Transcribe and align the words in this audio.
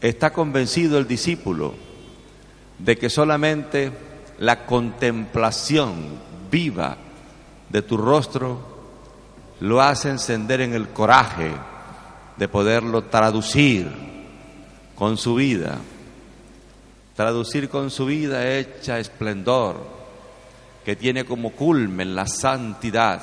Está 0.00 0.32
convencido 0.32 0.98
el 0.98 1.08
discípulo 1.08 1.74
de 2.78 2.96
que 2.96 3.10
solamente 3.10 3.90
la 4.38 4.64
contemplación 4.64 5.94
viva 6.50 6.96
de 7.68 7.82
tu 7.82 7.96
rostro 7.96 8.78
lo 9.60 9.82
hace 9.82 10.10
encender 10.10 10.60
en 10.60 10.74
el 10.74 10.90
coraje 10.90 11.50
de 12.36 12.46
poderlo 12.46 13.04
traducir 13.04 13.90
con 14.94 15.16
su 15.16 15.34
vida, 15.34 15.78
traducir 17.16 17.68
con 17.68 17.90
su 17.90 18.06
vida 18.06 18.48
hecha 18.48 19.00
esplendor, 19.00 19.98
que 20.84 20.94
tiene 20.94 21.24
como 21.24 21.50
culmen 21.50 22.14
la 22.14 22.28
santidad, 22.28 23.20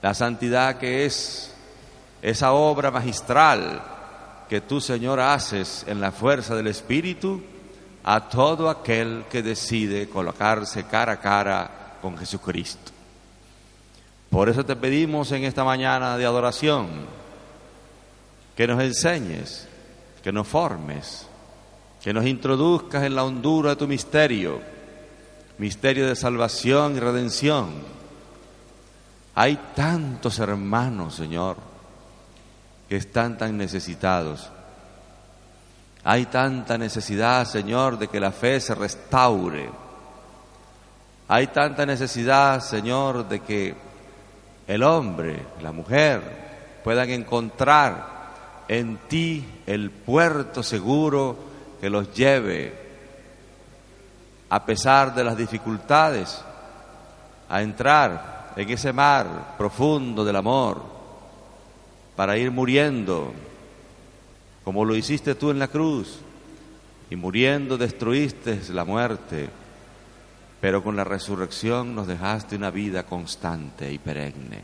la 0.00 0.14
santidad 0.14 0.78
que 0.78 1.04
es 1.04 1.52
esa 2.22 2.52
obra 2.52 2.92
magistral 2.92 3.93
que 4.48 4.60
tú, 4.60 4.80
Señor, 4.80 5.20
haces 5.20 5.84
en 5.86 6.00
la 6.00 6.12
fuerza 6.12 6.54
del 6.54 6.66
Espíritu 6.66 7.42
a 8.04 8.28
todo 8.28 8.68
aquel 8.68 9.24
que 9.30 9.42
decide 9.42 10.08
colocarse 10.08 10.84
cara 10.84 11.14
a 11.14 11.20
cara 11.20 11.98
con 12.02 12.16
Jesucristo. 12.18 12.92
Por 14.28 14.48
eso 14.48 14.64
te 14.64 14.76
pedimos 14.76 15.32
en 15.32 15.44
esta 15.44 15.64
mañana 15.64 16.16
de 16.18 16.26
adoración 16.26 16.88
que 18.56 18.66
nos 18.66 18.82
enseñes, 18.82 19.66
que 20.22 20.32
nos 20.32 20.46
formes, 20.46 21.26
que 22.02 22.12
nos 22.12 22.26
introduzcas 22.26 23.04
en 23.04 23.14
la 23.14 23.24
hondura 23.24 23.70
de 23.70 23.76
tu 23.76 23.86
misterio, 23.86 24.60
misterio 25.58 26.06
de 26.06 26.16
salvación 26.16 26.96
y 26.96 27.00
redención. 27.00 27.72
Hay 29.34 29.58
tantos 29.74 30.38
hermanos, 30.38 31.14
Señor, 31.14 31.56
que 32.88 32.96
están 32.96 33.38
tan 33.38 33.56
necesitados. 33.56 34.50
Hay 36.04 36.26
tanta 36.26 36.76
necesidad, 36.76 37.46
Señor, 37.46 37.98
de 37.98 38.08
que 38.08 38.20
la 38.20 38.30
fe 38.30 38.60
se 38.60 38.74
restaure. 38.74 39.70
Hay 41.28 41.46
tanta 41.46 41.86
necesidad, 41.86 42.60
Señor, 42.60 43.26
de 43.26 43.40
que 43.40 43.74
el 44.66 44.82
hombre, 44.82 45.46
la 45.62 45.72
mujer, 45.72 46.80
puedan 46.84 47.08
encontrar 47.08 48.14
en 48.68 48.98
ti 49.08 49.44
el 49.66 49.90
puerto 49.90 50.62
seguro 50.62 51.36
que 51.80 51.88
los 51.88 52.12
lleve, 52.14 52.84
a 54.50 54.64
pesar 54.64 55.14
de 55.14 55.24
las 55.24 55.36
dificultades, 55.36 56.42
a 57.48 57.62
entrar 57.62 58.52
en 58.56 58.70
ese 58.70 58.92
mar 58.92 59.54
profundo 59.56 60.24
del 60.24 60.36
amor, 60.36 60.93
para 62.16 62.36
ir 62.36 62.50
muriendo 62.50 63.32
como 64.64 64.84
lo 64.84 64.96
hiciste 64.96 65.34
tú 65.34 65.50
en 65.50 65.58
la 65.58 65.68
cruz, 65.68 66.20
y 67.10 67.16
muriendo 67.16 67.76
destruiste 67.76 68.60
la 68.72 68.84
muerte, 68.84 69.50
pero 70.60 70.82
con 70.82 70.96
la 70.96 71.04
resurrección 71.04 71.94
nos 71.94 72.06
dejaste 72.06 72.56
una 72.56 72.70
vida 72.70 73.04
constante 73.04 73.92
y 73.92 73.98
perenne. 73.98 74.62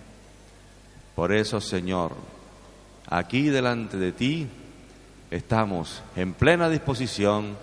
Por 1.14 1.32
eso, 1.32 1.60
Señor, 1.60 2.12
aquí 3.08 3.50
delante 3.50 3.98
de 3.98 4.12
ti 4.12 4.48
estamos 5.30 6.02
en 6.16 6.32
plena 6.32 6.70
disposición 6.70 7.56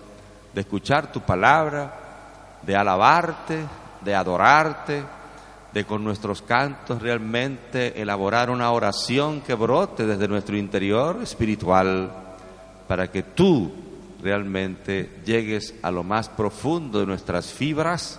de 0.54 0.60
escuchar 0.60 1.10
tu 1.10 1.22
palabra, 1.22 2.60
de 2.62 2.76
alabarte, 2.76 3.64
de 4.00 4.14
adorarte, 4.14 5.02
con 5.84 6.04
nuestros 6.04 6.42
cantos 6.42 7.02
realmente 7.02 8.00
elaborar 8.00 8.50
una 8.50 8.70
oración 8.72 9.40
que 9.40 9.54
brote 9.54 10.06
desde 10.06 10.28
nuestro 10.28 10.56
interior 10.56 11.20
espiritual 11.22 12.10
para 12.86 13.10
que 13.10 13.22
tú 13.22 13.72
realmente 14.22 15.20
llegues 15.24 15.74
a 15.82 15.90
lo 15.90 16.02
más 16.02 16.28
profundo 16.28 17.00
de 17.00 17.06
nuestras 17.06 17.52
fibras 17.52 18.18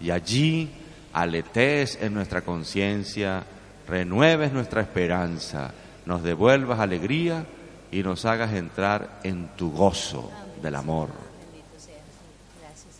y 0.00 0.10
allí 0.10 0.70
aletees 1.12 1.98
en 2.00 2.14
nuestra 2.14 2.42
conciencia, 2.42 3.44
renueves 3.86 4.52
nuestra 4.52 4.80
esperanza, 4.80 5.72
nos 6.06 6.22
devuelvas 6.22 6.80
alegría 6.80 7.46
y 7.90 8.02
nos 8.02 8.24
hagas 8.24 8.52
entrar 8.52 9.20
en 9.22 9.48
tu 9.56 9.70
gozo 9.72 10.30
del 10.62 10.74
amor. 10.74 11.29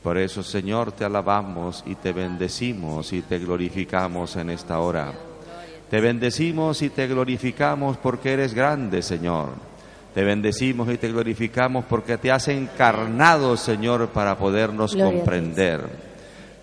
Por 0.03 0.19
eso, 0.19 0.43
Señor, 0.43 0.93
te 0.93 1.05
alabamos 1.05 1.83
y 1.87 1.95
te 1.95 2.13
bendecimos 2.13 3.13
y 3.13 3.23
te 3.23 3.39
glorificamos 3.39 4.37
en 4.37 4.51
esta 4.51 4.81
hora. 4.81 5.13
Te 5.91 6.01
bendecimos 6.01 6.83
y 6.83 6.91
te 6.91 7.07
glorificamos 7.07 7.97
porque 7.97 8.33
eres 8.33 8.55
grande, 8.55 9.03
Señor 9.03 9.71
te 10.15 10.25
bendecimos 10.25 10.89
y 10.91 10.99
te 10.99 11.09
glorificamos 11.09 11.85
porque 11.85 12.19
te 12.19 12.33
has 12.33 12.49
encarnado, 12.49 13.57
Señor, 13.57 14.09
para 14.09 14.37
podernos 14.37 14.97
comprender. 14.97 16.11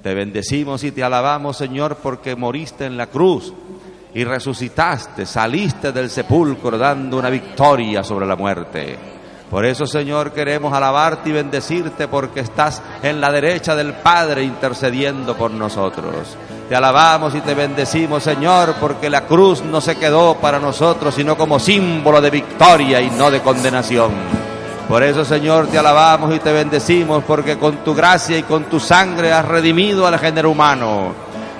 Te 0.04 0.14
bendecimos 0.14 0.84
y 0.84 0.92
te 0.92 1.04
alabamos, 1.04 1.58
Señor, 1.58 1.98
porque 2.02 2.36
moriste 2.36 2.86
en 2.86 2.98
la 2.98 3.08
cruz 3.08 3.54
y 4.14 4.24
resucitaste, 4.24 5.26
saliste 5.26 5.92
del 5.92 6.10
sepulcro 6.10 6.78
dando 6.78 7.18
una 7.18 7.30
victoria 7.30 8.04
sobre 8.04 8.26
la 8.26 8.36
muerte. 8.36 9.17
Por 9.50 9.66
eso, 9.66 9.88
Señor, 9.88 10.34
queremos 10.34 10.74
alabarte 10.74 11.30
y 11.30 11.32
bendecirte 11.32 12.10
porque 12.10 12.42
estás 12.42 12.82
en 13.02 13.22
la 13.22 13.32
derecha 13.32 13.76
del 13.76 13.94
Padre 13.94 14.44
intercediendo 14.44 15.38
por 15.38 15.52
nosotros. 15.52 16.36
Te 16.68 16.76
alabamos 16.76 17.34
y 17.34 17.40
te 17.40 17.54
bendecimos, 17.54 18.24
Señor, 18.24 18.76
porque 18.78 19.10
la 19.10 19.22
cruz 19.22 19.64
no 19.64 19.80
se 19.80 19.96
quedó 19.96 20.36
para 20.36 20.60
nosotros, 20.60 21.16
sino 21.16 21.38
como 21.38 21.60
símbolo 21.60 22.20
de 22.20 22.30
victoria 22.30 23.00
y 23.00 23.10
no 23.10 23.32
de 23.32 23.40
condenación. 23.40 24.12
Por 24.90 25.02
eso, 25.02 25.24
Señor, 25.24 25.68
te 25.68 25.78
alabamos 25.78 26.36
y 26.36 26.40
te 26.40 26.52
bendecimos, 26.52 27.24
porque 27.24 27.58
con 27.58 27.78
tu 27.78 27.96
gracia 27.96 28.38
y 28.38 28.44
con 28.44 28.66
tu 28.66 28.82
sangre 28.82 29.32
has 29.32 29.46
redimido 29.46 30.06
al 30.06 30.20
género 30.20 30.52
humano. 30.52 31.14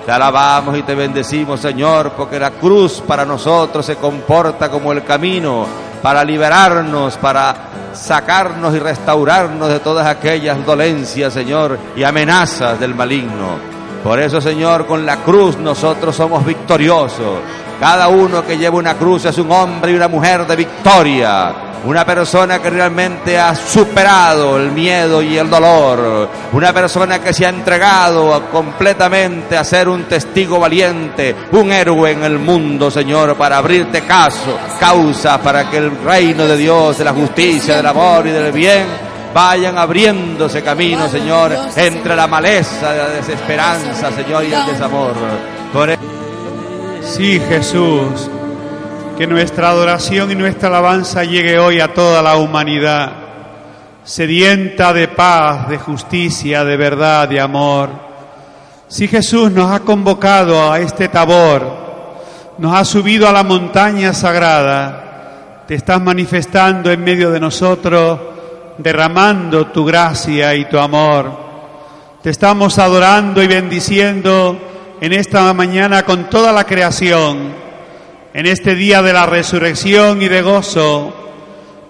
Te 0.04 0.12
alabamos 0.12 0.76
y 0.76 0.82
te 0.82 0.94
bendecimos, 0.94 1.60
Señor, 1.60 2.12
porque 2.12 2.38
la 2.38 2.50
cruz 2.50 3.02
para 3.06 3.24
nosotros 3.24 3.84
se 3.84 3.96
comporta 3.96 4.70
como 4.70 4.92
el 4.92 5.04
camino 5.04 5.87
para 6.02 6.24
liberarnos, 6.24 7.16
para 7.16 7.54
sacarnos 7.92 8.74
y 8.74 8.78
restaurarnos 8.78 9.68
de 9.68 9.80
todas 9.80 10.06
aquellas 10.06 10.64
dolencias, 10.64 11.32
Señor, 11.32 11.78
y 11.96 12.04
amenazas 12.04 12.78
del 12.78 12.94
maligno. 12.94 13.78
Por 14.02 14.20
eso, 14.20 14.40
Señor, 14.40 14.86
con 14.86 15.04
la 15.04 15.16
cruz 15.18 15.58
nosotros 15.58 16.14
somos 16.14 16.44
victoriosos. 16.44 17.40
Cada 17.80 18.08
uno 18.08 18.44
que 18.44 18.56
lleva 18.56 18.76
una 18.76 18.94
cruz 18.94 19.24
es 19.24 19.38
un 19.38 19.50
hombre 19.50 19.92
y 19.92 19.94
una 19.94 20.08
mujer 20.08 20.46
de 20.46 20.56
victoria. 20.56 21.67
Una 21.84 22.04
persona 22.04 22.60
que 22.60 22.70
realmente 22.70 23.38
ha 23.38 23.54
superado 23.54 24.58
el 24.58 24.72
miedo 24.72 25.22
y 25.22 25.38
el 25.38 25.48
dolor. 25.48 26.28
Una 26.52 26.72
persona 26.72 27.20
que 27.20 27.32
se 27.32 27.46
ha 27.46 27.50
entregado 27.50 28.50
completamente 28.50 29.56
a 29.56 29.64
ser 29.64 29.88
un 29.88 30.04
testigo 30.04 30.58
valiente, 30.58 31.34
un 31.52 31.70
héroe 31.72 32.12
en 32.12 32.24
el 32.24 32.38
mundo, 32.38 32.90
Señor, 32.90 33.36
para 33.36 33.58
abrirte 33.58 34.02
caso, 34.02 34.58
causa, 34.78 35.40
para 35.40 35.70
que 35.70 35.78
el 35.78 36.02
reino 36.02 36.46
de 36.46 36.56
Dios, 36.56 36.98
de 36.98 37.04
la 37.04 37.12
justicia, 37.12 37.76
del 37.76 37.86
amor 37.86 38.26
y 38.26 38.30
del 38.30 38.52
bien 38.52 39.08
vayan 39.32 39.78
abriéndose 39.78 40.62
camino, 40.62 41.08
Señor, 41.08 41.56
entre 41.76 42.16
la 42.16 42.26
maleza 42.26 42.92
de 42.92 42.98
la 42.98 43.08
desesperanza, 43.10 44.10
Señor, 44.12 44.44
y 44.44 44.52
el 44.52 44.66
desamor. 44.66 45.14
Sí, 47.02 47.40
Jesús, 47.48 48.28
que 49.18 49.26
nuestra 49.26 49.70
adoración 49.70 50.30
y 50.30 50.36
nuestra 50.36 50.68
alabanza 50.68 51.24
llegue 51.24 51.58
hoy 51.58 51.80
a 51.80 51.92
toda 51.92 52.22
la 52.22 52.36
humanidad, 52.36 53.10
sedienta 54.04 54.92
de 54.92 55.08
paz, 55.08 55.68
de 55.68 55.76
justicia, 55.76 56.64
de 56.64 56.76
verdad, 56.76 57.28
de 57.28 57.40
amor. 57.40 57.90
Si 58.86 59.08
Jesús 59.08 59.50
nos 59.50 59.72
ha 59.72 59.80
convocado 59.80 60.70
a 60.70 60.78
este 60.78 61.08
tabor, 61.08 61.66
nos 62.58 62.72
ha 62.72 62.84
subido 62.84 63.28
a 63.28 63.32
la 63.32 63.42
montaña 63.42 64.14
sagrada, 64.14 65.64
te 65.66 65.74
estás 65.74 66.00
manifestando 66.00 66.92
en 66.92 67.02
medio 67.02 67.32
de 67.32 67.40
nosotros, 67.40 68.20
derramando 68.78 69.66
tu 69.66 69.84
gracia 69.84 70.54
y 70.54 70.66
tu 70.66 70.78
amor. 70.78 71.28
Te 72.22 72.30
estamos 72.30 72.78
adorando 72.78 73.42
y 73.42 73.48
bendiciendo 73.48 74.56
en 75.00 75.12
esta 75.12 75.52
mañana 75.54 76.04
con 76.04 76.30
toda 76.30 76.52
la 76.52 76.62
creación, 76.62 77.67
en 78.38 78.46
este 78.46 78.76
día 78.76 79.02
de 79.02 79.12
la 79.12 79.26
resurrección 79.26 80.22
y 80.22 80.28
de 80.28 80.42
gozo, 80.42 81.12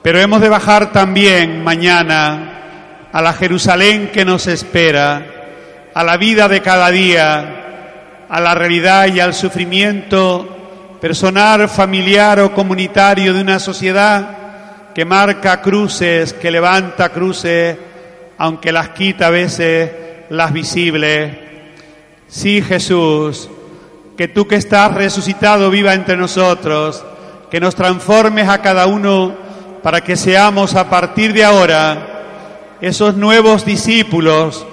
pero 0.02 0.18
hemos 0.18 0.40
de 0.40 0.48
bajar 0.48 0.92
también 0.92 1.62
mañana 1.62 3.08
a 3.12 3.20
la 3.20 3.34
Jerusalén 3.34 4.08
que 4.10 4.24
nos 4.24 4.46
espera, 4.46 5.26
a 5.92 6.02
la 6.02 6.16
vida 6.16 6.48
de 6.48 6.62
cada 6.62 6.90
día, 6.90 8.24
a 8.30 8.40
la 8.40 8.54
realidad 8.54 9.08
y 9.08 9.20
al 9.20 9.34
sufrimiento 9.34 10.96
personal, 11.02 11.68
familiar 11.68 12.40
o 12.40 12.54
comunitario 12.54 13.34
de 13.34 13.42
una 13.42 13.58
sociedad 13.58 14.94
que 14.94 15.04
marca 15.04 15.60
cruces, 15.60 16.32
que 16.32 16.50
levanta 16.50 17.10
cruces, 17.10 17.76
aunque 18.38 18.72
las 18.72 18.88
quita 18.88 19.26
a 19.26 19.30
veces 19.30 19.90
las 20.30 20.50
visibles. 20.50 21.30
Sí, 22.26 22.62
Jesús, 22.62 23.50
que 24.18 24.26
tú 24.26 24.48
que 24.48 24.56
estás 24.56 24.92
resucitado 24.94 25.70
viva 25.70 25.94
entre 25.94 26.16
nosotros, 26.16 27.04
que 27.52 27.60
nos 27.60 27.76
transformes 27.76 28.48
a 28.48 28.60
cada 28.60 28.88
uno 28.88 29.32
para 29.80 30.00
que 30.00 30.16
seamos 30.16 30.74
a 30.74 30.90
partir 30.90 31.32
de 31.32 31.44
ahora 31.44 32.24
esos 32.80 33.14
nuevos 33.14 33.64
discípulos, 33.64 34.66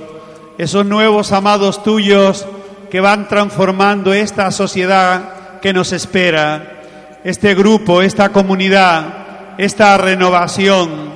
esos 0.58 0.84
nuevos 0.88 1.32
amados 1.32 1.84
tuyos 1.84 2.48
que 2.90 3.02
van 3.02 3.28
transformando 3.28 4.16
esta 4.16 4.50
sociedad 4.50 5.60
que 5.62 5.74
nos 5.74 5.94
espera, 5.94 6.80
este 7.24 7.54
grupo, 7.54 8.02
esta 8.02 8.30
comunidad, 8.30 9.60
esta 9.60 9.96
renovación. 10.00 11.14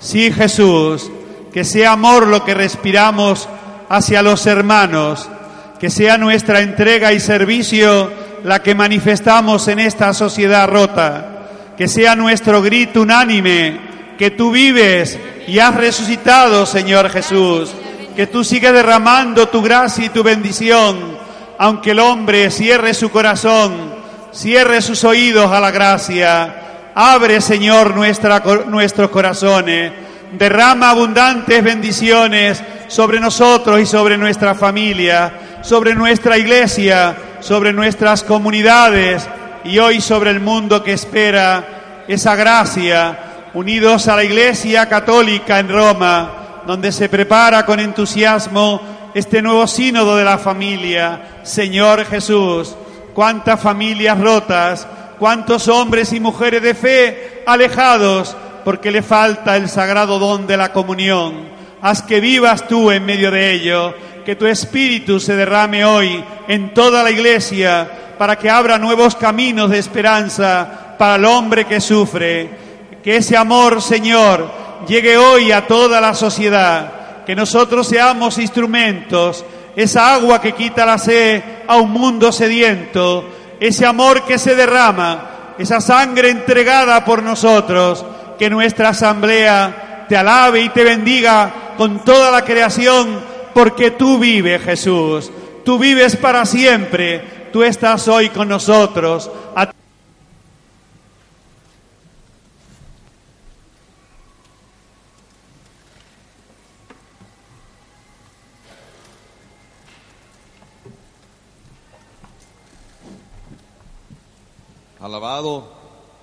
Sí, 0.00 0.32
Jesús, 0.32 1.12
que 1.52 1.62
sea 1.62 1.92
amor 1.92 2.26
lo 2.26 2.44
que 2.44 2.54
respiramos 2.54 3.48
hacia 3.88 4.22
los 4.22 4.48
hermanos, 4.48 5.30
que 5.78 5.90
sea 5.90 6.18
nuestra 6.18 6.60
entrega 6.60 7.12
y 7.12 7.20
servicio 7.20 8.10
la 8.44 8.62
que 8.62 8.74
manifestamos 8.74 9.68
en 9.68 9.78
esta 9.78 10.12
sociedad 10.12 10.68
rota, 10.68 11.74
que 11.76 11.88
sea 11.88 12.16
nuestro 12.16 12.62
grito 12.62 13.02
unánime, 13.02 13.80
que 14.18 14.30
tú 14.30 14.50
vives 14.50 15.18
y 15.46 15.58
has 15.58 15.74
resucitado, 15.74 16.66
Señor 16.66 17.10
Jesús, 17.10 17.72
que 18.16 18.26
tú 18.26 18.42
sigues 18.42 18.72
derramando 18.72 19.48
tu 19.48 19.62
gracia 19.62 20.06
y 20.06 20.08
tu 20.08 20.22
bendición, 20.22 21.18
aunque 21.58 21.92
el 21.92 22.00
hombre 22.00 22.50
cierre 22.50 22.94
su 22.94 23.10
corazón, 23.10 23.94
cierre 24.32 24.82
sus 24.82 25.04
oídos 25.04 25.50
a 25.52 25.60
la 25.60 25.70
gracia. 25.70 26.90
Abre, 26.94 27.40
Señor, 27.40 27.94
nuestros 27.94 29.10
corazones, 29.10 29.92
derrama 30.32 30.90
abundantes 30.90 31.62
bendiciones 31.62 32.62
sobre 32.88 33.20
nosotros 33.20 33.80
y 33.80 33.86
sobre 33.86 34.18
nuestra 34.18 34.54
familia 34.54 35.32
sobre 35.62 35.94
nuestra 35.94 36.38
iglesia, 36.38 37.16
sobre 37.40 37.72
nuestras 37.72 38.22
comunidades 38.22 39.26
y 39.64 39.78
hoy 39.78 40.00
sobre 40.00 40.30
el 40.30 40.40
mundo 40.40 40.82
que 40.82 40.92
espera 40.92 42.04
esa 42.08 42.36
gracia, 42.36 43.18
unidos 43.54 44.08
a 44.08 44.16
la 44.16 44.24
Iglesia 44.24 44.88
Católica 44.88 45.58
en 45.58 45.68
Roma, 45.68 46.62
donde 46.66 46.92
se 46.92 47.08
prepara 47.08 47.66
con 47.66 47.80
entusiasmo 47.80 48.80
este 49.14 49.42
nuevo 49.42 49.66
sínodo 49.66 50.16
de 50.16 50.24
la 50.24 50.38
familia. 50.38 51.40
Señor 51.42 52.04
Jesús, 52.04 52.74
cuántas 53.14 53.60
familias 53.60 54.18
rotas, 54.18 54.86
cuántos 55.18 55.68
hombres 55.68 56.12
y 56.12 56.20
mujeres 56.20 56.62
de 56.62 56.74
fe 56.74 57.42
alejados 57.46 58.36
porque 58.64 58.90
le 58.90 59.02
falta 59.02 59.56
el 59.56 59.68
sagrado 59.68 60.18
don 60.18 60.46
de 60.46 60.56
la 60.56 60.72
comunión. 60.72 61.48
Haz 61.80 62.02
que 62.02 62.20
vivas 62.20 62.66
tú 62.68 62.90
en 62.90 63.04
medio 63.04 63.30
de 63.30 63.52
ello 63.52 63.94
que 64.28 64.36
tu 64.36 64.44
espíritu 64.46 65.18
se 65.18 65.34
derrame 65.34 65.86
hoy 65.86 66.22
en 66.48 66.74
toda 66.74 67.02
la 67.02 67.10
iglesia 67.10 67.90
para 68.18 68.36
que 68.36 68.50
abra 68.50 68.76
nuevos 68.76 69.16
caminos 69.16 69.70
de 69.70 69.78
esperanza 69.78 70.96
para 70.98 71.14
el 71.14 71.24
hombre 71.24 71.64
que 71.64 71.80
sufre. 71.80 72.50
Que 73.02 73.16
ese 73.16 73.38
amor, 73.38 73.80
Señor, 73.80 74.46
llegue 74.86 75.16
hoy 75.16 75.50
a 75.50 75.66
toda 75.66 75.98
la 75.98 76.12
sociedad. 76.12 77.24
Que 77.24 77.34
nosotros 77.34 77.88
seamos 77.88 78.36
instrumentos, 78.36 79.46
esa 79.74 80.12
agua 80.12 80.42
que 80.42 80.52
quita 80.52 80.84
la 80.84 80.98
sed 80.98 81.42
a 81.66 81.76
un 81.76 81.90
mundo 81.90 82.30
sediento, 82.30 83.24
ese 83.58 83.86
amor 83.86 84.24
que 84.24 84.38
se 84.38 84.54
derrama, 84.54 85.54
esa 85.58 85.80
sangre 85.80 86.28
entregada 86.28 87.02
por 87.02 87.22
nosotros, 87.22 88.04
que 88.38 88.50
nuestra 88.50 88.90
asamblea 88.90 90.04
te 90.06 90.18
alabe 90.18 90.60
y 90.60 90.68
te 90.68 90.84
bendiga 90.84 91.50
con 91.78 92.04
toda 92.04 92.30
la 92.30 92.44
creación 92.44 93.37
porque 93.58 93.90
tú 93.90 94.20
vives, 94.20 94.62
Jesús. 94.62 95.32
Tú 95.64 95.80
vives 95.80 96.14
para 96.14 96.46
siempre. 96.46 97.48
Tú 97.52 97.64
estás 97.64 98.06
hoy 98.06 98.28
con 98.28 98.48
nosotros. 98.48 99.28
Alabado 115.00 115.68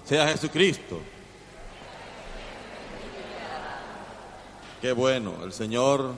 sea 0.06 0.30
Jesucristo. 0.30 1.02
Qué 4.82 4.94
bueno, 4.94 5.34
el 5.44 5.52
Señor 5.52 6.14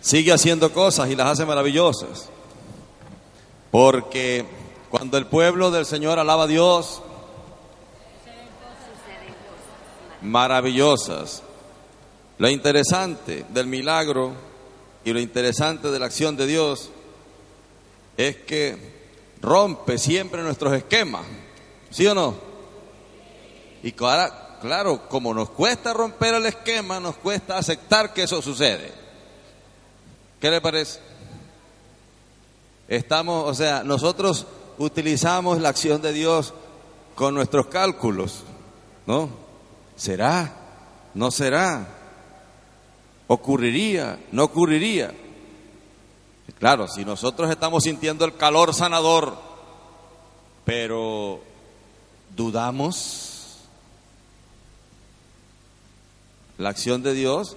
sigue 0.00 0.32
haciendo 0.32 0.72
cosas 0.72 1.10
y 1.10 1.16
las 1.16 1.28
hace 1.28 1.46
maravillosas. 1.46 2.28
Porque 3.70 4.44
cuando 4.90 5.18
el 5.18 5.26
pueblo 5.26 5.70
del 5.70 5.86
Señor 5.86 6.18
alaba 6.18 6.44
a 6.44 6.48
Dios, 6.48 7.02
maravillosas. 10.22 11.42
Lo 12.38 12.48
interesante 12.48 13.44
del 13.50 13.66
milagro 13.66 14.32
y 15.04 15.12
lo 15.12 15.20
interesante 15.20 15.90
de 15.90 15.98
la 15.98 16.06
acción 16.06 16.36
de 16.36 16.46
Dios 16.46 16.90
es 18.16 18.36
que 18.36 18.76
rompe 19.40 19.98
siempre 19.98 20.42
nuestros 20.42 20.72
esquemas, 20.74 21.22
¿sí 21.90 22.06
o 22.06 22.14
no? 22.14 22.34
Y 23.82 23.92
claro, 23.92 25.08
como 25.08 25.32
nos 25.32 25.50
cuesta 25.50 25.92
romper 25.94 26.34
el 26.34 26.46
esquema, 26.46 27.00
nos 27.00 27.16
cuesta 27.16 27.56
aceptar 27.56 28.12
que 28.12 28.24
eso 28.24 28.42
sucede. 28.42 28.92
¿Qué 30.40 30.50
le 30.50 30.60
parece? 30.60 31.00
Estamos, 32.88 33.48
o 33.48 33.54
sea, 33.54 33.84
nosotros 33.84 34.46
utilizamos 34.78 35.60
la 35.60 35.68
acción 35.68 36.00
de 36.00 36.12
Dios 36.12 36.54
con 37.14 37.34
nuestros 37.34 37.66
cálculos, 37.66 38.42
¿no? 39.06 39.28
¿Será? 39.96 40.56
¿No 41.14 41.30
será? 41.30 41.86
¿Ocurriría? 43.26 44.18
¿No 44.32 44.44
ocurriría? 44.44 45.12
Claro, 46.58 46.88
si 46.88 47.04
nosotros 47.04 47.50
estamos 47.50 47.84
sintiendo 47.84 48.24
el 48.24 48.36
calor 48.36 48.74
sanador, 48.74 49.36
pero 50.64 51.40
dudamos 52.34 53.58
la 56.58 56.70
acción 56.70 57.02
de 57.02 57.12
Dios, 57.12 57.56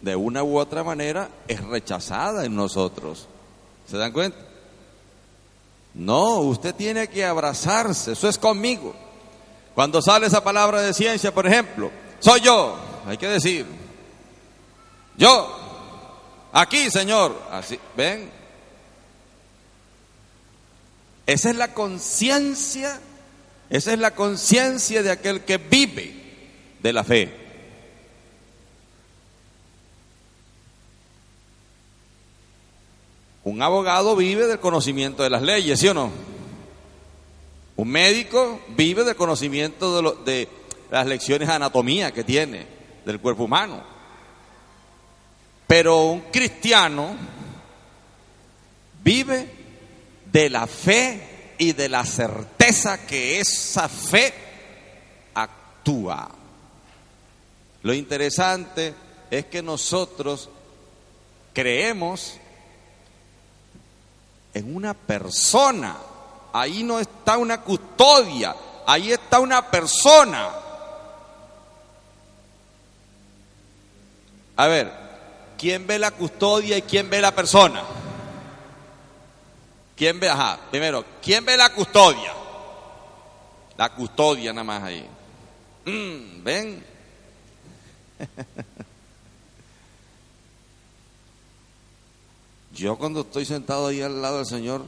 de 0.00 0.16
una 0.16 0.42
u 0.42 0.58
otra 0.58 0.84
manera 0.84 1.28
es 1.48 1.62
rechazada 1.64 2.44
en 2.44 2.54
nosotros. 2.54 3.26
¿Se 3.90 3.96
dan 3.96 4.12
cuenta? 4.12 4.38
No, 5.94 6.40
usted 6.40 6.74
tiene 6.74 7.08
que 7.08 7.24
abrazarse, 7.24 8.12
eso 8.12 8.28
es 8.28 8.38
conmigo. 8.38 8.94
Cuando 9.74 10.02
sale 10.02 10.26
esa 10.26 10.42
palabra 10.42 10.82
de 10.82 10.94
ciencia, 10.94 11.32
por 11.32 11.46
ejemplo, 11.46 11.90
soy 12.20 12.40
yo, 12.40 12.76
hay 13.06 13.16
que 13.16 13.28
decir, 13.28 13.66
yo, 15.16 15.56
aquí, 16.52 16.90
Señor, 16.90 17.40
así, 17.50 17.78
ven. 17.96 18.30
Esa 21.26 21.50
es 21.50 21.56
la 21.56 21.74
conciencia, 21.74 23.00
esa 23.68 23.92
es 23.92 23.98
la 23.98 24.14
conciencia 24.14 25.02
de 25.02 25.10
aquel 25.10 25.44
que 25.44 25.58
vive 25.58 26.14
de 26.80 26.92
la 26.92 27.04
fe. 27.04 27.47
Un 33.48 33.62
abogado 33.62 34.14
vive 34.14 34.46
del 34.46 34.60
conocimiento 34.60 35.22
de 35.22 35.30
las 35.30 35.40
leyes, 35.40 35.80
¿sí 35.80 35.88
o 35.88 35.94
no? 35.94 36.12
Un 37.76 37.88
médico 37.88 38.60
vive 38.76 39.04
del 39.04 39.16
conocimiento 39.16 40.02
de, 40.02 40.30
de 40.30 40.48
las 40.90 41.06
lecciones 41.06 41.48
de 41.48 41.54
anatomía 41.54 42.12
que 42.12 42.24
tiene 42.24 42.66
del 43.06 43.18
cuerpo 43.18 43.44
humano. 43.44 43.82
Pero 45.66 46.08
un 46.08 46.20
cristiano 46.30 47.16
vive 49.02 49.48
de 50.30 50.50
la 50.50 50.66
fe 50.66 51.54
y 51.56 51.72
de 51.72 51.88
la 51.88 52.04
certeza 52.04 53.06
que 53.06 53.40
esa 53.40 53.88
fe 53.88 54.34
actúa. 55.32 56.28
Lo 57.82 57.94
interesante 57.94 58.92
es 59.30 59.46
que 59.46 59.62
nosotros 59.62 60.50
creemos 61.54 62.38
en 64.58 64.74
una 64.74 64.92
persona 64.92 65.96
ahí 66.52 66.82
no 66.82 66.98
está 66.98 67.38
una 67.38 67.60
custodia, 67.60 68.54
ahí 68.86 69.12
está 69.12 69.38
una 69.38 69.70
persona. 69.70 70.48
A 74.56 74.66
ver, 74.66 74.92
¿quién 75.56 75.86
ve 75.86 75.98
la 75.98 76.10
custodia 76.10 76.76
y 76.76 76.82
quién 76.82 77.08
ve 77.08 77.20
la 77.20 77.32
persona? 77.34 77.82
¿Quién 79.96 80.18
ve? 80.18 80.28
Ajá, 80.28 80.58
primero, 80.70 81.04
¿quién 81.22 81.44
ve 81.44 81.56
la 81.56 81.72
custodia? 81.72 82.32
La 83.76 83.94
custodia 83.94 84.52
nada 84.52 84.64
más 84.64 84.82
ahí. 84.82 85.06
Mm, 85.84 86.42
¿Ven? 86.42 86.84
Yo 92.78 92.96
cuando 92.96 93.22
estoy 93.22 93.44
sentado 93.44 93.88
ahí 93.88 94.00
al 94.00 94.22
lado 94.22 94.36
del 94.36 94.46
Señor, 94.46 94.84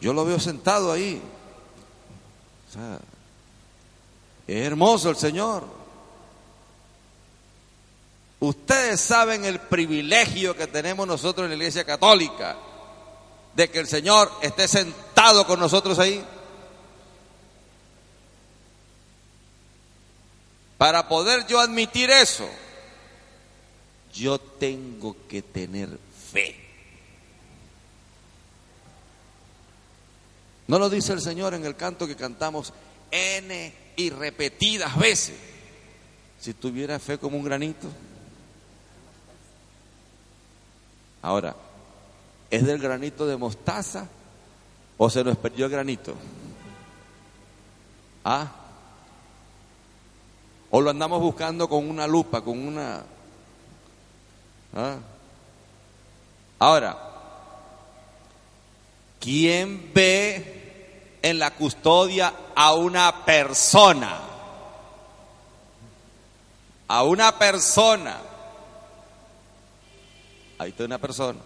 yo 0.00 0.14
lo 0.14 0.24
veo 0.24 0.40
sentado 0.40 0.90
ahí. 0.90 1.20
O 2.66 2.72
sea, 2.72 2.98
es 4.46 4.66
hermoso 4.66 5.10
el 5.10 5.16
Señor. 5.16 5.66
Ustedes 8.40 9.02
saben 9.02 9.44
el 9.44 9.60
privilegio 9.60 10.56
que 10.56 10.66
tenemos 10.66 11.06
nosotros 11.06 11.44
en 11.44 11.50
la 11.50 11.56
Iglesia 11.56 11.84
Católica 11.84 12.56
de 13.54 13.70
que 13.70 13.80
el 13.80 13.86
Señor 13.86 14.32
esté 14.40 14.66
sentado 14.66 15.46
con 15.46 15.60
nosotros 15.60 15.98
ahí. 15.98 16.24
Para 20.78 21.06
poder 21.06 21.46
yo 21.46 21.60
admitir 21.60 22.08
eso, 22.10 22.48
yo 24.14 24.38
tengo 24.38 25.14
que 25.28 25.42
tener 25.42 25.98
fe. 26.32 26.65
¿No 30.68 30.78
lo 30.78 30.90
dice 30.90 31.12
el 31.12 31.20
Señor 31.20 31.54
en 31.54 31.64
el 31.64 31.76
canto 31.76 32.06
que 32.06 32.16
cantamos 32.16 32.72
N 33.10 33.74
y 33.96 34.10
repetidas 34.10 34.96
veces? 34.98 35.36
Si 36.40 36.54
tuviera 36.54 36.98
fe 36.98 37.18
como 37.18 37.36
un 37.36 37.44
granito. 37.44 37.88
Ahora, 41.22 41.54
¿es 42.50 42.64
del 42.64 42.78
granito 42.78 43.26
de 43.26 43.36
mostaza 43.36 44.08
o 44.98 45.08
se 45.08 45.22
nos 45.22 45.36
perdió 45.36 45.66
el 45.66 45.72
granito? 45.72 46.14
¿Ah? 48.24 48.50
¿O 50.70 50.80
lo 50.80 50.90
andamos 50.90 51.20
buscando 51.20 51.68
con 51.68 51.88
una 51.88 52.06
lupa, 52.06 52.42
con 52.42 52.58
una... 52.58 53.04
¿Ah? 54.74 54.96
Ahora, 56.58 56.98
¿quién 59.20 59.90
ve 59.94 60.55
en 61.22 61.38
la 61.38 61.52
custodia 61.52 62.32
a 62.54 62.74
una 62.74 63.24
persona? 63.24 64.20
A 66.88 67.02
una 67.02 67.38
persona. 67.38 68.18
Ahí 70.58 70.70
está 70.70 70.84
una 70.84 70.98
persona. 70.98 71.38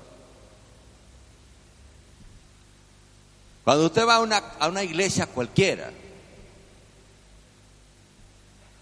Cuando 3.64 3.86
usted 3.86 4.06
va 4.06 4.16
a 4.16 4.20
una, 4.20 4.36
a 4.36 4.68
una 4.68 4.82
iglesia 4.82 5.26
cualquiera, 5.26 5.90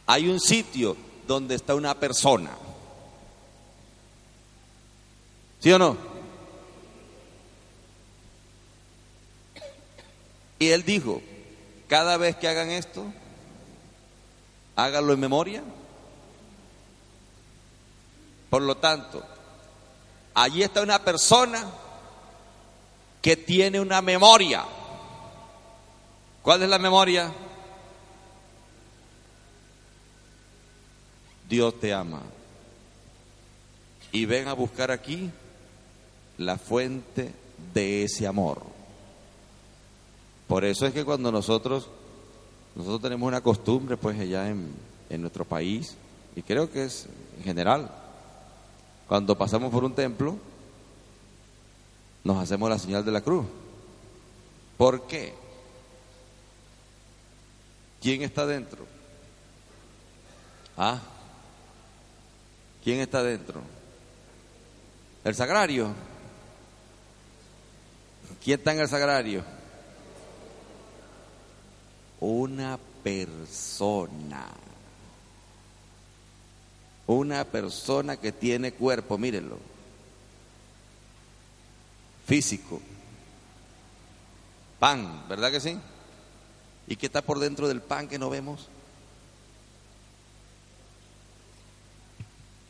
hay 0.07 0.28
un 0.28 0.40
sitio 0.40 0.97
donde 1.26 1.54
está 1.54 1.75
una 1.75 1.95
persona. 1.95 2.50
¿Sí 5.61 5.73
o 5.73 5.78
no? 5.78 6.17
Y 10.58 10.68
él 10.70 10.84
dijo, 10.84 11.22
cada 11.88 12.16
vez 12.16 12.36
que 12.36 12.48
hagan 12.48 12.70
esto, 12.70 13.04
háganlo 14.76 15.12
en 15.12 15.20
memoria. 15.20 15.62
Por 18.50 18.62
lo 18.62 18.76
tanto, 18.76 19.24
allí 20.34 20.62
está 20.62 20.82
una 20.82 21.04
persona 21.04 21.64
que 23.20 23.36
tiene 23.36 23.80
una 23.80 24.02
memoria. 24.02 24.64
¿Cuál 26.42 26.62
es 26.62 26.68
la 26.68 26.78
memoria? 26.78 27.32
Dios 31.48 31.78
te 31.80 31.92
ama. 31.92 32.22
Y 34.12 34.24
ven 34.24 34.48
a 34.48 34.54
buscar 34.54 34.90
aquí 34.90 35.30
la 36.38 36.56
fuente 36.56 37.34
de 37.74 38.04
ese 38.04 38.26
amor. 38.26 38.77
Por 40.49 40.64
eso 40.64 40.87
es 40.87 40.95
que 40.95 41.05
cuando 41.05 41.31
nosotros, 41.31 41.88
nosotros 42.75 43.02
tenemos 43.02 43.28
una 43.28 43.43
costumbre, 43.43 43.97
pues 43.97 44.19
allá 44.19 44.49
en, 44.49 44.75
en 45.11 45.21
nuestro 45.21 45.45
país, 45.45 45.95
y 46.35 46.43
creo 46.43 46.71
que 46.71 46.85
es 46.85 47.07
en 47.37 47.45
general, 47.45 47.90
cuando 49.07 49.37
pasamos 49.37 49.71
por 49.71 49.85
un 49.85 49.95
templo, 49.95 50.37
nos 52.25 52.38
hacemos 52.38 52.69
la 52.69 52.78
señal 52.78 53.05
de 53.05 53.12
la 53.12 53.21
cruz. 53.21 53.47
¿Por 54.76 55.07
qué? 55.07 55.35
¿Quién 58.00 58.23
está 58.23 58.47
dentro? 58.47 58.87
¿Ah? 60.76 61.00
¿Quién 62.85 63.00
está 63.00 63.23
dentro? 63.23 63.61
El 65.25 65.35
sagrario. 65.35 65.93
¿Quién 68.43 68.59
está 68.59 68.73
en 68.73 68.81
el 68.81 68.88
sagrario? 68.88 69.57
Una 72.20 72.78
persona. 73.02 74.48
Una 77.06 77.44
persona 77.44 78.16
que 78.16 78.32
tiene 78.32 78.72
cuerpo, 78.72 79.16
mírenlo. 79.16 79.58
Físico. 82.26 82.80
Pan, 84.78 85.26
¿verdad 85.28 85.50
que 85.50 85.60
sí? 85.60 85.78
¿Y 86.87 86.96
qué 86.96 87.06
está 87.06 87.22
por 87.22 87.38
dentro 87.38 87.68
del 87.68 87.80
pan 87.80 88.08
que 88.08 88.18
no 88.18 88.30
vemos? 88.30 88.68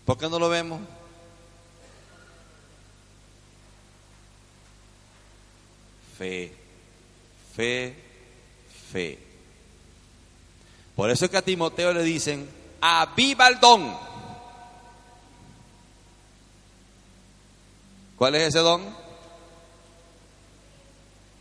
¿Por 0.05 0.17
qué 0.17 0.28
no 0.28 0.38
lo 0.38 0.49
vemos? 0.49 0.81
Fe, 6.17 6.52
fe, 7.55 7.95
fe. 8.90 9.28
Por 10.99 11.11
eso 11.12 11.26
es 11.26 11.31
que 11.31 11.37
a 11.37 11.43
Timoteo 11.43 11.93
le 11.93 12.02
dicen, 12.02 12.50
aviva 12.81 13.47
el 13.47 13.61
don. 13.61 13.97
¿Cuál 18.17 18.35
es 18.35 18.49
ese 18.49 18.59
don? 18.59 18.83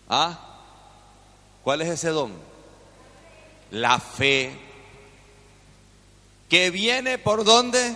¿Ah? 0.08 0.38
¿Cuál 1.64 1.82
es 1.82 1.90
ese 1.90 2.10
don? 2.10 2.34
La 3.72 3.98
fe. 3.98 4.56
¿Que 6.50 6.70
viene 6.70 7.18
por 7.18 7.44
dónde? 7.44 7.96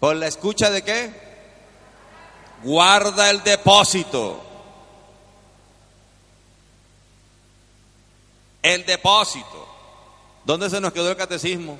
¿Por 0.00 0.16
la 0.16 0.26
escucha 0.26 0.70
de 0.70 0.80
qué? 0.84 1.10
Guarda 2.64 3.28
el 3.28 3.42
depósito. 3.42 4.42
El 8.66 8.84
depósito. 8.84 9.64
¿Dónde 10.44 10.68
se 10.68 10.80
nos 10.80 10.92
quedó 10.92 11.08
el 11.08 11.16
catecismo? 11.16 11.78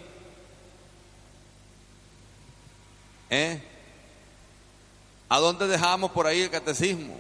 ¿Eh? 3.29 3.61
¿A 5.29 5.39
dónde 5.41 5.67
dejamos 5.67 6.13
por 6.13 6.29
ahí 6.29 6.43
el 6.43 6.51
catecismo? 6.51 7.19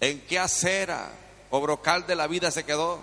¿En 0.00 0.20
qué 0.22 0.40
acera 0.40 1.08
o 1.50 1.60
brocal 1.60 2.04
de 2.04 2.16
la 2.16 2.26
vida 2.26 2.50
se 2.50 2.64
quedó? 2.64 2.98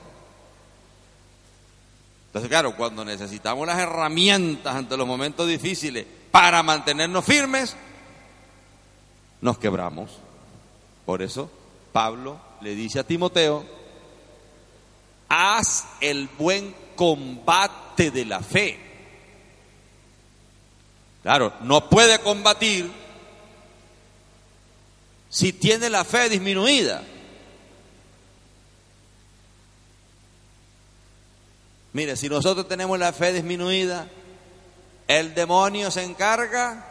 Entonces, 2.26 2.50
claro, 2.50 2.76
cuando 2.76 3.06
necesitamos 3.06 3.66
las 3.66 3.80
herramientas 3.80 4.76
ante 4.76 4.98
los 4.98 5.08
momentos 5.08 5.48
difíciles 5.48 6.06
para 6.32 6.62
mantenernos 6.64 7.24
firmes, 7.24 7.78
nos 9.40 9.58
quebramos. 9.58 10.18
Por 11.06 11.22
eso, 11.22 11.50
Pablo 11.94 12.42
le 12.60 12.76
dice 12.76 13.00
a 13.00 13.06
Timoteo, 13.06 13.81
haz 15.34 15.86
el 16.02 16.28
buen 16.28 16.76
combate 16.98 18.12
de 18.12 18.26
la 18.26 18.42
fe. 18.42 18.78
Claro, 21.24 21.54
no 21.62 21.90
puede 21.90 22.20
combatir 22.20 22.92
si 25.30 25.54
tiene 25.54 25.90
la 25.90 26.04
fe 26.04 26.28
disminuida. 26.28 27.02
Mire, 31.94 32.18
si 32.18 32.28
nosotros 32.28 32.68
tenemos 32.68 33.00
la 33.00 33.14
fe 33.14 33.32
disminuida, 33.32 34.10
el 35.08 35.34
demonio 35.34 35.92
se 35.92 36.04
encarga 36.04 36.88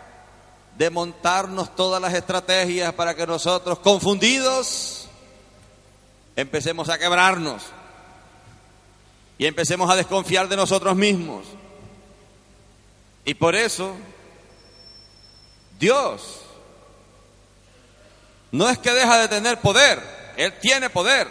de 0.79 0.89
montarnos 0.89 1.77
todas 1.77 2.01
las 2.01 2.15
estrategias 2.15 2.95
para 2.95 3.15
que 3.15 3.27
nosotros, 3.27 3.81
confundidos, 3.81 5.09
empecemos 6.37 6.89
a 6.89 6.99
quebrarnos 6.99 7.63
y 9.41 9.47
empecemos 9.47 9.91
a 9.91 9.97
desconfiar 9.97 10.51
de 10.51 10.57
nosotros 10.57 10.95
mismos. 10.95 11.47
Y 13.25 13.33
por 13.33 13.55
eso, 13.55 13.97
Dios 15.79 16.41
no 18.53 18.69
es 18.69 18.77
que 18.77 18.93
deja 18.93 19.17
de 19.17 19.29
tener 19.29 19.59
poder, 19.63 20.35
Él 20.37 20.53
tiene 20.61 20.91
poder. 20.91 21.27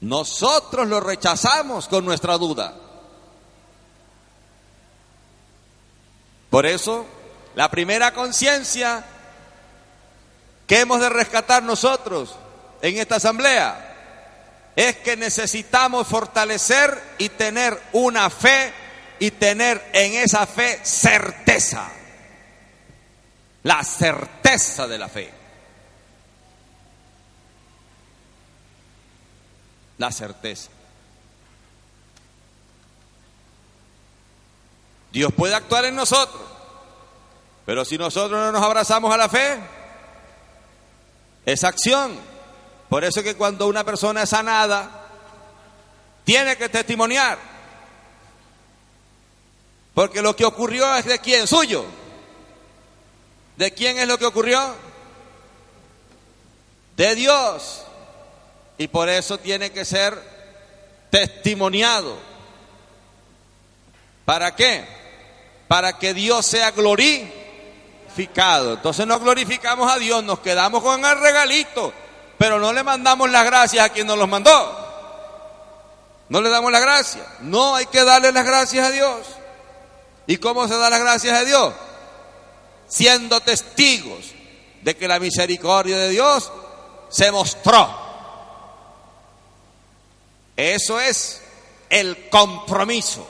Nosotros 0.00 0.88
lo 0.88 0.98
rechazamos 0.98 1.86
con 1.86 2.04
nuestra 2.04 2.36
duda. 2.36 2.74
Por 6.50 6.66
eso, 6.66 7.06
la 7.54 7.70
primera 7.70 8.12
conciencia 8.12 9.04
que 10.66 10.80
hemos 10.80 11.00
de 11.00 11.10
rescatar 11.10 11.62
nosotros 11.62 12.34
en 12.82 12.98
esta 12.98 13.14
asamblea 13.14 13.86
es 14.76 14.96
que 14.98 15.16
necesitamos 15.16 16.06
fortalecer 16.06 17.02
y 17.18 17.28
tener 17.30 17.80
una 17.92 18.30
fe 18.30 18.72
y 19.18 19.30
tener 19.32 19.90
en 19.92 20.14
esa 20.14 20.46
fe 20.46 20.80
certeza. 20.82 21.88
La 23.62 23.84
certeza 23.84 24.86
de 24.86 24.98
la 24.98 25.08
fe. 25.08 25.30
La 29.98 30.10
certeza. 30.10 30.70
Dios 35.12 35.32
puede 35.34 35.54
actuar 35.54 35.84
en 35.84 35.96
nosotros, 35.96 36.42
pero 37.66 37.84
si 37.84 37.98
nosotros 37.98 38.38
no 38.40 38.52
nos 38.52 38.62
abrazamos 38.62 39.12
a 39.12 39.16
la 39.16 39.28
fe, 39.28 39.58
es 41.44 41.64
acción. 41.64 42.29
Por 42.90 43.04
eso 43.04 43.22
que 43.22 43.36
cuando 43.36 43.68
una 43.68 43.84
persona 43.84 44.24
es 44.24 44.30
sanada, 44.30 45.06
tiene 46.24 46.56
que 46.56 46.68
testimoniar. 46.68 47.38
Porque 49.94 50.20
lo 50.20 50.34
que 50.34 50.44
ocurrió 50.44 50.96
es 50.96 51.04
de 51.04 51.20
quién, 51.20 51.46
suyo. 51.46 51.84
¿De 53.56 53.72
quién 53.72 53.98
es 53.98 54.08
lo 54.08 54.18
que 54.18 54.26
ocurrió? 54.26 54.74
De 56.96 57.14
Dios. 57.14 57.82
Y 58.76 58.88
por 58.88 59.08
eso 59.08 59.38
tiene 59.38 59.70
que 59.70 59.84
ser 59.84 60.20
testimoniado. 61.10 62.18
¿Para 64.24 64.56
qué? 64.56 64.84
Para 65.68 65.96
que 65.96 66.12
Dios 66.12 66.44
sea 66.44 66.72
glorificado. 66.72 68.74
Entonces 68.74 69.06
no 69.06 69.20
glorificamos 69.20 69.92
a 69.92 69.98
Dios, 69.98 70.24
nos 70.24 70.40
quedamos 70.40 70.82
con 70.82 71.04
el 71.04 71.20
regalito, 71.20 71.92
pero 72.40 72.58
no 72.58 72.72
le 72.72 72.82
mandamos 72.82 73.28
las 73.28 73.44
gracias 73.44 73.84
a 73.84 73.90
quien 73.90 74.06
nos 74.06 74.16
los 74.16 74.26
mandó. 74.26 74.50
No 76.30 76.40
le 76.40 76.48
damos 76.48 76.72
las 76.72 76.80
gracias. 76.80 77.26
No 77.40 77.74
hay 77.74 77.84
que 77.84 78.02
darle 78.02 78.32
las 78.32 78.46
gracias 78.46 78.86
a 78.86 78.90
Dios. 78.90 79.26
¿Y 80.26 80.38
cómo 80.38 80.66
se 80.66 80.74
da 80.78 80.88
las 80.88 81.00
gracias 81.00 81.36
a 81.36 81.44
Dios? 81.44 81.74
Siendo 82.88 83.42
testigos 83.42 84.32
de 84.80 84.96
que 84.96 85.06
la 85.06 85.20
misericordia 85.20 85.98
de 85.98 86.08
Dios 86.08 86.50
se 87.10 87.30
mostró. 87.30 87.94
Eso 90.56 90.98
es 90.98 91.42
el 91.90 92.30
compromiso. 92.30 93.28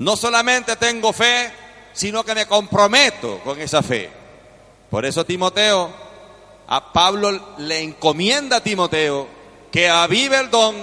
No 0.00 0.18
solamente 0.18 0.76
tengo 0.76 1.14
fe, 1.14 1.50
sino 1.94 2.22
que 2.22 2.34
me 2.34 2.46
comprometo 2.46 3.40
con 3.42 3.58
esa 3.58 3.82
fe. 3.82 4.12
Por 4.90 5.06
eso 5.06 5.24
Timoteo, 5.24 6.03
a 6.66 6.92
Pablo 6.92 7.56
le 7.58 7.82
encomienda 7.82 8.56
a 8.56 8.62
Timoteo 8.62 9.28
que 9.70 9.88
avive 9.88 10.38
el 10.38 10.50
don, 10.50 10.76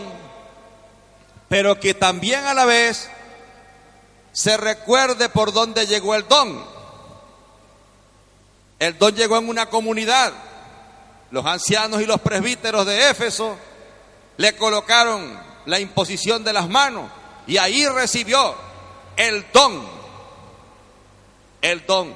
pero 1.47 1.79
que 1.79 1.93
también 1.93 2.45
a 2.45 2.53
la 2.53 2.65
vez 2.65 3.09
se 4.31 4.57
recuerde 4.57 5.29
por 5.29 5.53
dónde 5.53 5.87
llegó 5.87 6.15
el 6.15 6.27
don. 6.27 6.63
El 8.79 8.97
don 8.97 9.15
llegó 9.15 9.37
en 9.37 9.49
una 9.49 9.67
comunidad. 9.67 10.33
Los 11.29 11.45
ancianos 11.45 12.01
y 12.01 12.05
los 12.05 12.19
presbíteros 12.19 12.85
de 12.85 13.09
Éfeso 13.09 13.57
le 14.37 14.55
colocaron 14.55 15.39
la 15.65 15.79
imposición 15.79 16.43
de 16.43 16.53
las 16.53 16.67
manos 16.67 17.09
y 17.47 17.57
ahí 17.57 17.87
recibió 17.87 18.55
el 19.15 19.45
don. 19.53 19.87
El 21.61 21.85
don. 21.85 22.13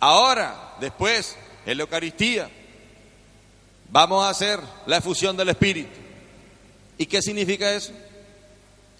Ahora, 0.00 0.74
después, 0.80 1.36
en 1.68 1.76
la 1.76 1.82
Eucaristía, 1.82 2.48
vamos 3.90 4.24
a 4.24 4.30
hacer 4.30 4.58
la 4.86 4.96
efusión 4.96 5.36
del 5.36 5.50
Espíritu. 5.50 6.00
¿Y 6.96 7.04
qué 7.04 7.20
significa 7.20 7.70
eso? 7.70 7.92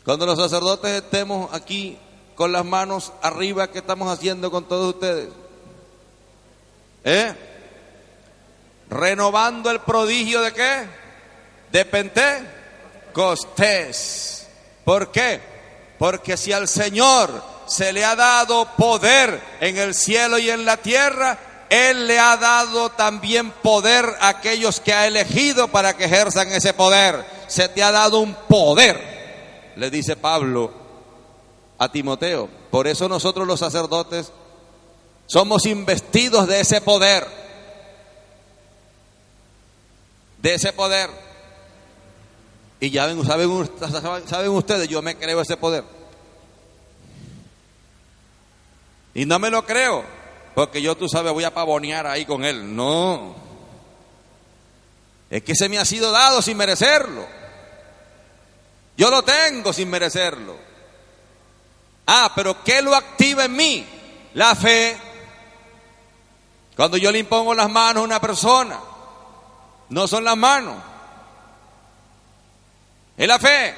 Cuando 0.04 0.26
los 0.26 0.38
sacerdotes 0.38 1.02
estemos 1.02 1.48
aquí 1.54 1.96
con 2.34 2.52
las 2.52 2.66
manos 2.66 3.14
arriba, 3.22 3.70
¿qué 3.70 3.78
estamos 3.78 4.12
haciendo 4.12 4.50
con 4.50 4.68
todos 4.68 4.96
ustedes? 4.96 5.30
¿Eh? 7.04 7.34
Renovando 8.90 9.70
el 9.70 9.80
prodigio 9.80 10.42
de 10.42 10.52
qué? 10.52 10.84
De 11.72 11.86
Pentecostés. 11.86 14.46
¿Por 14.84 15.10
qué? 15.10 15.40
Porque 15.98 16.36
si 16.36 16.52
al 16.52 16.68
Señor 16.68 17.42
se 17.66 17.94
le 17.94 18.04
ha 18.04 18.14
dado 18.14 18.68
poder 18.76 19.40
en 19.60 19.78
el 19.78 19.94
cielo 19.94 20.38
y 20.38 20.50
en 20.50 20.66
la 20.66 20.76
tierra, 20.76 21.47
Él 21.70 22.06
le 22.06 22.18
ha 22.18 22.36
dado 22.36 22.90
también 22.90 23.50
poder 23.50 24.04
a 24.20 24.28
aquellos 24.28 24.80
que 24.80 24.92
ha 24.92 25.06
elegido 25.06 25.68
para 25.68 25.96
que 25.96 26.04
ejerzan 26.04 26.48
ese 26.48 26.72
poder. 26.72 27.24
Se 27.46 27.68
te 27.68 27.82
ha 27.82 27.92
dado 27.92 28.20
un 28.20 28.34
poder, 28.34 29.72
le 29.76 29.90
dice 29.90 30.16
Pablo 30.16 30.72
a 31.78 31.90
Timoteo. 31.90 32.48
Por 32.70 32.86
eso 32.86 33.08
nosotros 33.08 33.46
los 33.46 33.60
sacerdotes 33.60 34.32
somos 35.26 35.66
investidos 35.66 36.48
de 36.48 36.60
ese 36.60 36.80
poder. 36.80 37.26
De 40.38 40.54
ese 40.54 40.72
poder. 40.72 41.10
Y 42.80 42.90
ya 42.90 43.06
ven, 43.06 43.24
saben, 43.24 43.68
saben 44.26 44.50
ustedes, 44.50 44.88
yo 44.88 45.02
me 45.02 45.16
creo 45.16 45.40
ese 45.40 45.56
poder. 45.56 45.84
Y 49.14 49.26
no 49.26 49.38
me 49.38 49.50
lo 49.50 49.66
creo, 49.66 50.04
porque 50.58 50.82
yo, 50.82 50.96
tú 50.96 51.08
sabes, 51.08 51.32
voy 51.32 51.44
a 51.44 51.54
pavonear 51.54 52.04
ahí 52.08 52.24
con 52.24 52.44
él. 52.44 52.74
No. 52.74 53.36
Es 55.30 55.44
que 55.44 55.54
se 55.54 55.68
me 55.68 55.78
ha 55.78 55.84
sido 55.84 56.10
dado 56.10 56.42
sin 56.42 56.56
merecerlo. 56.56 57.24
Yo 58.96 59.08
lo 59.08 59.22
tengo 59.22 59.72
sin 59.72 59.88
merecerlo. 59.88 60.56
Ah, 62.08 62.32
pero 62.34 62.64
¿qué 62.64 62.82
lo 62.82 62.96
activa 62.96 63.44
en 63.44 63.54
mí? 63.54 63.86
La 64.34 64.56
fe. 64.56 64.98
Cuando 66.74 66.96
yo 66.96 67.12
le 67.12 67.20
impongo 67.20 67.54
las 67.54 67.70
manos 67.70 68.00
a 68.00 68.04
una 68.04 68.20
persona, 68.20 68.80
no 69.90 70.08
son 70.08 70.24
las 70.24 70.36
manos, 70.36 70.74
es 73.16 73.28
la 73.28 73.38
fe. 73.38 73.76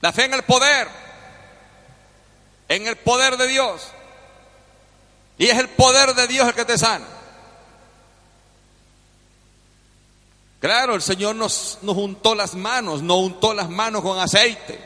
La 0.00 0.12
fe 0.14 0.24
en 0.24 0.32
el 0.32 0.44
poder. 0.44 0.88
En 2.70 2.86
el 2.86 2.96
poder 2.96 3.36
de 3.36 3.46
Dios. 3.48 3.92
Y 5.38 5.46
es 5.46 5.56
el 5.56 5.68
poder 5.68 6.14
de 6.14 6.26
Dios 6.26 6.48
el 6.48 6.54
que 6.54 6.64
te 6.64 6.76
sana. 6.76 7.06
Claro, 10.60 10.96
el 10.96 11.02
Señor 11.02 11.36
nos, 11.36 11.78
nos 11.82 11.96
untó 11.96 12.34
las 12.34 12.54
manos, 12.54 13.00
no 13.02 13.18
untó 13.18 13.54
las 13.54 13.70
manos 13.70 14.02
con 14.02 14.18
aceite 14.18 14.80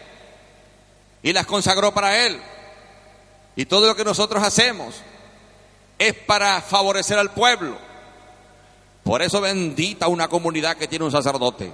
y 1.23 1.33
las 1.33 1.47
consagró 1.47 1.95
para 1.95 2.27
Él. 2.27 2.38
Y 3.57 3.65
todo 3.65 3.87
lo 3.87 3.97
que 3.97 4.05
nosotros 4.05 4.43
hacemos 4.43 4.95
es 5.99 6.15
para 6.15 6.61
favorecer 6.61 7.19
al 7.19 7.33
pueblo. 7.33 7.79
Por 9.03 9.23
eso 9.23 9.41
bendita 9.41 10.09
una 10.09 10.29
comunidad 10.29 10.77
que 10.77 10.88
tiene 10.88 11.07
un 11.07 11.11
sacerdote. 11.11 11.73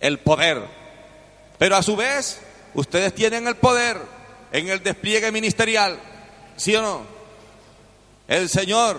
El 0.00 0.18
poder. 0.18 0.66
Pero 1.58 1.76
a 1.76 1.82
su 1.82 1.94
vez, 1.94 2.40
ustedes 2.74 3.14
tienen 3.14 3.46
el 3.46 3.56
poder 3.56 4.00
en 4.52 4.68
el 4.68 4.82
despliegue 4.82 5.32
ministerial. 5.32 5.98
¿Sí 6.56 6.76
o 6.76 6.82
no? 6.82 7.00
El 8.28 8.48
Señor 8.48 8.98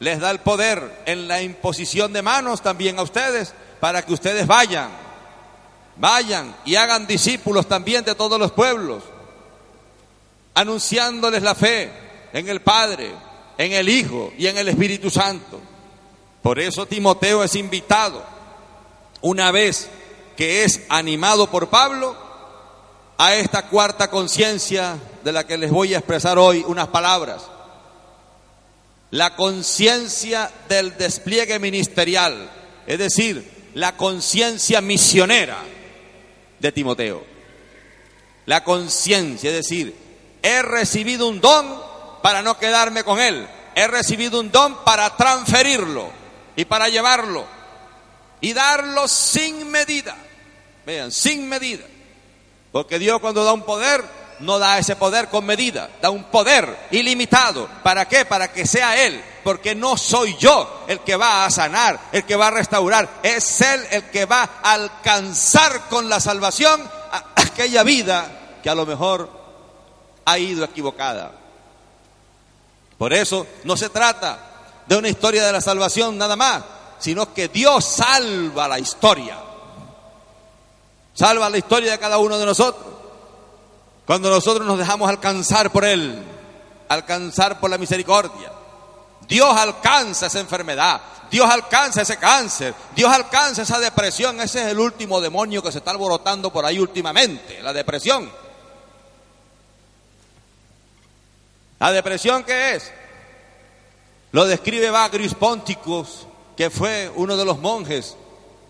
les 0.00 0.20
da 0.20 0.30
el 0.30 0.38
poder 0.40 1.02
en 1.06 1.28
la 1.28 1.42
imposición 1.42 2.12
de 2.12 2.22
manos 2.22 2.62
también 2.62 2.98
a 2.98 3.02
ustedes 3.02 3.52
para 3.80 4.04
que 4.04 4.12
ustedes 4.12 4.46
vayan, 4.46 4.90
vayan 5.96 6.54
y 6.64 6.76
hagan 6.76 7.06
discípulos 7.06 7.66
también 7.68 8.04
de 8.04 8.14
todos 8.14 8.38
los 8.38 8.52
pueblos, 8.52 9.02
anunciándoles 10.54 11.42
la 11.42 11.54
fe 11.54 11.90
en 12.32 12.48
el 12.48 12.60
Padre, 12.60 13.12
en 13.56 13.72
el 13.72 13.88
Hijo 13.88 14.32
y 14.38 14.46
en 14.46 14.58
el 14.58 14.68
Espíritu 14.68 15.10
Santo. 15.10 15.60
Por 16.42 16.58
eso 16.60 16.86
Timoteo 16.86 17.42
es 17.42 17.54
invitado, 17.56 18.24
una 19.20 19.50
vez 19.50 19.88
que 20.36 20.62
es 20.64 20.82
animado 20.88 21.50
por 21.50 21.68
Pablo, 21.68 22.16
a 23.18 23.34
esta 23.34 23.66
cuarta 23.66 24.08
conciencia 24.08 24.96
de 25.24 25.32
la 25.32 25.44
que 25.44 25.58
les 25.58 25.70
voy 25.70 25.92
a 25.92 25.98
expresar 25.98 26.38
hoy 26.38 26.64
unas 26.66 26.88
palabras. 26.88 27.42
La 29.10 29.34
conciencia 29.34 30.50
del 30.68 30.96
despliegue 30.96 31.58
ministerial, 31.58 32.48
es 32.86 32.98
decir, 32.98 33.70
la 33.74 33.96
conciencia 33.96 34.80
misionera 34.80 35.58
de 36.60 36.72
Timoteo. 36.72 37.24
La 38.46 38.62
conciencia, 38.62 39.50
es 39.50 39.56
decir, 39.56 39.94
he 40.42 40.62
recibido 40.62 41.28
un 41.28 41.40
don 41.40 41.82
para 42.22 42.42
no 42.42 42.56
quedarme 42.58 43.02
con 43.02 43.18
él, 43.18 43.48
he 43.74 43.88
recibido 43.88 44.38
un 44.38 44.52
don 44.52 44.84
para 44.84 45.16
transferirlo 45.16 46.10
y 46.54 46.64
para 46.64 46.88
llevarlo 46.88 47.46
y 48.40 48.52
darlo 48.52 49.08
sin 49.08 49.68
medida. 49.70 50.16
Vean, 50.86 51.10
sin 51.10 51.48
medida. 51.48 51.84
Porque 52.78 53.00
Dios 53.00 53.18
cuando 53.18 53.42
da 53.42 53.52
un 53.52 53.62
poder, 53.62 54.04
no 54.38 54.60
da 54.60 54.78
ese 54.78 54.94
poder 54.94 55.26
con 55.26 55.44
medida, 55.44 55.90
da 56.00 56.10
un 56.10 56.22
poder 56.22 56.86
ilimitado. 56.92 57.68
¿Para 57.82 58.06
qué? 58.06 58.24
Para 58.24 58.52
que 58.52 58.68
sea 58.68 59.04
Él. 59.04 59.20
Porque 59.42 59.74
no 59.74 59.96
soy 59.96 60.36
yo 60.36 60.84
el 60.86 61.00
que 61.00 61.16
va 61.16 61.44
a 61.44 61.50
sanar, 61.50 61.98
el 62.12 62.22
que 62.22 62.36
va 62.36 62.46
a 62.46 62.50
restaurar. 62.52 63.18
Es 63.24 63.62
Él 63.62 63.84
el 63.90 64.04
que 64.10 64.26
va 64.26 64.48
a 64.62 64.74
alcanzar 64.74 65.88
con 65.88 66.08
la 66.08 66.20
salvación 66.20 66.88
aquella 67.34 67.82
vida 67.82 68.58
que 68.62 68.70
a 68.70 68.76
lo 68.76 68.86
mejor 68.86 69.28
ha 70.24 70.38
ido 70.38 70.64
equivocada. 70.64 71.32
Por 72.96 73.12
eso 73.12 73.44
no 73.64 73.76
se 73.76 73.88
trata 73.88 74.38
de 74.86 74.96
una 74.96 75.08
historia 75.08 75.44
de 75.44 75.50
la 75.52 75.60
salvación 75.60 76.16
nada 76.16 76.36
más, 76.36 76.62
sino 77.00 77.34
que 77.34 77.48
Dios 77.48 77.84
salva 77.84 78.68
la 78.68 78.78
historia. 78.78 79.47
Salva 81.18 81.50
la 81.50 81.58
historia 81.58 81.90
de 81.90 81.98
cada 81.98 82.18
uno 82.18 82.38
de 82.38 82.46
nosotros. 82.46 82.86
Cuando 84.06 84.30
nosotros 84.30 84.64
nos 84.64 84.78
dejamos 84.78 85.10
alcanzar 85.10 85.72
por 85.72 85.84
Él, 85.84 86.22
alcanzar 86.88 87.58
por 87.58 87.68
la 87.68 87.76
misericordia. 87.76 88.52
Dios 89.26 89.50
alcanza 89.56 90.26
esa 90.26 90.38
enfermedad, 90.38 91.00
Dios 91.28 91.50
alcanza 91.50 92.02
ese 92.02 92.18
cáncer, 92.18 92.72
Dios 92.94 93.10
alcanza 93.10 93.62
esa 93.62 93.80
depresión. 93.80 94.40
Ese 94.40 94.62
es 94.62 94.68
el 94.68 94.78
último 94.78 95.20
demonio 95.20 95.60
que 95.60 95.72
se 95.72 95.78
está 95.78 95.90
alborotando 95.90 96.52
por 96.52 96.64
ahí 96.64 96.78
últimamente, 96.78 97.60
la 97.64 97.72
depresión. 97.72 98.30
¿La 101.80 101.90
depresión 101.90 102.44
qué 102.44 102.76
es? 102.76 102.92
Lo 104.30 104.46
describe 104.46 104.88
Bagrius 104.90 105.34
Ponticus, 105.34 106.28
que 106.56 106.70
fue 106.70 107.10
uno 107.16 107.36
de 107.36 107.44
los 107.44 107.58
monjes 107.58 108.16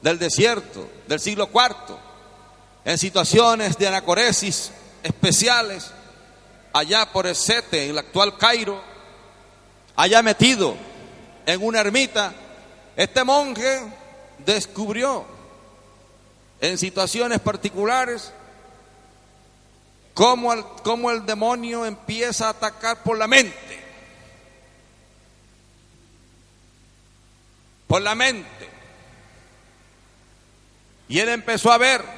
del 0.00 0.18
desierto 0.18 0.88
del 1.06 1.20
siglo 1.20 1.50
IV 1.52 2.07
en 2.88 2.96
situaciones 2.96 3.76
de 3.76 3.86
anacoresis 3.86 4.70
especiales, 5.02 5.90
allá 6.72 7.12
por 7.12 7.26
Esete, 7.26 7.84
en 7.84 7.90
el 7.90 7.98
actual 7.98 8.38
Cairo, 8.38 8.82
allá 9.94 10.22
metido 10.22 10.74
en 11.44 11.62
una 11.62 11.80
ermita, 11.80 12.32
este 12.96 13.24
monje 13.24 13.82
descubrió 14.38 15.26
en 16.62 16.78
situaciones 16.78 17.40
particulares 17.40 18.32
cómo 20.14 20.54
el, 20.54 20.64
cómo 20.82 21.10
el 21.10 21.26
demonio 21.26 21.84
empieza 21.84 22.46
a 22.46 22.50
atacar 22.52 23.02
por 23.02 23.18
la 23.18 23.26
mente. 23.26 23.84
Por 27.86 28.00
la 28.00 28.14
mente. 28.14 28.48
Y 31.06 31.18
él 31.18 31.28
empezó 31.28 31.70
a 31.70 31.76
ver 31.76 32.17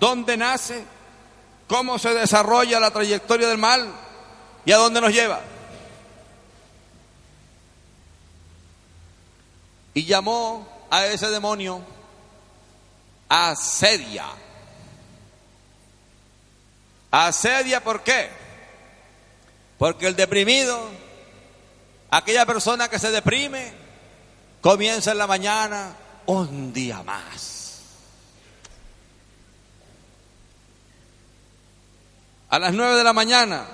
dónde 0.00 0.36
nace, 0.36 0.84
cómo 1.66 1.98
se 1.98 2.14
desarrolla 2.14 2.80
la 2.80 2.90
trayectoria 2.90 3.48
del 3.48 3.58
mal 3.58 3.92
y 4.64 4.72
a 4.72 4.76
dónde 4.76 5.00
nos 5.00 5.12
lleva. 5.12 5.40
Y 9.94 10.04
llamó 10.04 10.66
a 10.90 11.06
ese 11.06 11.28
demonio 11.30 11.82
asedia. 13.28 14.26
Asedia, 17.10 17.82
¿por 17.82 18.02
qué? 18.02 18.28
Porque 19.78 20.06
el 20.06 20.16
deprimido, 20.16 20.88
aquella 22.10 22.44
persona 22.44 22.88
que 22.88 22.98
se 22.98 23.10
deprime, 23.10 23.72
comienza 24.60 25.12
en 25.12 25.18
la 25.18 25.26
mañana 25.26 25.96
un 26.26 26.72
día 26.72 27.02
más. 27.02 27.63
A 32.48 32.58
las 32.58 32.72
nueve 32.72 32.96
de 32.96 33.04
la 33.04 33.12
mañana. 33.12 33.66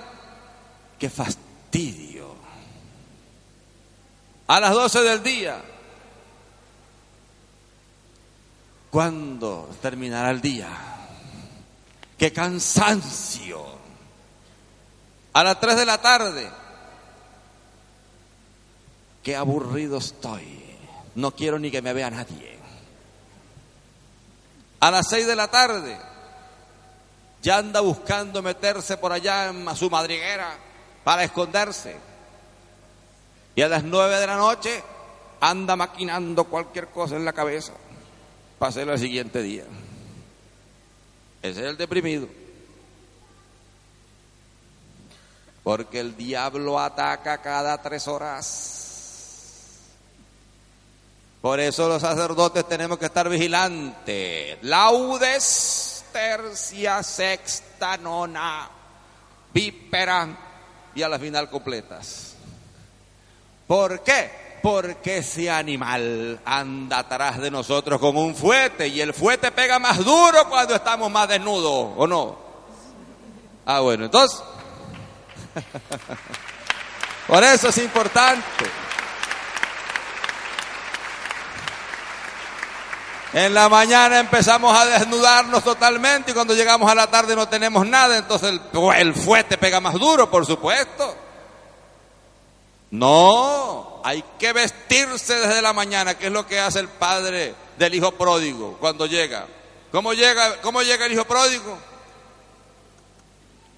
¡Qué 0.98 1.11
fastidio! 1.11 2.35
A 4.46 4.61
las 4.61 4.72
doce 4.72 5.00
del 5.02 5.22
día. 5.22 5.62
¿Cuándo 8.90 9.70
terminará 9.80 10.30
el 10.30 10.40
día? 10.40 10.68
¡Qué 12.18 12.33
cansancio! 12.33 13.64
A 15.33 15.44
las 15.44 15.61
tres 15.61 15.76
de 15.76 15.87
la 15.87 15.98
tarde. 15.98 16.50
¡Qué 19.22 19.37
aburrido 19.37 19.98
estoy! 19.98 20.76
No 21.14 21.30
quiero 21.35 21.59
ni 21.59 21.70
que 21.70 21.83
me 21.83 21.92
vea 21.92 22.11
nadie. 22.11 22.59
A 24.80 24.90
las 24.90 25.09
seis 25.09 25.26
de 25.26 25.37
la 25.37 25.48
tarde 25.48 26.10
ya 27.42 27.59
anda 27.59 27.81
buscando 27.81 28.42
meterse 28.42 28.96
por 28.96 29.12
allá 29.12 29.48
en 29.48 29.76
su 29.76 29.88
madriguera 29.90 30.57
para 31.05 31.24
esconderse. 31.24 31.96
Y 33.55 33.62
a 33.62 33.68
las 33.68 33.83
nueve 33.83 34.18
de 34.18 34.26
la 34.26 34.37
noche 34.37 34.83
anda 35.40 35.76
maquinando 35.76 36.44
cualquier 36.44 36.88
cosa 36.88 37.16
en 37.16 37.24
la 37.24 37.33
cabeza 37.33 37.72
para 38.59 38.70
hacerlo 38.70 38.92
el 38.92 38.98
siguiente 38.98 39.42
día. 39.42 39.64
Ese 41.42 41.61
es 41.61 41.66
el 41.66 41.76
deprimido. 41.76 42.29
Porque 45.62 46.00
el 46.00 46.16
diablo 46.16 46.79
ataca 46.79 47.40
cada 47.40 47.81
tres 47.81 48.07
horas. 48.07 48.76
Por 51.40 51.59
eso 51.59 51.88
los 51.88 52.03
sacerdotes 52.03 52.68
tenemos 52.68 52.98
que 52.98 53.07
estar 53.07 53.29
vigilantes. 53.29 54.59
Laudes 54.62 55.89
tercia, 56.12 57.03
sexta, 57.03 57.96
nona, 57.96 58.68
vípera 59.53 60.29
y 60.94 61.03
a 61.03 61.09
la 61.09 61.18
final 61.18 61.49
completas. 61.49 62.35
¿Por 63.66 64.03
qué? 64.03 64.59
Porque 64.62 65.18
ese 65.18 65.51
animal 65.51 66.40
anda 66.44 66.99
atrás 66.99 67.38
de 67.38 67.51
nosotros 67.51 68.01
como 68.01 68.23
un 68.23 68.35
fuete 68.35 68.88
y 68.88 69.01
el 69.01 69.14
fuete 69.14 69.53
pega 69.53 69.79
más 69.79 70.05
duro 70.05 70.49
cuando 70.49 70.75
estamos 70.75 71.11
más 71.11 71.29
desnudos, 71.29 71.94
¿o 71.96 72.07
no? 72.07 72.38
Ah, 73.64 73.81
bueno, 73.81 74.07
entonces, 74.07 74.42
por 77.27 77.42
eso 77.44 77.68
es 77.68 77.79
importante. 77.79 78.44
En 83.32 83.54
la 83.54 83.68
mañana 83.68 84.18
empezamos 84.18 84.76
a 84.76 84.86
desnudarnos 84.86 85.62
totalmente 85.62 86.32
y 86.32 86.34
cuando 86.34 86.54
llegamos 86.54 86.90
a 86.90 86.94
la 86.96 87.08
tarde 87.08 87.36
no 87.36 87.48
tenemos 87.48 87.86
nada, 87.86 88.16
entonces 88.16 88.60
el, 88.96 89.14
fuete 89.14 89.56
pega 89.56 89.80
más 89.80 89.94
duro, 89.94 90.28
por 90.28 90.44
supuesto. 90.44 91.16
No, 92.90 94.02
hay 94.04 94.24
que 94.36 94.52
vestirse 94.52 95.38
desde 95.38 95.62
la 95.62 95.72
mañana, 95.72 96.18
que 96.18 96.26
es 96.26 96.32
lo 96.32 96.44
que 96.44 96.58
hace 96.58 96.80
el 96.80 96.88
padre 96.88 97.54
del 97.78 97.94
hijo 97.94 98.10
pródigo 98.12 98.76
cuando 98.80 99.06
llega. 99.06 99.46
¿Cómo 99.92 100.12
llega, 100.12 100.60
cómo 100.60 100.82
llega 100.82 101.06
el 101.06 101.12
hijo 101.12 101.24
pródigo? 101.24 101.78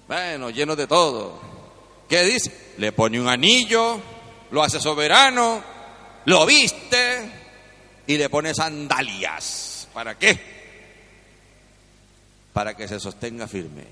Bueno, 0.07 0.49
lleno 0.49 0.75
de 0.75 0.87
todo. 0.87 1.39
¿Qué 2.09 2.23
dice? 2.23 2.73
Le 2.77 2.91
pone 2.91 3.21
un 3.21 3.29
anillo, 3.29 3.99
lo 4.49 4.63
hace 4.63 4.79
soberano, 4.79 5.63
lo 6.25 6.45
viste, 6.47 7.42
y 8.07 8.17
le 8.17 8.29
pone 8.29 8.53
sandalias. 8.53 9.87
¿Para 9.93 10.17
qué? 10.17 10.39
Para 12.51 12.75
que 12.75 12.87
se 12.87 12.99
sostenga 12.99 13.47
firme. 13.47 13.85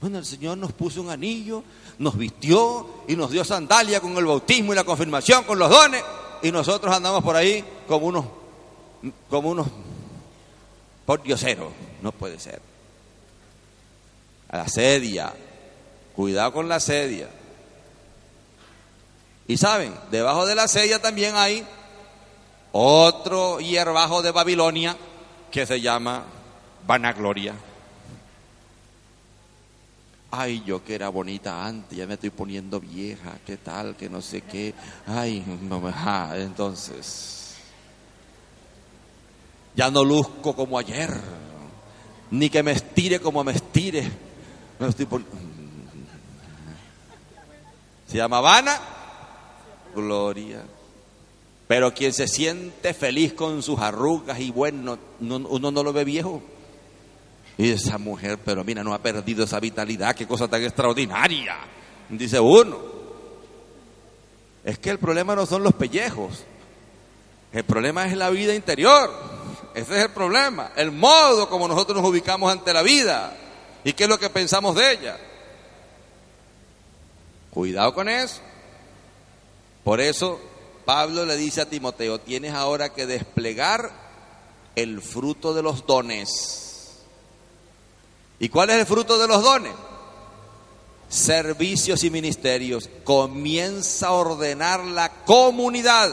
Bueno, 0.00 0.18
el 0.18 0.26
Señor 0.26 0.58
nos 0.58 0.72
puso 0.72 1.00
un 1.00 1.10
anillo, 1.10 1.64
nos 1.98 2.18
vistió 2.18 3.04
y 3.08 3.16
nos 3.16 3.30
dio 3.30 3.44
sandalia 3.44 4.00
con 4.00 4.16
el 4.18 4.26
bautismo 4.26 4.72
y 4.72 4.76
la 4.76 4.84
confirmación, 4.84 5.44
con 5.44 5.58
los 5.58 5.70
dones, 5.70 6.02
y 6.42 6.52
nosotros 6.52 6.94
andamos 6.94 7.24
por 7.24 7.36
ahí 7.36 7.64
como 7.88 8.06
unos, 8.06 8.26
como 9.30 9.50
unos 9.50 9.66
por 11.06 11.22
dioseros. 11.22 11.72
No 12.02 12.12
puede 12.12 12.38
ser. 12.38 12.60
La 14.50 14.68
sedia, 14.68 15.32
cuidado 16.14 16.52
con 16.52 16.68
la 16.68 16.80
sedia. 16.80 17.28
Y 19.48 19.56
saben, 19.56 19.94
debajo 20.10 20.46
de 20.46 20.54
la 20.54 20.68
sedia 20.68 21.00
también 21.00 21.34
hay 21.36 21.66
otro 22.76 23.60
hierbajo 23.60 24.20
de 24.20 24.32
Babilonia 24.32 24.96
que 25.52 25.64
se 25.64 25.80
llama 25.80 26.24
vanagloria. 26.84 27.54
Ay, 30.32 30.64
yo 30.66 30.82
que 30.84 30.96
era 30.96 31.08
bonita 31.08 31.64
antes, 31.64 31.96
ya 31.96 32.04
me 32.08 32.14
estoy 32.14 32.30
poniendo 32.30 32.80
vieja, 32.80 33.38
qué 33.46 33.56
tal, 33.56 33.94
que 33.94 34.10
no 34.10 34.20
sé 34.20 34.40
qué. 34.40 34.74
Ay, 35.06 35.44
no 35.62 35.80
me... 35.80 35.92
Ah, 35.94 36.32
entonces, 36.34 37.54
ya 39.76 39.92
no 39.92 40.02
luzco 40.02 40.56
como 40.56 40.76
ayer, 40.76 41.10
ni 42.32 42.50
que 42.50 42.64
me 42.64 42.72
estire 42.72 43.20
como 43.20 43.44
me 43.44 43.52
estire. 43.52 44.10
Me 44.80 44.88
estoy 44.88 45.06
pon- 45.06 45.24
Se 48.08 48.16
llama 48.16 48.40
vana, 48.40 48.80
gloria. 49.94 50.64
Pero 51.74 51.92
quien 51.92 52.12
se 52.12 52.28
siente 52.28 52.94
feliz 52.94 53.32
con 53.32 53.60
sus 53.60 53.80
arrugas 53.80 54.38
y 54.38 54.52
bueno, 54.52 54.96
no- 55.18 55.38
uno 55.38 55.72
no 55.72 55.82
lo 55.82 55.92
ve 55.92 56.04
viejo. 56.04 56.40
Y 57.58 57.68
esa 57.72 57.98
mujer, 57.98 58.38
pero 58.44 58.62
mira, 58.62 58.84
no 58.84 58.94
ha 58.94 59.00
perdido 59.02 59.42
esa 59.42 59.58
vitalidad, 59.58 60.14
qué 60.14 60.24
cosa 60.24 60.46
tan 60.46 60.62
extraordinaria. 60.62 61.56
Dice 62.08 62.38
uno. 62.38 62.78
Es 64.62 64.78
que 64.78 64.88
el 64.90 65.00
problema 65.00 65.34
no 65.34 65.46
son 65.46 65.64
los 65.64 65.74
pellejos. 65.74 66.44
El 67.52 67.64
problema 67.64 68.06
es 68.06 68.16
la 68.16 68.30
vida 68.30 68.54
interior. 68.54 69.10
Ese 69.74 69.98
es 69.98 70.04
el 70.04 70.10
problema. 70.12 70.70
El 70.76 70.92
modo 70.92 71.48
como 71.48 71.66
nosotros 71.66 72.00
nos 72.00 72.08
ubicamos 72.08 72.52
ante 72.52 72.72
la 72.72 72.82
vida. 72.82 73.36
Y 73.82 73.94
qué 73.94 74.04
es 74.04 74.08
lo 74.08 74.20
que 74.20 74.30
pensamos 74.30 74.76
de 74.76 74.92
ella. 74.92 75.18
Cuidado 77.50 77.92
con 77.92 78.08
eso. 78.08 78.40
Por 79.82 80.00
eso 80.00 80.40
Pablo 80.84 81.24
le 81.24 81.36
dice 81.36 81.60
a 81.60 81.68
Timoteo, 81.68 82.20
tienes 82.20 82.54
ahora 82.54 82.92
que 82.92 83.06
desplegar 83.06 83.90
el 84.76 85.00
fruto 85.00 85.54
de 85.54 85.62
los 85.62 85.86
dones. 85.86 87.00
¿Y 88.38 88.48
cuál 88.48 88.70
es 88.70 88.76
el 88.76 88.86
fruto 88.86 89.18
de 89.18 89.28
los 89.28 89.42
dones? 89.42 89.72
Servicios 91.08 92.02
y 92.04 92.10
ministerios. 92.10 92.90
Comienza 93.04 94.08
a 94.08 94.12
ordenar 94.12 94.84
la 94.84 95.10
comunidad. 95.24 96.10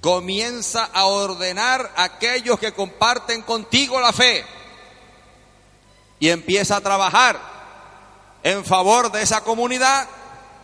Comienza 0.00 0.84
a 0.92 1.06
ordenar 1.06 1.90
a 1.96 2.04
aquellos 2.04 2.58
que 2.58 2.74
comparten 2.74 3.42
contigo 3.42 4.00
la 4.00 4.12
fe. 4.12 4.44
Y 6.20 6.28
empieza 6.28 6.76
a 6.76 6.80
trabajar 6.80 7.40
en 8.42 8.64
favor 8.64 9.10
de 9.10 9.22
esa 9.22 9.42
comunidad, 9.42 10.06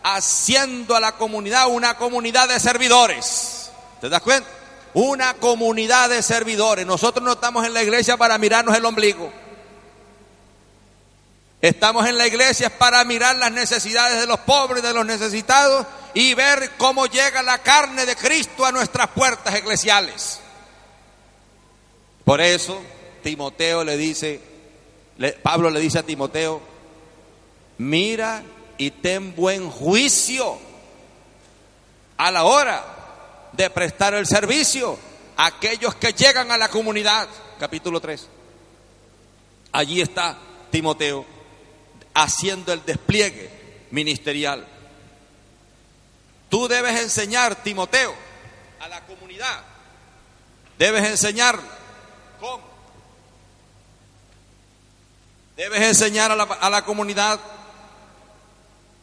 haciendo 0.03 0.95
a 0.95 0.99
la 0.99 1.13
comunidad 1.13 1.67
una 1.67 1.97
comunidad 1.97 2.49
de 2.49 2.59
servidores. 2.59 3.71
¿Te 3.99 4.09
das 4.09 4.21
cuenta? 4.21 4.49
Una 4.93 5.35
comunidad 5.35 6.09
de 6.09 6.21
servidores. 6.21 6.85
Nosotros 6.85 7.23
no 7.23 7.33
estamos 7.33 7.65
en 7.65 7.73
la 7.73 7.83
iglesia 7.83 8.17
para 8.17 8.37
mirarnos 8.37 8.75
el 8.75 8.85
ombligo. 8.85 9.31
Estamos 11.61 12.07
en 12.07 12.17
la 12.17 12.25
iglesia 12.25 12.75
para 12.75 13.03
mirar 13.05 13.35
las 13.35 13.51
necesidades 13.51 14.19
de 14.19 14.25
los 14.25 14.39
pobres, 14.39 14.81
de 14.81 14.93
los 14.93 15.05
necesitados 15.05 15.85
y 16.13 16.33
ver 16.33 16.71
cómo 16.77 17.05
llega 17.05 17.43
la 17.43 17.59
carne 17.59 18.05
de 18.05 18.15
Cristo 18.15 18.65
a 18.65 18.71
nuestras 18.71 19.09
puertas 19.09 19.53
eclesiales. 19.53 20.39
Por 22.25 22.41
eso 22.41 22.81
Timoteo 23.21 23.83
le 23.83 23.95
dice, 23.95 24.41
Pablo 25.43 25.69
le 25.69 25.79
dice 25.79 25.99
a 25.99 26.03
Timoteo, 26.03 26.61
mira 27.77 28.43
y 28.81 28.89
ten 28.89 29.35
buen 29.35 29.69
juicio 29.69 30.57
a 32.17 32.31
la 32.31 32.45
hora 32.45 32.83
de 33.51 33.69
prestar 33.69 34.15
el 34.15 34.25
servicio 34.25 34.97
a 35.37 35.45
aquellos 35.45 35.93
que 35.93 36.13
llegan 36.13 36.49
a 36.49 36.57
la 36.57 36.67
comunidad. 36.67 37.29
Capítulo 37.59 38.01
3. 38.01 38.27
Allí 39.73 40.01
está 40.01 40.35
Timoteo 40.71 41.23
haciendo 42.15 42.73
el 42.73 42.83
despliegue 42.83 43.51
ministerial. 43.91 44.65
Tú 46.49 46.67
debes 46.67 46.99
enseñar, 47.01 47.61
Timoteo, 47.61 48.15
a 48.79 48.87
la 48.87 49.05
comunidad. 49.05 49.61
Debes 50.79 51.07
enseñar 51.07 51.59
cómo. 52.39 52.63
Debes 55.55 55.81
enseñar 55.83 56.31
a 56.31 56.35
la, 56.35 56.45
a 56.45 56.67
la 56.71 56.83
comunidad 56.83 57.39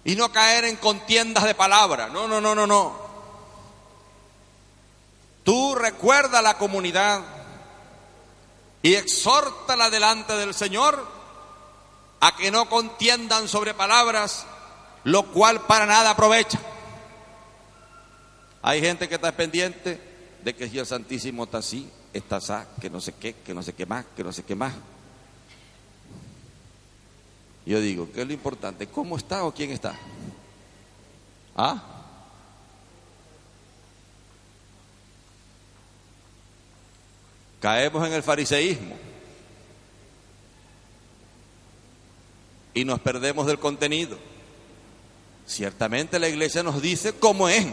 y 0.08 0.16
no 0.16 0.32
caer 0.32 0.64
en 0.64 0.76
contiendas 0.76 1.44
de 1.44 1.54
palabra. 1.54 2.08
No, 2.08 2.26
no, 2.26 2.40
no, 2.40 2.54
no, 2.54 2.66
no. 2.66 2.96
Tú 5.44 5.74
recuerda 5.74 6.38
a 6.38 6.42
la 6.42 6.56
comunidad 6.56 7.20
y 8.80 8.94
exhórtala 8.94 9.90
delante 9.90 10.32
del 10.32 10.54
Señor 10.54 11.06
a 12.20 12.34
que 12.36 12.50
no 12.50 12.70
contiendan 12.70 13.48
sobre 13.48 13.74
palabras, 13.74 14.46
lo 15.04 15.24
cual 15.26 15.66
para 15.66 15.84
nada 15.84 16.12
aprovecha. 16.12 16.58
Hay 18.62 18.80
gente 18.80 19.10
que 19.10 19.16
está 19.16 19.32
pendiente 19.32 20.00
de 20.42 20.56
que 20.56 20.70
si 20.70 20.78
el 20.78 20.86
Santísimo 20.86 21.44
está 21.44 21.58
así, 21.58 21.86
está 22.14 22.36
así, 22.36 22.54
que 22.80 22.88
no 22.88 23.02
sé 23.02 23.12
qué, 23.12 23.34
que 23.34 23.52
no 23.52 23.62
sé 23.62 23.74
qué 23.74 23.84
más, 23.84 24.06
que 24.16 24.24
no 24.24 24.32
sé 24.32 24.42
qué 24.42 24.54
más. 24.54 24.72
Yo 27.68 27.82
digo, 27.82 28.08
¿qué 28.14 28.22
es 28.22 28.26
lo 28.26 28.32
importante? 28.32 28.86
¿Cómo 28.86 29.18
está 29.18 29.44
o 29.44 29.52
quién 29.52 29.72
está? 29.72 29.94
¿Ah? 31.54 31.82
Caemos 37.60 38.06
en 38.06 38.14
el 38.14 38.22
fariseísmo 38.22 38.96
y 42.72 42.86
nos 42.86 43.00
perdemos 43.00 43.46
del 43.46 43.58
contenido. 43.58 44.18
Ciertamente 45.46 46.18
la 46.18 46.28
iglesia 46.30 46.62
nos 46.62 46.80
dice 46.80 47.12
cómo 47.18 47.50
es, 47.50 47.66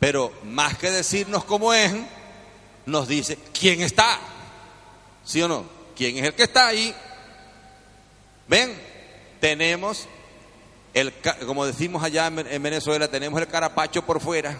pero 0.00 0.32
más 0.44 0.78
que 0.78 0.90
decirnos 0.90 1.44
cómo 1.44 1.74
es, 1.74 1.92
nos 2.86 3.06
dice 3.06 3.38
quién 3.52 3.82
está. 3.82 4.18
¿Sí 5.26 5.42
o 5.42 5.48
no? 5.48 5.66
¿Quién 5.94 6.16
es 6.16 6.24
el 6.24 6.32
que 6.32 6.44
está 6.44 6.68
ahí? 6.68 6.96
Ven, 8.48 8.74
tenemos 9.40 10.08
el, 10.94 11.12
como 11.44 11.66
decimos 11.66 12.02
allá 12.02 12.26
en 12.28 12.62
Venezuela, 12.62 13.08
tenemos 13.08 13.40
el 13.40 13.48
carapacho 13.48 14.02
por 14.02 14.20
fuera, 14.20 14.56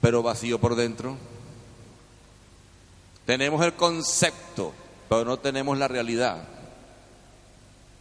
pero 0.00 0.22
vacío 0.22 0.58
por 0.58 0.74
dentro. 0.74 1.16
Tenemos 3.26 3.64
el 3.64 3.74
concepto, 3.74 4.72
pero 5.08 5.24
no 5.24 5.38
tenemos 5.38 5.76
la 5.78 5.88
realidad. 5.88 6.44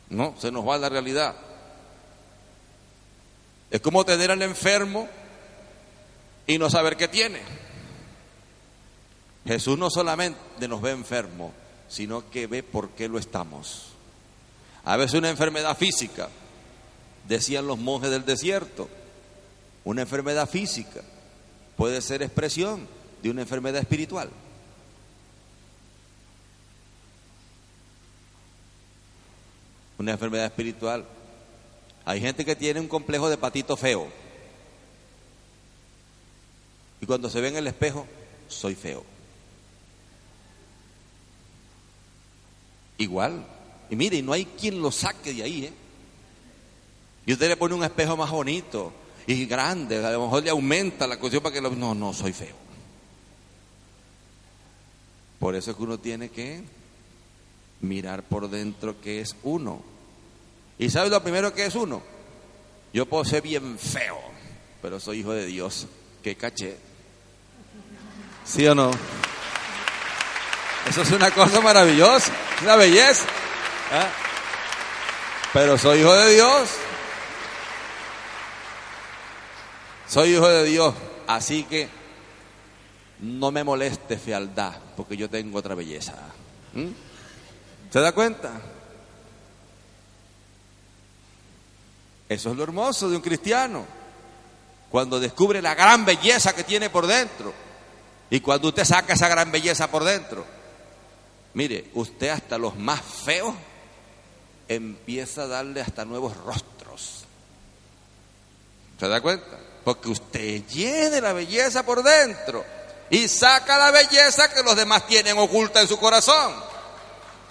No, 0.09 0.35
se 0.39 0.51
nos 0.51 0.67
va 0.67 0.77
la 0.77 0.89
realidad. 0.89 1.35
Es 3.71 3.81
como 3.81 4.05
tener 4.05 4.31
al 4.31 4.41
enfermo 4.41 5.07
y 6.47 6.57
no 6.57 6.69
saber 6.69 6.95
qué 6.95 7.07
tiene. 7.07 7.41
Jesús 9.45 9.77
no 9.77 9.89
solamente 9.89 10.67
nos 10.67 10.81
ve 10.81 10.91
enfermo, 10.91 11.53
sino 11.87 12.29
que 12.29 12.47
ve 12.47 12.63
por 12.63 12.89
qué 12.89 13.07
lo 13.07 13.17
estamos. 13.17 13.87
A 14.83 14.97
veces 14.97 15.15
una 15.15 15.29
enfermedad 15.29 15.77
física, 15.77 16.29
decían 17.27 17.67
los 17.67 17.77
monjes 17.77 18.11
del 18.11 18.25
desierto, 18.25 18.89
una 19.83 20.01
enfermedad 20.01 20.49
física 20.49 21.01
puede 21.75 22.01
ser 22.01 22.21
expresión 22.21 22.87
de 23.21 23.29
una 23.29 23.41
enfermedad 23.41 23.81
espiritual. 23.81 24.29
Una 29.97 30.11
enfermedad 30.11 30.45
espiritual. 30.45 31.05
Hay 32.03 32.21
gente 32.21 32.45
que 32.45 32.55
tiene 32.55 32.79
un 32.79 32.87
complejo 32.87 33.29
de 33.29 33.37
patito 33.37 33.77
feo. 33.77 34.07
Y 37.01 37.05
cuando 37.05 37.29
se 37.29 37.41
ve 37.41 37.47
en 37.47 37.57
el 37.57 37.67
espejo, 37.67 38.05
soy 38.47 38.75
feo. 38.75 39.14
Igual. 42.97 43.45
Y 43.89 43.95
mire, 43.95 44.21
no 44.21 44.33
hay 44.33 44.45
quien 44.45 44.81
lo 44.81 44.91
saque 44.91 45.33
de 45.33 45.43
ahí, 45.43 45.65
¿eh? 45.65 45.73
Y 47.25 47.33
usted 47.33 47.49
le 47.49 47.57
pone 47.57 47.73
un 47.73 47.83
espejo 47.83 48.15
más 48.15 48.29
bonito 48.29 48.93
y 49.27 49.45
grande, 49.45 50.05
a 50.05 50.11
lo 50.11 50.25
mejor 50.25 50.43
le 50.43 50.51
aumenta 50.51 51.07
la 51.07 51.17
cuestión 51.17 51.41
para 51.41 51.53
que 51.53 51.61
lo... 51.61 51.71
No, 51.71 51.95
no, 51.95 52.13
soy 52.13 52.33
feo. 52.33 52.55
Por 55.39 55.55
eso 55.55 55.71
es 55.71 55.77
que 55.77 55.83
uno 55.83 55.99
tiene 55.99 56.29
que 56.29 56.61
mirar 57.81 58.23
por 58.23 58.49
dentro 58.49 59.01
que 59.01 59.21
es 59.21 59.35
uno. 59.43 59.81
¿Y 60.77 60.89
sabe 60.89 61.09
lo 61.09 61.21
primero 61.23 61.53
que 61.53 61.65
es 61.65 61.75
uno? 61.75 62.01
Yo 62.93 63.07
puedo 63.07 63.25
ser 63.25 63.41
bien 63.41 63.77
feo, 63.79 64.19
pero 64.81 64.99
soy 64.99 65.19
hijo 65.19 65.33
de 65.33 65.45
Dios. 65.45 65.87
Qué 66.23 66.35
caché. 66.35 66.77
¿Sí 68.45 68.65
o 68.67 68.75
no? 68.75 68.91
Eso 70.89 71.01
es 71.01 71.11
una 71.11 71.31
cosa 71.31 71.61
maravillosa, 71.61 72.31
una 72.61 72.75
belleza. 72.75 73.25
¿ah? 73.91 74.07
Pero 75.51 75.77
soy 75.77 75.99
hijo 75.99 76.13
de 76.13 76.33
Dios. 76.33 76.69
Soy 80.07 80.35
hijo 80.35 80.47
de 80.47 80.63
Dios. 80.65 80.93
Así 81.27 81.63
que 81.63 81.89
no 83.19 83.51
me 83.51 83.63
moleste 83.63 84.17
fealdad, 84.17 84.73
porque 84.95 85.17
yo 85.17 85.29
tengo 85.29 85.57
otra 85.57 85.73
belleza. 85.73 86.13
¿Mm? 86.73 86.89
¿Se 87.91 87.99
da 87.99 88.11
cuenta? 88.11 88.51
Eso 92.29 92.51
es 92.51 92.57
lo 92.57 92.63
hermoso 92.63 93.09
de 93.09 93.15
un 93.15 93.21
cristiano. 93.21 93.85
Cuando 94.89 95.19
descubre 95.19 95.61
la 95.61 95.73
gran 95.73 96.05
belleza 96.05 96.53
que 96.53 96.63
tiene 96.63 96.89
por 96.89 97.07
dentro. 97.07 97.53
Y 98.29 98.39
cuando 98.39 98.69
usted 98.69 98.85
saca 98.85 99.13
esa 99.13 99.27
gran 99.27 99.51
belleza 99.51 99.89
por 99.89 100.03
dentro. 100.03 100.45
Mire, 101.55 101.85
usted 101.93 102.29
hasta 102.29 102.57
los 102.57 102.75
más 102.75 103.01
feos 103.01 103.55
empieza 104.67 105.43
a 105.43 105.47
darle 105.47 105.81
hasta 105.81 106.05
nuevos 106.05 106.35
rostros. 106.37 107.25
¿Se 108.99 109.07
da 109.07 109.21
cuenta? 109.21 109.57
Porque 109.83 110.09
usted 110.09 110.65
llene 110.67 111.21
la 111.21 111.33
belleza 111.33 111.83
por 111.83 112.03
dentro 112.03 112.63
y 113.09 113.27
saca 113.27 113.77
la 113.77 113.91
belleza 113.91 114.53
que 114.53 114.63
los 114.63 114.75
demás 114.75 115.07
tienen 115.07 115.37
oculta 115.37 115.81
en 115.81 115.87
su 115.87 115.97
corazón. 115.97 116.53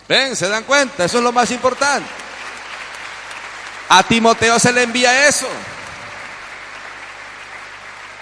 ¿Ven? 0.06 0.36
¿Se 0.36 0.48
dan 0.48 0.64
cuenta? 0.64 1.04
Eso 1.04 1.18
es 1.18 1.24
lo 1.24 1.32
más 1.32 1.50
importante. 1.50 2.08
A 3.88 4.02
Timoteo 4.02 4.58
se 4.58 4.72
le 4.72 4.82
envía 4.82 5.28
eso. 5.28 5.48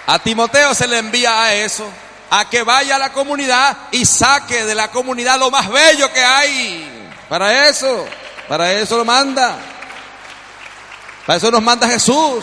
A 0.07 0.19
Timoteo 0.19 0.75
se 0.75 0.87
le 0.87 0.99
envía 0.99 1.43
a 1.43 1.55
eso, 1.55 1.89
a 2.35 2.49
que 2.49 2.63
vaya 2.63 2.97
a 2.97 2.99
la 2.99 3.13
comunidad 3.13 3.77
y 3.91 4.07
saque 4.07 4.65
de 4.65 4.75
la 4.75 4.91
comunidad 4.91 5.39
lo 5.39 5.51
más 5.51 5.71
bello 5.71 6.11
que 6.11 6.25
hay. 6.25 7.13
Para 7.29 7.69
eso, 7.69 8.07
para 8.49 8.73
eso 8.73 8.97
lo 8.97 9.05
manda. 9.05 9.59
Para 11.27 11.37
eso 11.37 11.51
nos 11.51 11.63
manda 11.63 11.87
Jesús. 11.87 12.43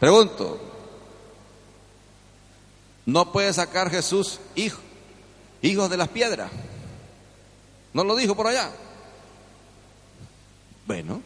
Pregunto, 0.00 0.58
¿no 3.04 3.30
puede 3.30 3.52
sacar 3.52 3.90
Jesús 3.90 4.40
hijos, 4.54 4.80
hijos 5.60 5.90
de 5.90 5.98
las 5.98 6.08
piedras? 6.08 6.50
¿No 7.92 8.02
lo 8.02 8.16
dijo 8.16 8.34
por 8.34 8.46
allá? 8.46 8.70
Bueno, 10.86 11.20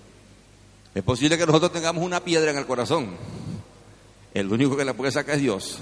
es 0.93 1.05
posible 1.05 1.39
que 1.39 1.47
nosotros 1.47 1.71
tengamos 1.71 2.03
una 2.03 2.19
piedra 2.19 2.51
en 2.51 2.59
el 2.59 2.67
corazón. 2.67 3.38
El 4.39 4.53
único 4.53 4.77
que 4.77 4.85
la 4.85 4.95
puede 4.95 5.11
sacar 5.11 5.35
es 5.35 5.41
Dios. 5.41 5.79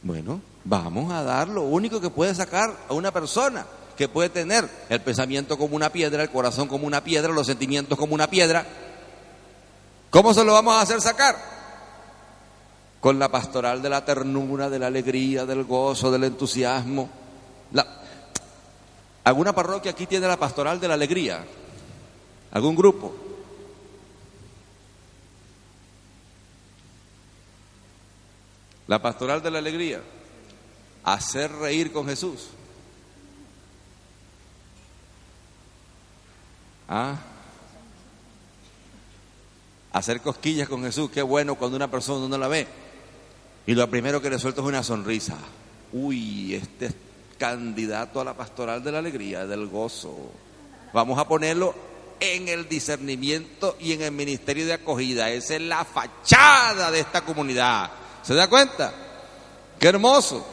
Bueno, 0.00 0.40
vamos 0.62 1.12
a 1.12 1.24
dar 1.24 1.48
lo 1.48 1.62
único 1.62 2.00
que 2.00 2.08
puede 2.08 2.36
sacar 2.36 2.72
a 2.88 2.94
una 2.94 3.10
persona 3.10 3.66
que 3.96 4.08
puede 4.08 4.28
tener 4.28 4.68
el 4.88 5.00
pensamiento 5.00 5.58
como 5.58 5.74
una 5.74 5.90
piedra, 5.90 6.22
el 6.22 6.30
corazón 6.30 6.68
como 6.68 6.86
una 6.86 7.02
piedra, 7.02 7.32
los 7.32 7.48
sentimientos 7.48 7.98
como 7.98 8.14
una 8.14 8.30
piedra. 8.30 8.64
¿Cómo 10.10 10.32
se 10.32 10.44
lo 10.44 10.52
vamos 10.52 10.74
a 10.74 10.82
hacer 10.82 11.00
sacar? 11.00 11.34
Con 13.00 13.18
la 13.18 13.28
pastoral 13.28 13.82
de 13.82 13.90
la 13.90 14.04
ternura, 14.04 14.70
de 14.70 14.78
la 14.78 14.86
alegría, 14.86 15.44
del 15.44 15.64
gozo, 15.64 16.12
del 16.12 16.22
entusiasmo. 16.22 17.10
¿Alguna 19.24 19.52
parroquia 19.52 19.90
aquí 19.90 20.06
tiene 20.06 20.28
la 20.28 20.36
pastoral 20.36 20.78
de 20.78 20.86
la 20.86 20.94
alegría? 20.94 21.44
¿Algún 22.52 22.76
grupo? 22.76 23.31
La 28.86 29.00
pastoral 29.00 29.42
de 29.42 29.50
la 29.50 29.58
alegría. 29.58 30.02
Hacer 31.04 31.52
reír 31.52 31.92
con 31.92 32.06
Jesús. 32.06 32.48
¿Ah? 36.88 37.16
Hacer 39.92 40.20
cosquillas 40.20 40.68
con 40.68 40.82
Jesús. 40.82 41.10
Qué 41.10 41.22
bueno 41.22 41.54
cuando 41.54 41.76
una 41.76 41.90
persona 41.90 42.28
no 42.28 42.38
la 42.38 42.48
ve. 42.48 42.66
Y 43.66 43.74
lo 43.74 43.88
primero 43.88 44.20
que 44.20 44.30
le 44.30 44.38
suelta 44.38 44.60
es 44.60 44.66
una 44.66 44.82
sonrisa. 44.82 45.36
Uy, 45.92 46.54
este 46.54 46.86
es 46.86 46.94
candidato 47.38 48.20
a 48.20 48.24
la 48.24 48.34
pastoral 48.34 48.82
de 48.82 48.92
la 48.92 48.98
alegría, 48.98 49.46
del 49.46 49.66
gozo. 49.68 50.32
Vamos 50.92 51.18
a 51.18 51.26
ponerlo 51.26 51.74
en 52.20 52.48
el 52.48 52.68
discernimiento 52.68 53.76
y 53.80 53.92
en 53.92 54.02
el 54.02 54.12
ministerio 54.12 54.66
de 54.66 54.74
acogida. 54.74 55.30
Esa 55.30 55.56
es 55.56 55.62
la 55.62 55.84
fachada 55.84 56.90
de 56.90 57.00
esta 57.00 57.22
comunidad. 57.22 57.90
¿Se 58.22 58.34
da 58.34 58.48
cuenta? 58.48 58.92
Qué 59.78 59.88
hermoso. 59.88 60.44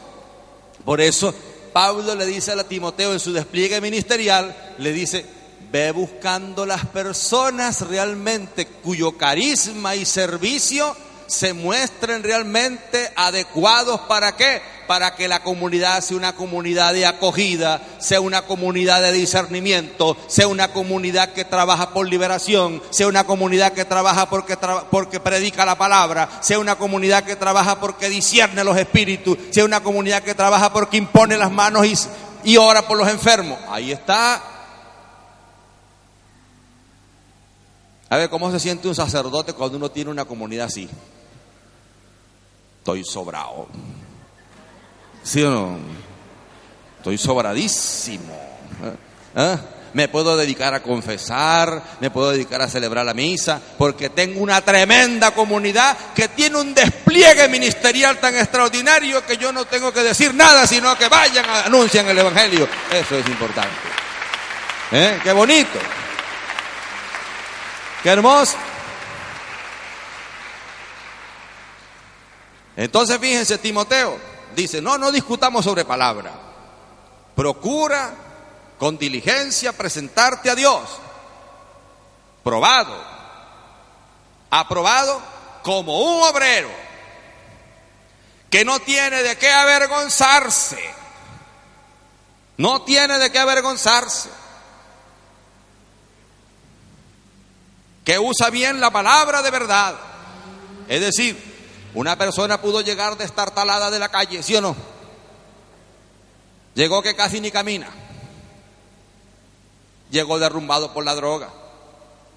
Por 0.84 1.00
eso 1.00 1.34
Pablo 1.72 2.14
le 2.14 2.26
dice 2.26 2.52
a 2.52 2.64
Timoteo 2.64 3.12
en 3.12 3.20
su 3.20 3.32
despliegue 3.32 3.80
ministerial, 3.80 4.74
le 4.78 4.92
dice, 4.92 5.24
ve 5.70 5.92
buscando 5.92 6.66
las 6.66 6.86
personas 6.86 7.82
realmente 7.82 8.66
cuyo 8.66 9.16
carisma 9.16 9.94
y 9.94 10.04
servicio 10.04 10.96
se 11.26 11.52
muestren 11.52 12.24
realmente 12.24 13.12
adecuados 13.14 14.00
para 14.02 14.36
qué? 14.36 14.60
Para 14.90 15.14
que 15.14 15.28
la 15.28 15.44
comunidad 15.44 16.00
sea 16.00 16.16
una 16.16 16.32
comunidad 16.32 16.92
de 16.92 17.06
acogida, 17.06 17.80
sea 18.00 18.20
una 18.20 18.42
comunidad 18.42 19.00
de 19.00 19.12
discernimiento, 19.12 20.16
sea 20.26 20.48
una 20.48 20.72
comunidad 20.72 21.32
que 21.32 21.44
trabaja 21.44 21.90
por 21.90 22.08
liberación, 22.08 22.82
sea 22.90 23.06
una 23.06 23.22
comunidad 23.22 23.72
que 23.72 23.84
trabaja 23.84 24.28
porque, 24.28 24.58
porque 24.90 25.20
predica 25.20 25.64
la 25.64 25.78
palabra, 25.78 26.28
sea 26.40 26.58
una 26.58 26.74
comunidad 26.74 27.22
que 27.22 27.36
trabaja 27.36 27.78
porque 27.78 28.08
discierne 28.08 28.64
los 28.64 28.76
espíritus, 28.76 29.38
sea 29.52 29.64
una 29.64 29.80
comunidad 29.80 30.24
que 30.24 30.34
trabaja 30.34 30.72
porque 30.72 30.96
impone 30.96 31.36
las 31.36 31.52
manos 31.52 31.86
y, 31.86 31.94
y 32.50 32.56
ora 32.56 32.82
por 32.88 32.98
los 32.98 33.08
enfermos. 33.08 33.60
Ahí 33.68 33.92
está 33.92 34.42
A 38.08 38.16
ver, 38.16 38.28
¿cómo 38.28 38.50
se 38.50 38.58
siente 38.58 38.88
un 38.88 38.96
sacerdote 38.96 39.52
cuando 39.52 39.76
uno 39.76 39.88
tiene 39.88 40.10
una 40.10 40.24
comunidad 40.24 40.66
así? 40.66 40.90
Estoy 42.80 43.04
sobrado. 43.04 43.68
¿Sí 45.22 45.42
o 45.42 45.50
no? 45.50 45.78
Estoy 46.98 47.18
sobradísimo. 47.18 48.32
¿Eh? 48.84 48.96
¿Eh? 49.36 49.56
Me 49.92 50.06
puedo 50.06 50.36
dedicar 50.36 50.72
a 50.72 50.82
confesar, 50.82 51.82
me 51.98 52.10
puedo 52.10 52.30
dedicar 52.30 52.62
a 52.62 52.68
celebrar 52.68 53.04
la 53.04 53.14
misa, 53.14 53.60
porque 53.76 54.10
tengo 54.10 54.40
una 54.40 54.60
tremenda 54.60 55.32
comunidad 55.32 55.96
que 56.14 56.28
tiene 56.28 56.58
un 56.58 56.72
despliegue 56.72 57.48
ministerial 57.48 58.18
tan 58.18 58.36
extraordinario 58.36 59.26
que 59.26 59.36
yo 59.36 59.50
no 59.52 59.64
tengo 59.64 59.92
que 59.92 60.02
decir 60.04 60.32
nada, 60.32 60.66
sino 60.66 60.96
que 60.96 61.08
vayan 61.08 61.44
a 61.48 61.64
anunciar 61.64 62.06
el 62.06 62.18
Evangelio. 62.18 62.68
Eso 62.92 63.16
es 63.16 63.26
importante. 63.26 63.70
¿Eh? 64.92 65.18
Qué 65.24 65.32
bonito. 65.32 65.78
Qué 68.02 68.10
hermoso. 68.10 68.56
Entonces 72.76 73.18
fíjense, 73.18 73.58
Timoteo 73.58 74.30
dice, 74.54 74.80
no, 74.80 74.98
no 74.98 75.12
discutamos 75.12 75.64
sobre 75.64 75.84
palabra. 75.84 76.32
Procura 77.34 78.12
con 78.78 78.98
diligencia 78.98 79.72
presentarte 79.72 80.50
a 80.50 80.54
Dios. 80.54 80.82
Probado. 82.42 82.96
Aprobado 84.50 85.20
como 85.62 86.00
un 86.00 86.22
obrero 86.22 86.70
que 88.50 88.64
no 88.64 88.80
tiene 88.80 89.22
de 89.22 89.38
qué 89.38 89.50
avergonzarse. 89.50 90.78
No 92.56 92.82
tiene 92.82 93.18
de 93.18 93.30
qué 93.30 93.38
avergonzarse. 93.38 94.28
Que 98.04 98.18
usa 98.18 98.50
bien 98.50 98.80
la 98.80 98.90
palabra 98.90 99.40
de 99.40 99.50
verdad. 99.50 99.94
Es 100.88 101.00
decir, 101.00 101.49
una 101.94 102.16
persona 102.16 102.60
pudo 102.60 102.80
llegar 102.80 103.16
de 103.16 103.24
estar 103.24 103.52
talada 103.52 103.90
de 103.90 103.98
la 103.98 104.08
calle, 104.08 104.42
¿sí 104.42 104.54
o 104.56 104.60
no? 104.60 104.76
Llegó 106.74 107.02
que 107.02 107.16
casi 107.16 107.40
ni 107.40 107.50
camina. 107.50 107.88
Llegó 110.10 110.38
derrumbado 110.38 110.92
por 110.92 111.04
la 111.04 111.14
droga. 111.14 111.50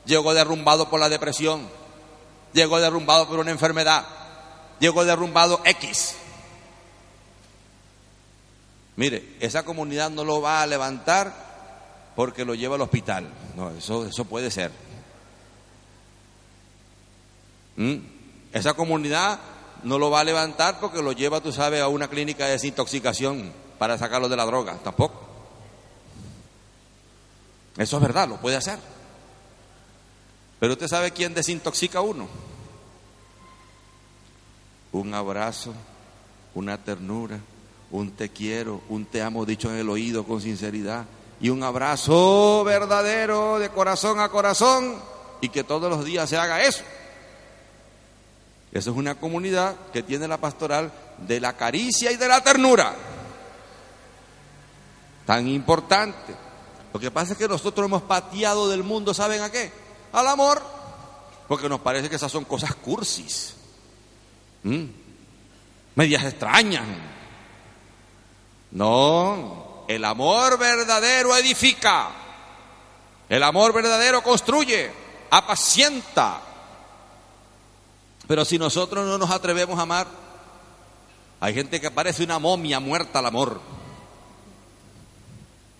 Llegó 0.05 0.33
derrumbado 0.33 0.89
por 0.89 0.99
la 0.99 1.09
depresión. 1.09 1.67
Llegó 2.53 2.79
derrumbado 2.79 3.27
por 3.27 3.39
una 3.39 3.51
enfermedad. 3.51 4.05
Llegó 4.79 5.05
derrumbado 5.05 5.61
X. 5.63 6.15
Mire, 8.95 9.37
esa 9.39 9.63
comunidad 9.63 10.09
no 10.09 10.23
lo 10.23 10.41
va 10.41 10.61
a 10.61 10.67
levantar 10.67 12.11
porque 12.15 12.45
lo 12.45 12.53
lleva 12.53 12.75
al 12.75 12.81
hospital. 12.81 13.27
No, 13.55 13.71
eso, 13.71 14.05
eso 14.05 14.25
puede 14.25 14.51
ser. 14.51 14.71
¿Mm? 17.75 17.97
Esa 18.53 18.75
comunidad 18.75 19.39
no 19.83 19.99
lo 19.99 20.09
va 20.09 20.21
a 20.21 20.23
levantar 20.23 20.79
porque 20.79 21.01
lo 21.01 21.11
lleva, 21.11 21.41
tú 21.41 21.51
sabes, 21.51 21.81
a 21.81 21.87
una 21.87 22.07
clínica 22.07 22.45
de 22.45 22.51
desintoxicación 22.51 23.51
para 23.77 23.97
sacarlo 23.97 24.29
de 24.29 24.37
la 24.37 24.45
droga. 24.45 24.77
Tampoco. 24.83 25.19
Eso 27.77 27.97
es 27.97 28.01
verdad, 28.01 28.29
lo 28.29 28.37
puede 28.37 28.55
hacer. 28.55 28.77
Pero 30.59 30.73
usted 30.73 30.87
sabe 30.87 31.11
quién 31.11 31.33
desintoxica 31.33 31.97
a 31.97 32.01
uno. 32.01 32.27
Un 34.91 35.13
abrazo, 35.13 35.73
una 36.53 36.77
ternura, 36.77 37.39
un 37.91 38.11
te 38.11 38.29
quiero, 38.29 38.81
un 38.89 39.05
te 39.05 39.23
amo 39.23 39.45
dicho 39.45 39.71
en 39.71 39.77
el 39.77 39.89
oído 39.89 40.23
con 40.23 40.39
sinceridad 40.39 41.05
y 41.41 41.49
un 41.49 41.63
abrazo 41.63 42.63
verdadero 42.63 43.59
de 43.59 43.69
corazón 43.69 44.19
a 44.19 44.29
corazón 44.29 44.95
y 45.41 45.49
que 45.49 45.63
todos 45.63 45.89
los 45.89 46.05
días 46.05 46.29
se 46.29 46.37
haga 46.37 46.61
eso. 46.61 46.83
Eso 48.73 48.89
es 48.89 48.97
una 48.97 49.13
comunidad 49.15 49.75
que 49.93 50.01
tiene 50.01 50.27
la 50.27 50.37
pastoral 50.37 50.91
de 51.19 51.39
la 51.39 51.53
caricia 51.53 52.11
y 52.11 52.17
de 52.17 52.27
la 52.27 52.41
ternura. 52.41 52.95
tan 55.27 55.47
importante. 55.47 56.35
Lo 56.91 56.99
que 56.99 57.09
pasa 57.09 57.31
es 57.31 57.37
que 57.37 57.47
nosotros 57.47 57.85
hemos 57.85 58.01
pateado 58.01 58.67
del 58.67 58.83
mundo, 58.83 59.13
¿saben 59.13 59.41
a 59.41 59.49
qué? 59.49 59.71
Al 60.11 60.27
amor, 60.27 60.61
porque 61.47 61.69
nos 61.69 61.79
parece 61.79 62.09
que 62.09 62.17
esas 62.17 62.31
son 62.31 62.43
cosas 62.45 62.75
cursis, 62.75 63.55
¿Mm? 64.63 64.85
medias 65.95 66.23
extrañas. 66.25 66.83
No, 68.71 69.85
el 69.87 70.03
amor 70.03 70.57
verdadero 70.57 71.35
edifica, 71.37 72.09
el 73.29 73.43
amor 73.43 73.71
verdadero 73.71 74.21
construye, 74.21 74.91
apacienta. 75.29 76.41
Pero 78.27 78.45
si 78.45 78.57
nosotros 78.57 79.05
no 79.05 79.17
nos 79.17 79.31
atrevemos 79.31 79.77
a 79.79 79.83
amar, 79.83 80.07
hay 81.39 81.53
gente 81.53 81.81
que 81.81 81.91
parece 81.91 82.23
una 82.23 82.39
momia 82.39 82.79
muerta 82.79 83.19
al 83.19 83.25
amor. 83.25 83.59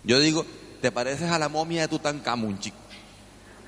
Yo 0.03 0.19
digo, 0.19 0.45
te 0.81 0.91
pareces 0.91 1.31
a 1.31 1.39
la 1.39 1.47
momia 1.47 1.83
de 1.83 1.87
Tutankamón, 1.87 2.59
chico. 2.59 2.77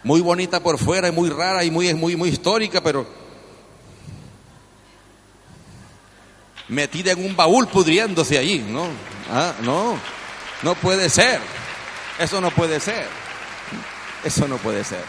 Muy 0.04 0.20
bonita 0.20 0.62
por 0.62 0.78
fuera 0.78 1.08
y 1.08 1.12
muy 1.12 1.30
rara 1.30 1.64
y 1.64 1.72
muy, 1.72 1.94
muy, 1.94 2.30
histórica, 2.30 2.82
pero 2.84 3.08
metida 6.68 7.14
en 7.14 7.26
un 7.26 7.36
baúl 7.36 7.68
pudriéndose 7.68 8.38
allí, 8.38 8.60
¿no? 8.60 8.88
Ah, 9.32 9.54
no, 9.62 9.98
no 10.62 10.76
puede 10.76 11.10
ser. 11.10 11.40
Eso 12.20 12.42
no 12.42 12.52
puede 12.52 12.80
ser. 12.80 13.08
Eso 14.24 14.48
no 14.48 14.58
puede 14.58 14.84
ser. 14.84 15.04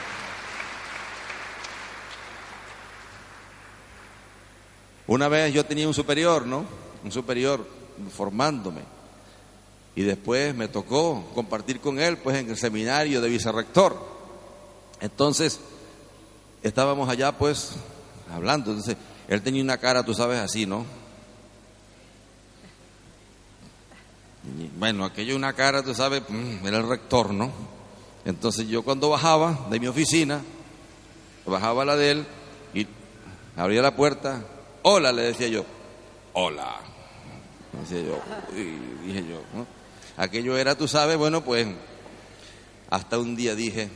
Una 5.07 5.28
vez 5.28 5.52
yo 5.52 5.64
tenía 5.64 5.86
un 5.86 5.94
superior, 5.94 6.46
¿no? 6.46 6.64
Un 7.04 7.12
superior 7.12 7.66
formándome. 8.14 8.82
Y 9.94 10.02
después 10.02 10.54
me 10.54 10.68
tocó 10.68 11.24
compartir 11.34 11.80
con 11.80 11.98
él, 11.98 12.18
pues, 12.18 12.36
en 12.36 12.50
el 12.50 12.57
seminario 12.57 13.20
de 13.20 13.28
vicerrector. 13.28 13.96
Entonces, 15.00 15.61
estábamos 16.62 17.09
allá, 17.09 17.32
pues, 17.32 17.72
hablando. 18.32 18.72
Entonces, 18.72 18.96
él 19.28 19.42
tenía 19.42 19.62
una 19.62 19.78
cara, 19.78 20.04
tú 20.04 20.14
sabes, 20.14 20.38
así, 20.38 20.66
¿no? 20.66 20.84
bueno, 24.78 25.04
aquello 25.04 25.34
una 25.34 25.52
cara, 25.54 25.82
tú 25.82 25.94
sabes, 25.94 26.22
mm, 26.28 26.66
era 26.66 26.78
el 26.78 26.88
rector, 26.88 27.32
¿no? 27.32 27.50
Entonces 28.24 28.68
yo 28.68 28.82
cuando 28.82 29.11
bajaba 29.11 29.66
de 29.70 29.80
mi 29.80 29.86
oficina, 29.86 30.40
bajaba 31.46 31.84
la 31.84 31.96
de 31.96 32.11
él 32.11 32.26
y 32.74 32.86
abría 33.57 33.82
la 33.82 33.96
puerta, 33.96 34.44
hola, 34.89 35.12
le 35.12 35.22
decía 35.22 35.49
yo, 35.49 35.64
hola. 36.32 36.80
Decía 37.72 38.03
yo, 38.03 38.20
dije 39.05 39.26
yo, 39.26 39.43
¿no? 39.55 39.66
Aquello 40.16 40.57
era, 40.57 40.76
tú 40.76 40.89
sabes, 40.89 41.16
bueno, 41.16 41.43
pues 41.45 41.66
hasta 42.89 43.18
un 43.18 43.37
día 43.37 43.55
dije, 43.55 43.89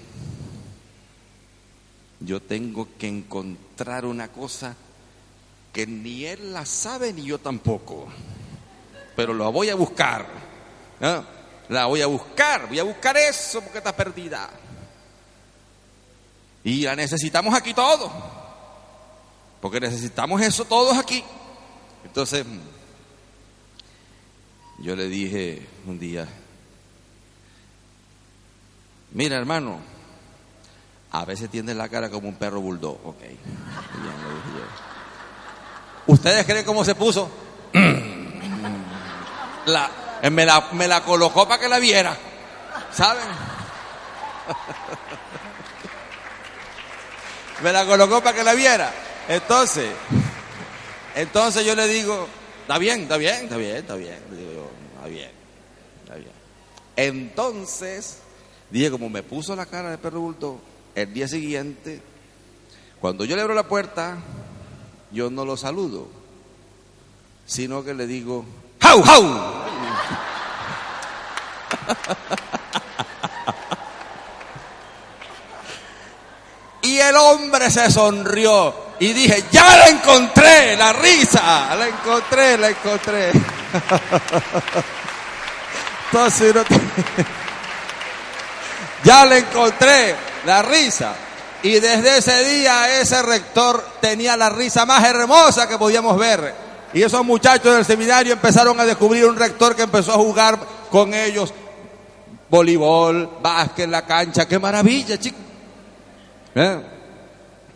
yo 2.20 2.41
tengo 2.41 2.88
que 2.99 3.09
encontrar 3.09 4.05
una 4.05 4.28
cosa 4.28 4.76
que 5.72 5.86
ni 5.86 6.24
él 6.24 6.53
la 6.53 6.66
sabe 6.66 7.12
ni 7.12 7.22
yo 7.22 7.38
tampoco 7.38 8.09
pero 9.20 9.34
la 9.34 9.49
voy 9.49 9.68
a 9.68 9.74
buscar. 9.74 10.26
La 11.68 11.84
voy 11.84 12.01
a 12.01 12.07
buscar, 12.07 12.68
voy 12.68 12.78
a 12.78 12.84
buscar 12.84 13.18
eso 13.18 13.61
porque 13.61 13.76
está 13.76 13.95
perdida. 13.95 14.49
Y 16.64 16.84
la 16.84 16.97
necesitamos 16.97 17.55
aquí 17.55 17.74
todos, 17.74 18.11
porque 19.61 19.80
necesitamos 19.80 20.40
eso 20.40 20.64
todos 20.64 20.96
aquí. 20.96 21.22
Entonces, 22.04 22.46
yo 24.78 24.94
le 24.96 25.08
dije 25.08 25.66
un 25.86 25.98
día, 25.98 26.26
mira 29.12 29.36
hermano, 29.36 29.78
a 31.12 31.24
veces 31.24 31.50
tiene 31.50 31.74
la 31.74 31.88
cara 31.88 32.08
como 32.11 32.28
un 32.28 32.36
perro 32.36 32.61
bulldog, 32.61 33.00
ok. 33.04 33.22
¿Ustedes 36.06 36.46
creen 36.46 36.64
cómo 36.64 36.84
se 36.84 36.94
puso? 36.94 37.28
eh, 37.72 38.30
me, 40.30 40.46
la, 40.46 40.68
me 40.72 40.88
la 40.88 41.02
colocó 41.02 41.46
para 41.46 41.61
que 41.61 41.68
la 41.68 41.78
viera. 41.78 42.16
¿Saben? 42.92 43.22
me 47.62 47.72
la 47.72 47.84
colocó 47.84 48.22
para 48.22 48.36
que 48.36 48.42
la 48.42 48.54
viera. 48.54 48.90
Entonces, 49.31 49.89
entonces 51.14 51.64
yo 51.64 51.76
le 51.76 51.87
digo, 51.87 52.26
está 52.62 52.78
bien, 52.78 53.03
está 53.03 53.16
bien, 53.16 53.45
está 53.45 53.57
bien, 53.57 53.76
está 53.76 53.95
bien. 53.95 54.18
Digo 54.28 54.68
está 54.97 55.07
bien, 55.07 55.31
está 56.03 56.14
bien. 56.16 56.33
Entonces, 56.97 58.18
dije, 58.70 58.91
como 58.91 59.09
me 59.09 59.22
puso 59.22 59.55
la 59.55 59.66
cara 59.66 59.93
de 59.93 59.99
perro 59.99 60.18
bulto, 60.18 60.59
el 60.97 61.14
día 61.14 61.28
siguiente, 61.28 62.03
cuando 63.01 63.24
yo 63.24 63.37
le 63.37 63.43
abro 63.43 63.55
la 63.55 63.68
puerta, 63.68 64.18
yo 65.12 65.31
no 65.31 65.45
lo 65.45 65.57
saludo, 65.57 66.09
sino 67.47 67.85
que 67.85 67.95
le 67.95 68.09
digo, 68.09 68.45
¡Jau, 68.81 69.01
jau! 69.01 69.22
Y 76.83 76.99
el 76.99 77.14
hombre 77.14 77.70
se 77.70 77.91
sonrió 77.91 78.89
y 79.01 79.12
dije, 79.14 79.44
ya 79.51 79.78
la 79.78 79.88
encontré, 79.88 80.76
la 80.76 80.92
risa, 80.92 81.74
la 81.74 81.88
encontré, 81.88 82.59
la 82.59 82.68
encontré. 82.68 83.32
Entonces, 86.12 86.55
ya 89.05 89.24
la 89.24 89.38
encontré, 89.38 90.14
la 90.44 90.61
risa. 90.61 91.14
Y 91.62 91.80
desde 91.80 92.18
ese 92.18 92.44
día 92.44 93.01
ese 93.01 93.22
rector 93.22 93.82
tenía 94.03 94.36
la 94.36 94.51
risa 94.51 94.84
más 94.84 95.03
hermosa 95.03 95.66
que 95.66 95.78
podíamos 95.78 96.18
ver. 96.18 96.55
Y 96.92 97.03
esos 97.03 97.24
muchachos 97.24 97.74
del 97.74 97.86
seminario 97.86 98.34
empezaron 98.34 98.78
a 98.80 98.84
descubrir 98.84 99.24
un 99.24 99.36
rector 99.36 99.74
que 99.74 99.84
empezó 99.84 100.12
a 100.12 100.16
jugar 100.16 100.59
con 100.90 101.14
ellos 101.14 101.55
voleibol, 102.51 103.38
básquet 103.40 103.88
la 103.88 104.05
cancha. 104.05 104.46
¡Qué 104.46 104.59
maravilla, 104.59 105.18
chicos! 105.18 105.40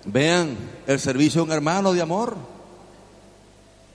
Vean 0.04 0.73
el 0.86 1.00
servicio 1.00 1.40
de 1.40 1.46
un 1.46 1.52
hermano 1.52 1.92
de 1.92 2.02
amor. 2.02 2.36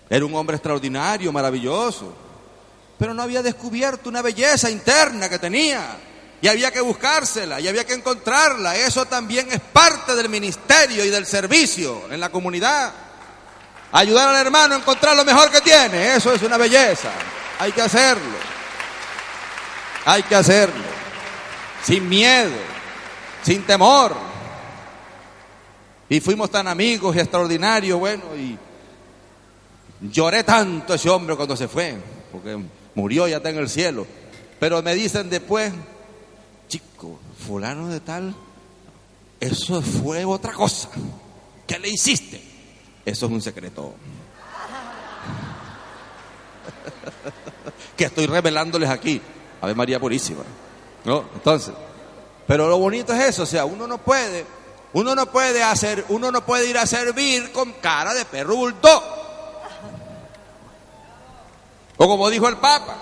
Era 0.09 0.25
un 0.25 0.33
hombre 0.35 0.55
extraordinario, 0.55 1.31
maravilloso. 1.31 2.13
Pero 2.97 3.13
no 3.13 3.21
había 3.21 3.41
descubierto 3.41 4.09
una 4.09 4.21
belleza 4.21 4.69
interna 4.69 5.29
que 5.29 5.39
tenía. 5.39 5.97
Y 6.41 6.47
había 6.47 6.71
que 6.71 6.81
buscársela, 6.81 7.59
y 7.59 7.67
había 7.67 7.85
que 7.85 7.93
encontrarla. 7.93 8.75
Eso 8.75 9.05
también 9.05 9.51
es 9.51 9.59
parte 9.59 10.15
del 10.15 10.29
ministerio 10.29 11.03
y 11.03 11.09
del 11.09 11.25
servicio 11.25 12.03
en 12.09 12.19
la 12.19 12.29
comunidad. 12.29 12.91
Ayudar 13.91 14.29
al 14.29 14.35
hermano 14.35 14.75
a 14.75 14.77
encontrar 14.77 15.15
lo 15.15 15.25
mejor 15.25 15.51
que 15.51 15.61
tiene, 15.61 16.15
eso 16.15 16.33
es 16.33 16.41
una 16.41 16.57
belleza. 16.57 17.09
Hay 17.59 17.71
que 17.71 17.81
hacerlo. 17.81 18.37
Hay 20.05 20.23
que 20.23 20.35
hacerlo. 20.35 20.85
Sin 21.83 22.07
miedo, 22.07 22.55
sin 23.43 23.63
temor. 23.63 24.28
Y 26.10 26.20
fuimos 26.20 26.49
tan 26.49 26.68
amigos 26.68 27.16
y 27.16 27.20
extraordinarios, 27.20 27.99
bueno, 27.99 28.24
y 28.36 28.57
lloré 30.01 30.43
tanto 30.43 30.95
ese 30.95 31.10
hombre 31.10 31.36
cuando 31.36 31.55
se 31.55 31.68
fue, 31.68 31.97
porque 32.32 32.60
murió 32.95 33.28
ya 33.28 33.38
está 33.38 33.49
en 33.49 33.57
el 33.57 33.70
cielo. 33.70 34.07
Pero 34.60 34.82
me 34.82 34.95
dicen 34.95 35.30
después, 35.30 35.72
chico, 36.68 37.20
fulano 37.45 37.89
de 37.89 37.99
tal, 37.99 38.36
eso 39.39 39.82
fue 39.82 40.26
otra 40.26 40.53
cosa. 40.53 40.89
¿Qué 41.68 41.78
le 41.78 41.89
hiciste? 41.89 42.41
Eso 43.05 43.28
es 43.28 43.32
un 43.32 43.41
secreto. 43.41 43.93
que 47.95 48.05
estoy 48.05 48.26
revelándoles 48.26 48.89
aquí. 48.89 49.22
Ave 49.62 49.76
María 49.76 49.99
Purísima. 49.99 50.43
¿No? 51.05 51.24
Entonces, 51.36 51.74
pero 52.47 52.68
lo 52.68 52.80
bonito 52.80 53.14
es 53.14 53.26
eso, 53.26 53.43
o 53.43 53.45
sea, 53.45 53.64
uno 53.66 53.86
no 53.86 53.99
puede, 53.99 54.43
uno 54.93 55.13
no 55.13 55.27
puede 55.27 55.63
hacer, 55.63 56.05
uno 56.09 56.31
no 56.31 56.45
puede 56.45 56.67
ir 56.67 56.77
a 56.77 56.87
servir 56.87 57.51
con 57.51 57.73
cara 57.73 58.13
de 58.13 58.25
perro 58.25 58.55
bulto. 58.55 59.15
O 61.97 62.07
como 62.07 62.29
dijo 62.29 62.47
el 62.47 62.57
Papa, 62.57 62.95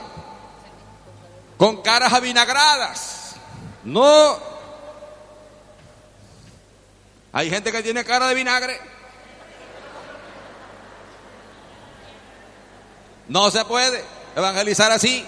con 1.56 1.82
caras 1.82 2.12
avinagradas. 2.14 3.36
No. 3.84 4.38
Hay 7.32 7.50
gente 7.50 7.72
que 7.72 7.84
tiene 7.84 8.04
cara 8.04 8.28
de 8.28 8.36
vinagre. 8.36 8.80
No 13.28 13.52
se 13.52 13.64
puede 13.66 14.04
evangelizar 14.36 14.92
así. 14.92 15.26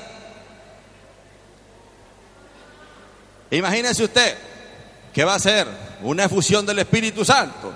Imagínese 3.51 4.03
usted 4.03 4.38
que 5.14 5.24
va 5.24 5.36
a 5.36 5.39
ser 5.39 5.89
una 6.02 6.26
efusión 6.26 6.66
del 6.66 6.80
Espíritu 6.80 7.24
Santo. 7.26 7.72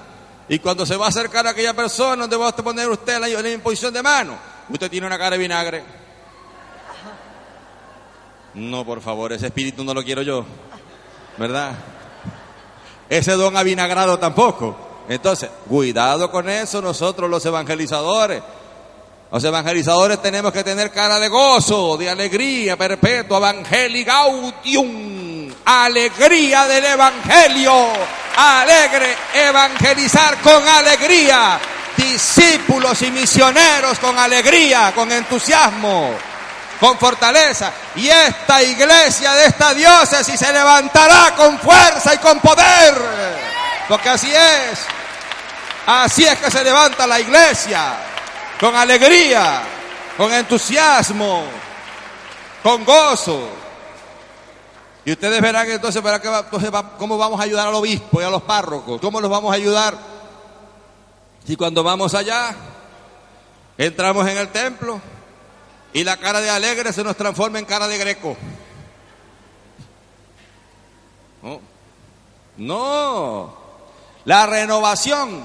Y 0.49 0.59
cuando 0.59 0.86
se 0.86 0.97
va 0.97 1.05
a 1.05 1.09
acercar 1.09 1.47
a 1.47 1.51
aquella 1.51 1.74
persona, 1.74 2.24
donde 2.24 2.36
va 2.36 2.49
a 2.49 2.55
poner 2.55 2.89
usted 2.89 3.19
la, 3.19 3.28
la 3.28 3.49
imposición 3.49 3.93
de 3.93 4.03
mano, 4.03 4.38
usted 4.69 4.89
tiene 4.89 5.07
una 5.07 5.17
cara 5.17 5.32
de 5.32 5.38
vinagre. 5.38 5.84
No, 8.55 8.86
por 8.86 9.01
favor, 9.01 9.34
ese 9.34 9.47
espíritu 9.47 9.84
no 9.84 9.93
lo 9.93 10.03
quiero 10.03 10.21
yo. 10.21 10.45
¿Verdad? 11.38 11.71
Ese 13.09 13.32
don 13.34 13.57
avinagrado 13.57 14.19
tampoco. 14.19 14.76
Entonces, 15.09 15.49
cuidado 15.67 16.30
con 16.32 16.49
eso 16.49 16.82
nosotros 16.82 17.30
los 17.30 17.45
evangelizadores. 17.45 18.41
Los 19.32 19.43
evangelizadores 19.43 20.21
tenemos 20.21 20.53
que 20.53 20.63
tener 20.63 20.91
cara 20.91 21.19
de 21.19 21.28
gozo, 21.28 21.97
de 21.97 22.09
alegría 22.09 22.78
perpetua, 22.78 23.38
evangelii 23.38 24.03
gaudium, 24.03 25.12
alegría 25.66 26.66
del 26.68 26.86
evangelio, 26.86 27.88
alegre, 28.36 29.16
evangelizar 29.34 30.38
con 30.39 30.68
alegría, 30.68 31.59
discípulos 31.95 33.01
y 33.01 33.11
misioneros 33.11 33.99
con 33.99 34.18
alegría, 34.18 34.91
con 34.93 35.11
entusiasmo, 35.11 36.11
con 36.80 36.97
fortaleza. 36.97 37.72
Y 37.95 38.09
esta 38.09 38.61
iglesia 38.61 39.34
de 39.34 39.45
esta 39.45 39.74
diócesis 39.74 40.39
se 40.39 40.51
levantará 40.51 41.34
con 41.36 41.57
fuerza 41.59 42.14
y 42.14 42.18
con 42.18 42.39
poder, 42.39 42.95
porque 43.88 44.09
así 44.09 44.34
es, 44.34 44.80
así 45.86 46.26
es 46.26 46.38
que 46.39 46.51
se 46.51 46.64
levanta 46.64 47.07
la 47.07 47.20
iglesia. 47.20 47.93
Con 48.59 48.76
alegría, 48.76 49.61
con 50.16 50.32
entusiasmo, 50.32 51.43
con 52.61 52.86
gozo. 52.86 53.62
Y 55.06 55.12
ustedes 55.12 55.41
verán 55.41 55.70
entonces, 55.70 56.01
¿para 56.01 56.22
qué 56.22 56.30
entonces 56.30 56.72
cómo 56.97 57.18
vamos 57.18 57.39
a 57.39 57.43
ayudar 57.43 57.68
al 57.68 57.76
obispo 57.76 58.22
y 58.22 58.24
a 58.24 58.30
los 58.30 58.43
párrocos, 58.43 59.01
cómo 59.01 59.20
los 59.20 59.30
vamos 59.30 59.51
a 59.51 59.56
ayudar. 59.56 59.97
Si 61.45 61.58
cuando 61.58 61.84
vamos 61.84 62.14
allá, 62.14 62.56
entramos 63.78 64.28
en 64.28 64.38
el 64.38 64.47
templo 64.49 65.01
y 65.91 66.04
la 66.04 66.18
cara 66.18 66.39
de 66.39 66.49
alegre 66.49 66.93
se 66.93 67.04
nos 67.04 67.18
transforma 67.18 67.60
en 67.60 67.66
cara 67.66 67.88
de 67.88 67.97
greco. 67.97 68.38
No, 71.41 71.60
no. 72.56 73.58
la 74.24 74.45
renovación 74.45 75.43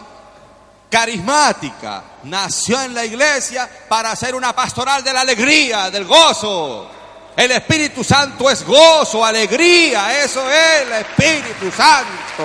carismática, 0.88 2.04
nació 2.24 2.80
en 2.80 2.94
la 2.94 3.04
iglesia 3.04 3.68
para 3.88 4.12
hacer 4.12 4.36
una 4.36 4.54
pastoral 4.54 5.02
de 5.02 5.12
la 5.12 5.22
alegría, 5.22 5.90
del 5.90 6.04
gozo. 6.04 6.97
El 7.38 7.52
Espíritu 7.52 8.02
Santo 8.02 8.50
es 8.50 8.64
gozo, 8.64 9.24
alegría, 9.24 10.24
eso 10.24 10.50
es 10.50 10.82
el 10.82 10.92
Espíritu 10.92 11.70
Santo. 11.70 12.44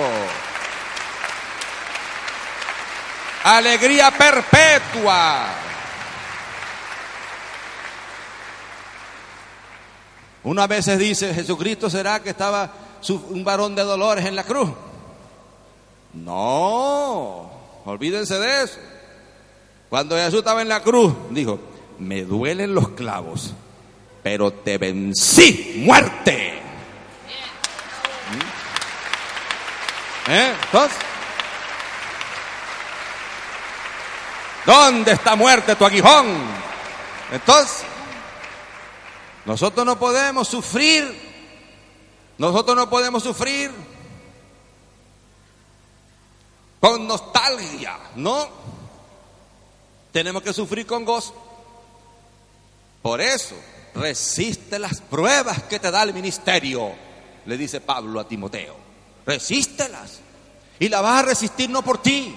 Alegría 3.42 4.12
perpetua. 4.12 5.46
Una 10.44 10.68
vez 10.68 10.84
se 10.84 10.96
dice, 10.96 11.34
Jesucristo 11.34 11.90
será 11.90 12.22
que 12.22 12.30
estaba 12.30 12.70
un 13.30 13.42
varón 13.42 13.74
de 13.74 13.82
dolores 13.82 14.24
en 14.24 14.36
la 14.36 14.44
cruz. 14.44 14.70
No, 16.12 17.50
Olvídense 17.84 18.38
de 18.38 18.62
eso. 18.62 18.78
Cuando 19.88 20.14
Jesús 20.14 20.38
estaba 20.38 20.62
en 20.62 20.68
la 20.68 20.84
cruz, 20.84 21.12
dijo, 21.30 21.58
me 21.98 22.22
duelen 22.22 22.76
los 22.76 22.90
clavos, 22.90 23.54
pero 24.24 24.50
te 24.54 24.78
vencí, 24.78 25.82
muerte. 25.84 26.62
¿Mm? 30.26 30.30
¿Eh? 30.30 30.56
Entonces, 30.64 30.98
¿dónde 34.64 35.12
está 35.12 35.36
muerte 35.36 35.76
tu 35.76 35.84
aguijón? 35.84 36.38
Entonces, 37.32 37.84
nosotros 39.44 39.84
no 39.84 39.98
podemos 39.98 40.48
sufrir, 40.48 41.04
nosotros 42.38 42.74
no 42.74 42.88
podemos 42.88 43.22
sufrir 43.22 43.70
con 46.80 47.06
nostalgia, 47.06 47.98
¿no? 48.16 48.48
Tenemos 50.12 50.42
que 50.42 50.54
sufrir 50.54 50.86
con 50.86 51.04
gozo. 51.04 51.34
Por 53.02 53.20
eso, 53.20 53.54
resiste 53.94 54.78
las 54.78 55.00
pruebas 55.00 55.62
que 55.64 55.78
te 55.78 55.90
da 55.90 56.02
el 56.02 56.12
ministerio, 56.12 56.92
le 57.46 57.56
dice 57.56 57.80
Pablo 57.80 58.20
a 58.20 58.28
Timoteo. 58.28 58.76
Resístelas. 59.26 60.20
Y 60.78 60.88
las 60.88 61.02
vas 61.02 61.22
a 61.22 61.26
resistir 61.26 61.70
no 61.70 61.82
por 61.82 62.02
ti, 62.02 62.34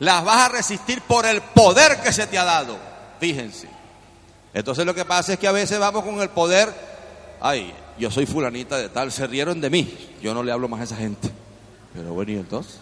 las 0.00 0.24
vas 0.24 0.36
a 0.36 0.48
resistir 0.48 1.00
por 1.02 1.24
el 1.24 1.40
poder 1.40 2.00
que 2.02 2.12
se 2.12 2.26
te 2.26 2.38
ha 2.38 2.44
dado. 2.44 2.76
Fíjense. 3.18 3.68
Entonces 4.52 4.84
lo 4.84 4.94
que 4.94 5.04
pasa 5.04 5.32
es 5.32 5.38
que 5.38 5.48
a 5.48 5.52
veces 5.52 5.78
vamos 5.78 6.04
con 6.04 6.20
el 6.20 6.28
poder, 6.28 6.72
ay, 7.40 7.72
yo 7.98 8.10
soy 8.10 8.26
fulanita 8.26 8.76
de 8.76 8.88
tal, 8.88 9.12
se 9.12 9.26
rieron 9.26 9.60
de 9.60 9.70
mí, 9.70 10.16
yo 10.22 10.34
no 10.34 10.42
le 10.42 10.52
hablo 10.52 10.68
más 10.68 10.80
a 10.80 10.84
esa 10.84 10.96
gente. 10.96 11.30
Pero 11.94 12.12
bueno, 12.12 12.32
¿y 12.32 12.36
entonces? 12.36 12.78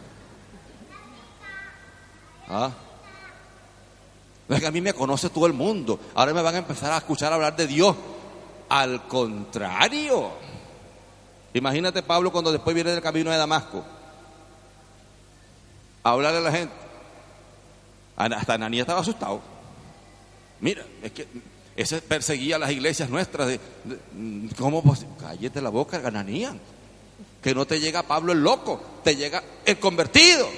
¿Ah? 2.48 2.70
Es 4.48 4.60
que 4.60 4.66
a 4.66 4.70
mí 4.70 4.80
me 4.80 4.94
conoce 4.94 5.28
todo 5.28 5.46
el 5.46 5.52
mundo. 5.52 6.00
Ahora 6.14 6.32
me 6.32 6.42
van 6.42 6.54
a 6.54 6.58
empezar 6.58 6.92
a 6.92 6.98
escuchar 6.98 7.32
hablar 7.32 7.54
de 7.56 7.66
Dios. 7.66 7.94
Al 8.68 9.06
contrario. 9.06 10.30
Imagínate 11.54 12.02
Pablo 12.02 12.32
cuando 12.32 12.52
después 12.52 12.74
viene 12.74 12.90
del 12.90 13.02
camino 13.02 13.30
de 13.30 13.36
Damasco. 13.36 13.84
A 16.02 16.10
hablarle 16.10 16.38
a 16.38 16.42
la 16.42 16.52
gente. 16.52 16.74
Hasta 18.16 18.54
Ananías 18.54 18.82
estaba 18.82 19.00
asustado. 19.00 19.40
Mira, 20.60 20.84
es 21.02 21.12
que 21.12 21.26
ese 21.76 22.00
perseguía 22.02 22.58
las 22.58 22.70
iglesias 22.70 23.08
nuestras. 23.08 23.48
De, 23.48 23.60
¿Cómo? 24.58 24.82
Cállate 25.20 25.60
la 25.60 25.68
boca, 25.68 26.00
Ananías. 26.04 26.54
Que 27.42 27.54
no 27.54 27.66
te 27.66 27.78
llega 27.80 28.02
Pablo 28.02 28.32
el 28.32 28.42
loco, 28.42 28.82
te 29.04 29.14
llega 29.14 29.42
el 29.64 29.78
convertido. 29.78 30.48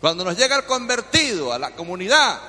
Cuando 0.00 0.24
nos 0.24 0.36
llega 0.36 0.56
el 0.56 0.64
convertido 0.64 1.52
a 1.52 1.58
la 1.58 1.72
comunidad, 1.72 2.40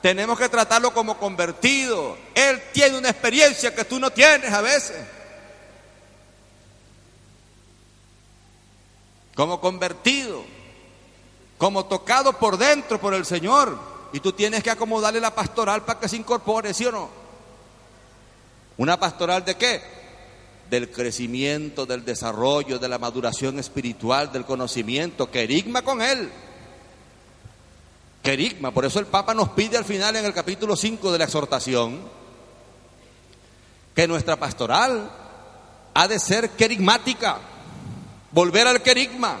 tenemos 0.00 0.38
que 0.38 0.48
tratarlo 0.48 0.94
como 0.94 1.18
convertido. 1.18 2.16
Él 2.34 2.62
tiene 2.72 2.96
una 2.96 3.10
experiencia 3.10 3.74
que 3.74 3.84
tú 3.84 4.00
no 4.00 4.10
tienes 4.10 4.50
a 4.50 4.62
veces. 4.62 4.96
Como 9.34 9.60
convertido, 9.60 10.42
como 11.58 11.84
tocado 11.84 12.32
por 12.38 12.56
dentro 12.56 12.98
por 12.98 13.12
el 13.12 13.26
Señor. 13.26 13.78
Y 14.12 14.20
tú 14.20 14.32
tienes 14.32 14.62
que 14.62 14.70
acomodarle 14.70 15.20
la 15.20 15.34
pastoral 15.34 15.84
para 15.84 16.00
que 16.00 16.08
se 16.08 16.16
incorpore, 16.16 16.74
¿sí 16.74 16.86
o 16.86 16.92
no? 16.92 17.10
¿Una 18.78 18.98
pastoral 18.98 19.44
de 19.44 19.56
qué? 19.56 19.82
Del 20.70 20.90
crecimiento, 20.90 21.84
del 21.84 22.04
desarrollo, 22.04 22.78
de 22.78 22.88
la 22.88 22.98
maduración 22.98 23.58
espiritual, 23.58 24.32
del 24.32 24.46
conocimiento, 24.46 25.30
que 25.30 25.42
erigma 25.42 25.82
con 25.82 26.00
Él. 26.00 26.32
Querigma. 28.22 28.70
Por 28.70 28.84
eso 28.84 28.98
el 28.98 29.06
Papa 29.06 29.34
nos 29.34 29.50
pide 29.50 29.76
al 29.76 29.84
final 29.84 30.16
en 30.16 30.24
el 30.24 30.34
capítulo 30.34 30.76
5 30.76 31.12
de 31.12 31.18
la 31.18 31.24
exhortación 31.24 32.00
que 33.94 34.06
nuestra 34.06 34.36
pastoral 34.36 35.10
ha 35.94 36.08
de 36.08 36.18
ser 36.18 36.50
querigmática, 36.50 37.38
volver 38.30 38.66
al 38.66 38.82
querigma, 38.82 39.38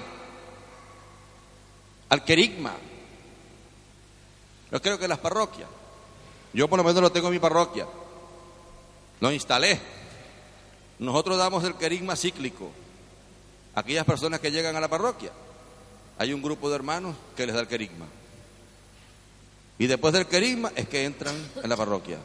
al 2.08 2.24
querigma. 2.24 2.74
Yo 4.70 4.80
creo 4.80 4.98
que 4.98 5.08
las 5.08 5.18
parroquias, 5.18 5.68
yo 6.52 6.68
por 6.68 6.78
lo 6.78 6.84
menos 6.84 7.02
lo 7.02 7.12
tengo 7.12 7.28
en 7.28 7.34
mi 7.34 7.38
parroquia, 7.38 7.86
lo 9.20 9.32
instalé. 9.32 9.80
Nosotros 10.98 11.38
damos 11.38 11.64
el 11.64 11.74
querigma 11.74 12.16
cíclico. 12.16 12.70
Aquellas 13.74 14.04
personas 14.04 14.40
que 14.40 14.50
llegan 14.50 14.76
a 14.76 14.80
la 14.80 14.88
parroquia, 14.88 15.30
hay 16.18 16.32
un 16.32 16.42
grupo 16.42 16.68
de 16.68 16.76
hermanos 16.76 17.14
que 17.36 17.46
les 17.46 17.54
da 17.54 17.60
el 17.60 17.68
querigma. 17.68 18.06
Y 19.80 19.86
después 19.86 20.12
del 20.12 20.26
querigma 20.26 20.70
es 20.76 20.86
que 20.88 21.04
entran 21.06 21.34
en 21.62 21.66
la 21.70 21.74
parroquia. 21.74 22.18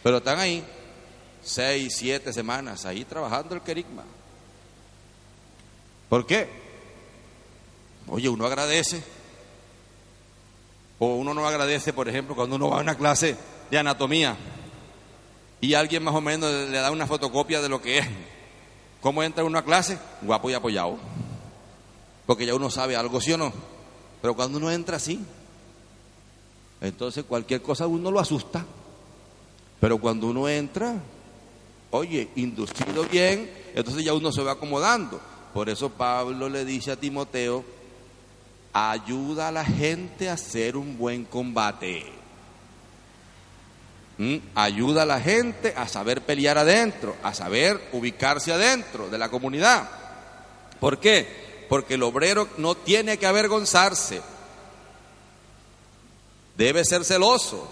Pero 0.00 0.18
están 0.18 0.38
ahí 0.38 0.64
seis, 1.42 1.96
siete 1.96 2.32
semanas 2.32 2.86
ahí 2.86 3.04
trabajando 3.04 3.56
el 3.56 3.62
querigma. 3.62 4.04
¿Por 6.08 6.24
qué? 6.24 6.48
Oye, 8.06 8.28
uno 8.28 8.46
agradece. 8.46 9.02
O 11.00 11.16
uno 11.16 11.34
no 11.34 11.48
agradece, 11.48 11.92
por 11.92 12.08
ejemplo, 12.08 12.36
cuando 12.36 12.54
uno 12.54 12.70
va 12.70 12.78
a 12.78 12.82
una 12.82 12.96
clase 12.96 13.36
de 13.68 13.78
anatomía 13.78 14.36
y 15.60 15.74
alguien 15.74 16.04
más 16.04 16.14
o 16.14 16.20
menos 16.20 16.48
le 16.70 16.78
da 16.78 16.92
una 16.92 17.08
fotocopia 17.08 17.60
de 17.60 17.68
lo 17.68 17.82
que 17.82 17.98
es. 17.98 18.06
¿Cómo 19.00 19.20
entra 19.24 19.42
uno 19.42 19.58
a 19.58 19.64
clase? 19.64 19.98
Guapo 20.22 20.48
y 20.48 20.54
apoyado. 20.54 20.96
Porque 22.24 22.46
ya 22.46 22.54
uno 22.54 22.70
sabe 22.70 22.94
algo, 22.94 23.20
¿sí 23.20 23.32
o 23.32 23.36
no? 23.36 23.52
Pero 24.22 24.36
cuando 24.36 24.58
uno 24.58 24.70
entra 24.70 24.98
así, 24.98 25.20
entonces 26.80 27.24
cualquier 27.24 27.62
cosa 27.62 27.86
uno 27.86 28.10
lo 28.10 28.20
asusta. 28.20 28.64
Pero 29.80 29.98
cuando 29.98 30.28
uno 30.28 30.48
entra, 30.48 30.94
oye, 31.90 32.28
inducido 32.36 33.04
bien, 33.04 33.50
entonces 33.74 34.04
ya 34.04 34.14
uno 34.14 34.32
se 34.32 34.42
va 34.42 34.52
acomodando. 34.52 35.20
Por 35.52 35.68
eso 35.68 35.90
Pablo 35.90 36.48
le 36.48 36.64
dice 36.64 36.92
a 36.92 36.96
Timoteo, 36.96 37.64
ayuda 38.72 39.48
a 39.48 39.52
la 39.52 39.64
gente 39.64 40.28
a 40.28 40.34
hacer 40.34 40.76
un 40.76 40.98
buen 40.98 41.24
combate. 41.24 42.04
¿Mm? 44.18 44.36
Ayuda 44.54 45.02
a 45.02 45.06
la 45.06 45.20
gente 45.20 45.74
a 45.76 45.88
saber 45.88 46.22
pelear 46.22 46.56
adentro, 46.58 47.16
a 47.22 47.34
saber 47.34 47.80
ubicarse 47.92 48.52
adentro 48.52 49.08
de 49.08 49.18
la 49.18 49.28
comunidad. 49.28 49.88
¿Por 50.80 50.98
qué? 50.98 51.66
Porque 51.68 51.94
el 51.94 52.02
obrero 52.02 52.48
no 52.58 52.74
tiene 52.74 53.18
que 53.18 53.26
avergonzarse. 53.26 54.22
Debe 56.56 56.84
ser 56.84 57.04
celoso. 57.04 57.68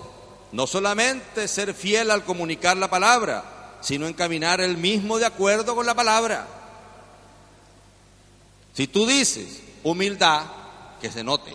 No 0.53 0.67
solamente 0.67 1.49
ser 1.49 1.75
fiel 1.75 2.11
al 2.11 2.25
comunicar 2.25 2.77
la 2.77 2.89
palabra, 2.89 3.79
sino 3.81 4.07
encaminar 4.07 4.61
el 4.61 4.77
mismo 4.77 5.19
de 5.19 5.27
acuerdo 5.27 5.75
con 5.75 5.85
la 5.85 5.95
palabra. 5.95 6.47
Si 8.75 8.87
tú 8.87 9.07
dices 9.07 9.61
humildad, 9.83 10.45
que 11.01 11.11
se 11.11 11.23
note. 11.23 11.55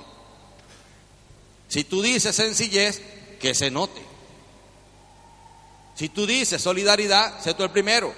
Si 1.68 1.84
tú 1.84 2.02
dices 2.02 2.36
sencillez, 2.36 3.02
que 3.40 3.56
se 3.56 3.72
note. 3.72 4.02
Si 5.96 6.10
tú 6.10 6.26
dices 6.26 6.62
solidaridad, 6.62 7.42
sé 7.42 7.54
tú 7.54 7.64
el 7.64 7.72
primero. 7.72 8.14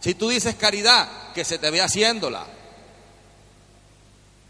Si 0.00 0.14
tú 0.14 0.28
dices 0.28 0.54
caridad, 0.56 1.32
que 1.32 1.44
se 1.44 1.58
te 1.58 1.70
vea 1.70 1.84
haciéndola. 1.84 2.46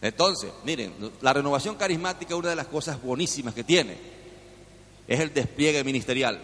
Entonces, 0.02 0.50
miren, 0.64 0.92
la 1.20 1.32
renovación 1.32 1.76
carismática, 1.76 2.34
una 2.34 2.50
de 2.50 2.56
las 2.56 2.66
cosas 2.66 3.00
buenísimas 3.00 3.54
que 3.54 3.62
tiene, 3.62 3.96
es 5.06 5.20
el 5.20 5.32
despliegue 5.32 5.84
ministerial. 5.84 6.40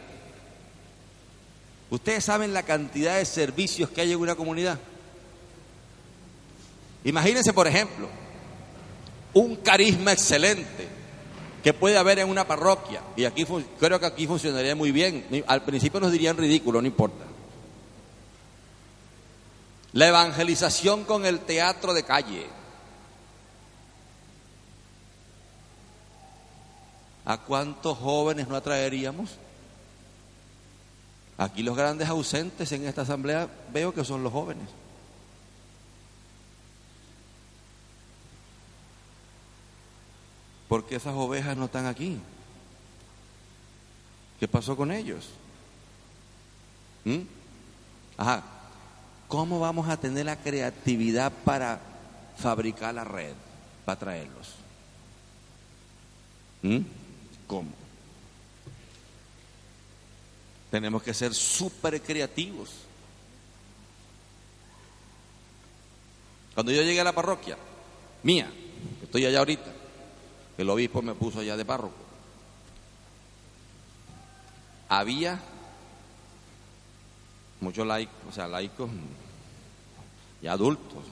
Ustedes 1.91 2.25
saben 2.25 2.55
la 2.55 2.63
cantidad 2.63 3.17
de 3.17 3.25
servicios 3.25 3.91
que 3.91 4.01
hay 4.01 4.13
en 4.13 4.21
una 4.21 4.37
comunidad. 4.37 4.79
Imagínense, 7.03 7.53
por 7.53 7.67
ejemplo, 7.67 8.09
un 9.35 9.57
carisma 9.57 10.13
excelente 10.13 10.87
que 11.65 11.75
puede 11.75 11.99
haber 11.99 12.21
en 12.21 12.29
una 12.29 12.47
parroquia, 12.47 13.03
y 13.17 13.25
aquí 13.25 13.45
creo 13.81 13.99
que 13.99 14.07
aquí 14.07 14.27
funcionaría 14.29 14.77
muy 14.77 14.93
bien. 14.93 15.45
Al 15.49 15.65
principio 15.65 15.99
nos 15.99 16.13
dirían 16.13 16.37
ridículo, 16.37 16.81
no 16.81 16.87
importa. 16.87 17.25
La 19.95 20.07
evangelización 20.07 21.03
con 21.05 21.27
el 21.27 21.41
teatro 21.41 21.93
de 21.93 22.05
calle. 22.05 22.58
¿A 27.29 27.37
cuántos 27.37 27.99
jóvenes 27.99 28.49
no 28.49 28.57
atraeríamos? 28.57 29.37
Aquí 31.37 31.63
los 31.63 31.77
grandes 31.77 32.09
ausentes 32.09 32.73
en 32.73 32.87
esta 32.87 33.03
asamblea 33.03 33.47
veo 33.71 33.93
que 33.93 34.03
son 34.03 34.23
los 34.23 34.33
jóvenes. 34.33 34.67
¿Por 40.69 40.87
qué 40.87 40.97
esas 40.97 41.13
ovejas 41.15 41.55
no 41.55 41.67
están 41.67 41.85
aquí? 41.85 42.19
¿Qué 44.41 44.49
pasó 44.49 44.75
con 44.75 44.91
ellos? 44.91 45.29
¿Mm? 47.05 47.19
Ajá. 48.17 48.43
¿Cómo 49.29 49.61
vamos 49.61 49.87
a 49.91 49.99
tener 49.99 50.25
la 50.25 50.37
creatividad 50.37 51.31
para 51.45 51.79
fabricar 52.39 52.95
la 52.95 53.05
red, 53.05 53.35
para 53.85 53.99
traerlos? 53.99 54.55
¿Mm? 56.63 56.79
¿Cómo? 57.49 57.71
Tenemos 60.71 61.03
que 61.03 61.15
ser 61.15 61.35
súper 61.35 62.01
creativos. 62.03 62.69
Cuando 66.55 66.71
yo 66.73 66.83
llegué 66.83 67.01
a 67.01 67.05
la 67.05 67.15
parroquia, 67.15 67.57
mía, 68.23 68.53
estoy 69.03 69.25
allá 69.25 69.39
ahorita, 69.39 69.73
el 70.59 70.69
obispo 70.69 71.01
me 71.01 71.15
puso 71.15 71.41
allá 71.41 71.57
de 71.57 71.65
párroco. 71.65 71.97
Había 74.91 75.41
muchos 77.61 77.87
laicos, 77.87 78.15
o 78.29 78.33
sea, 78.33 78.47
laicos 78.47 78.91
y 80.43 80.47
adultos. 80.47 81.05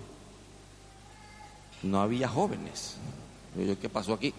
No 1.82 2.02
había 2.02 2.28
jóvenes. 2.28 2.96
Yo, 3.56 3.78
¿qué 3.78 3.88
pasó 3.88 4.14
aquí? 4.14 4.34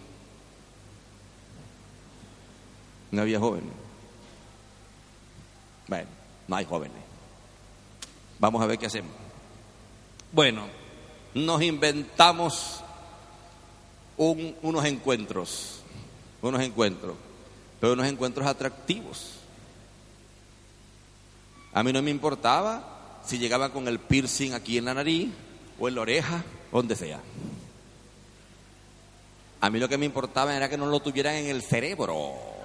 No 3.11 3.21
había 3.21 3.39
jóvenes. 3.39 3.71
Bueno, 5.87 6.07
no 6.47 6.55
hay 6.55 6.65
jóvenes. 6.65 6.97
Vamos 8.39 8.61
a 8.61 8.65
ver 8.65 8.77
qué 8.77 8.85
hacemos. 8.85 9.11
Bueno, 10.31 10.67
nos 11.33 11.61
inventamos 11.61 12.83
unos 14.17 14.85
encuentros, 14.85 15.81
unos 16.41 16.61
encuentros, 16.61 17.15
pero 17.79 17.93
unos 17.93 18.07
encuentros 18.07 18.45
atractivos. 18.45 19.33
A 21.73 21.83
mí 21.83 21.93
no 21.93 22.01
me 22.01 22.11
importaba 22.11 23.21
si 23.25 23.37
llegaba 23.37 23.71
con 23.71 23.87
el 23.87 23.99
piercing 23.99 24.53
aquí 24.53 24.77
en 24.77 24.85
la 24.85 24.93
nariz 24.93 25.29
o 25.79 25.87
en 25.87 25.95
la 25.95 26.01
oreja, 26.01 26.43
donde 26.71 26.95
sea. 26.95 27.19
A 29.61 29.69
mí 29.69 29.79
lo 29.79 29.89
que 29.89 29.97
me 29.97 30.05
importaba 30.05 30.55
era 30.55 30.69
que 30.69 30.77
no 30.77 30.87
lo 30.87 30.99
tuvieran 30.99 31.35
en 31.35 31.47
el 31.47 31.61
cerebro. 31.61 32.56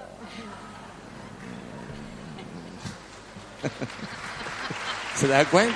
¿Se 5.15 5.27
da 5.27 5.45
cuenta? 5.45 5.75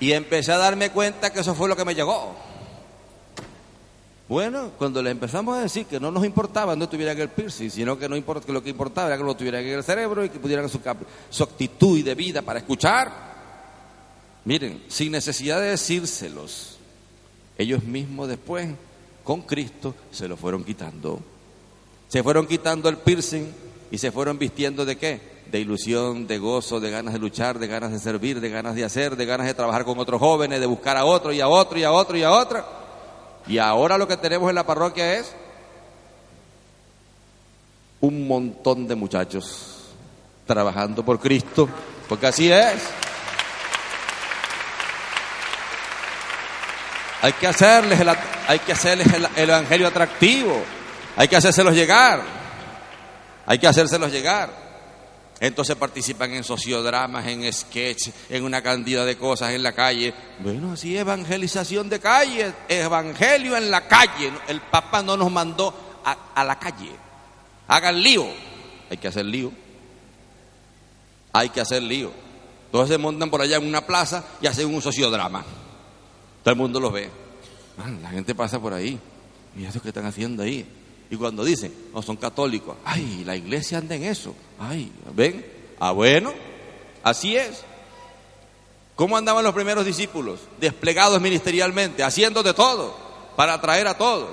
Y 0.00 0.12
empecé 0.12 0.52
a 0.52 0.58
darme 0.58 0.90
cuenta 0.90 1.32
que 1.32 1.40
eso 1.40 1.54
fue 1.54 1.68
lo 1.68 1.76
que 1.76 1.84
me 1.84 1.94
llegó. 1.94 2.36
Bueno, 4.28 4.72
cuando 4.76 5.02
le 5.02 5.10
empezamos 5.10 5.56
a 5.56 5.62
decir 5.62 5.86
que 5.86 5.98
no 5.98 6.10
nos 6.10 6.24
importaba 6.24 6.76
no 6.76 6.88
tuvieran 6.88 7.18
el 7.18 7.30
piercing, 7.30 7.70
sino 7.70 7.98
que, 7.98 8.08
no 8.08 8.16
importa, 8.16 8.46
que 8.46 8.52
lo 8.52 8.62
que 8.62 8.70
importaba 8.70 9.08
era 9.08 9.16
que 9.16 9.24
lo 9.24 9.34
tuvieran 9.34 9.64
en 9.64 9.78
el 9.78 9.82
cerebro 9.82 10.24
y 10.24 10.28
que 10.28 10.38
pudieran 10.38 10.68
su, 10.68 10.80
su 11.30 11.42
actitud 11.42 12.04
de 12.04 12.14
vida 12.14 12.42
para 12.42 12.58
escuchar. 12.58 13.10
Miren, 14.44 14.84
sin 14.88 15.12
necesidad 15.12 15.60
de 15.60 15.70
decírselos, 15.70 16.78
ellos 17.56 17.82
mismos 17.82 18.28
después, 18.28 18.68
con 19.28 19.42
Cristo, 19.42 19.94
se 20.10 20.26
lo 20.26 20.38
fueron 20.38 20.64
quitando. 20.64 21.20
Se 22.08 22.22
fueron 22.22 22.46
quitando 22.46 22.88
el 22.88 22.96
piercing 22.96 23.44
y 23.90 23.98
se 23.98 24.10
fueron 24.10 24.38
vistiendo 24.38 24.86
de 24.86 24.96
qué? 24.96 25.20
de 25.50 25.60
ilusión, 25.60 26.26
de 26.26 26.38
gozo, 26.38 26.80
de 26.80 26.90
ganas 26.90 27.12
de 27.12 27.20
luchar, 27.20 27.58
de 27.58 27.66
ganas 27.66 27.92
de 27.92 27.98
servir, 27.98 28.40
de 28.40 28.48
ganas 28.48 28.74
de 28.74 28.84
hacer, 28.84 29.16
de 29.16 29.26
ganas 29.26 29.46
de 29.46 29.52
trabajar 29.52 29.84
con 29.84 29.98
otros 29.98 30.18
jóvenes, 30.18 30.60
de 30.60 30.66
buscar 30.66 30.96
a 30.96 31.04
otro 31.04 31.30
y 31.30 31.42
a 31.42 31.48
otro 31.48 31.78
y 31.78 31.84
a 31.84 31.92
otro 31.92 32.16
y 32.16 32.22
a 32.22 32.32
otra. 32.32 32.64
Y 33.46 33.58
ahora 33.58 33.98
lo 33.98 34.08
que 34.08 34.16
tenemos 34.16 34.48
en 34.48 34.54
la 34.54 34.64
parroquia 34.64 35.18
es 35.18 35.34
un 38.00 38.26
montón 38.26 38.88
de 38.88 38.94
muchachos 38.94 39.90
trabajando 40.46 41.04
por 41.04 41.20
Cristo, 41.20 41.68
porque 42.08 42.28
así 42.28 42.50
es. 42.50 42.80
Hay 47.22 47.32
que 47.32 47.46
hacerles 47.46 48.00
el, 48.00 48.08
hay 48.08 48.58
que 48.60 48.72
hacerles 48.72 49.12
el, 49.12 49.28
el 49.36 49.50
evangelio 49.50 49.88
atractivo, 49.88 50.62
hay 51.16 51.26
que 51.28 51.36
hacérselos 51.36 51.74
llegar, 51.74 52.22
hay 53.46 53.58
que 53.58 53.66
hacérselos 53.66 54.12
llegar. 54.12 54.68
Entonces 55.40 55.76
participan 55.76 56.32
en 56.32 56.42
sociodramas, 56.42 57.26
en 57.28 57.52
sketch, 57.52 58.08
en 58.28 58.42
una 58.42 58.60
cantidad 58.60 59.06
de 59.06 59.16
cosas 59.16 59.52
en 59.52 59.62
la 59.62 59.72
calle. 59.72 60.12
Bueno, 60.40 60.72
así 60.72 60.96
evangelización 60.96 61.88
de 61.88 62.00
calle, 62.00 62.52
evangelio 62.68 63.56
en 63.56 63.70
la 63.70 63.86
calle. 63.86 64.32
El 64.48 64.60
Papa 64.62 65.00
no 65.00 65.16
nos 65.16 65.30
mandó 65.30 65.72
a, 66.04 66.44
la 66.44 66.58
calle. 66.58 66.90
Hagan 67.68 68.02
lío. 68.02 68.26
Hay 68.90 68.96
que 68.96 69.08
hacer 69.08 69.26
lío. 69.26 69.52
Hay 71.32 71.50
que 71.50 71.60
hacer 71.60 71.82
lío. 71.82 72.10
Entonces 72.66 72.94
se 72.94 72.98
montan 72.98 73.30
por 73.30 73.40
allá 73.40 73.58
en 73.58 73.66
una 73.66 73.86
plaza 73.86 74.24
y 74.40 74.48
hacen 74.48 74.74
un 74.74 74.82
sociodrama. 74.82 75.44
Todo 76.42 76.52
el 76.52 76.56
mundo 76.58 76.80
los 76.80 76.92
ve. 76.92 77.10
la 78.02 78.10
gente 78.10 78.34
pasa 78.34 78.60
por 78.60 78.72
ahí. 78.72 78.98
¿Y 79.56 79.64
eso 79.64 79.80
que 79.80 79.88
están 79.88 80.06
haciendo 80.06 80.42
ahí? 80.42 80.66
Y 81.10 81.16
cuando 81.16 81.44
dicen, 81.44 81.74
no 81.94 82.02
son 82.02 82.16
católicos, 82.16 82.76
ay, 82.84 83.22
la 83.24 83.34
iglesia 83.34 83.78
anda 83.78 83.94
en 83.94 84.04
eso. 84.04 84.34
Ay, 84.58 84.92
¿ven? 85.14 85.44
Ah, 85.80 85.92
bueno, 85.92 86.32
así 87.02 87.36
es. 87.36 87.64
¿Cómo 88.94 89.16
andaban 89.16 89.44
los 89.44 89.54
primeros 89.54 89.86
discípulos? 89.86 90.40
Desplegados 90.60 91.20
ministerialmente, 91.20 92.02
haciendo 92.02 92.42
de 92.42 92.52
todo, 92.52 92.96
para 93.36 93.54
atraer 93.54 93.86
a 93.86 93.96
todos, 93.96 94.30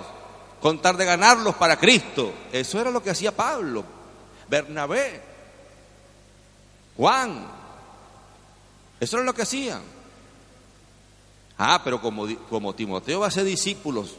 contar 0.62 0.98
de 0.98 1.06
ganarlos 1.06 1.56
para 1.56 1.78
Cristo. 1.78 2.34
Eso 2.52 2.82
era 2.82 2.92
lo 2.92 3.02
que 3.02 3.12
hacía 3.12 3.32
Pablo, 3.32 3.86
Bernabé, 4.50 5.22
Juan. 6.98 7.48
Eso 9.00 9.18
era 9.18 9.26
lo 9.26 9.34
que 9.34 9.44
hacían. 9.44 9.95
Ah, 11.58 11.82
pero 11.84 12.02
como, 12.02 12.28
como 12.50 12.76
Timoteo 12.76 13.22
va 13.22 13.28
a 13.28 13.32
ser 13.32 13.46
discípulos 13.46 14.16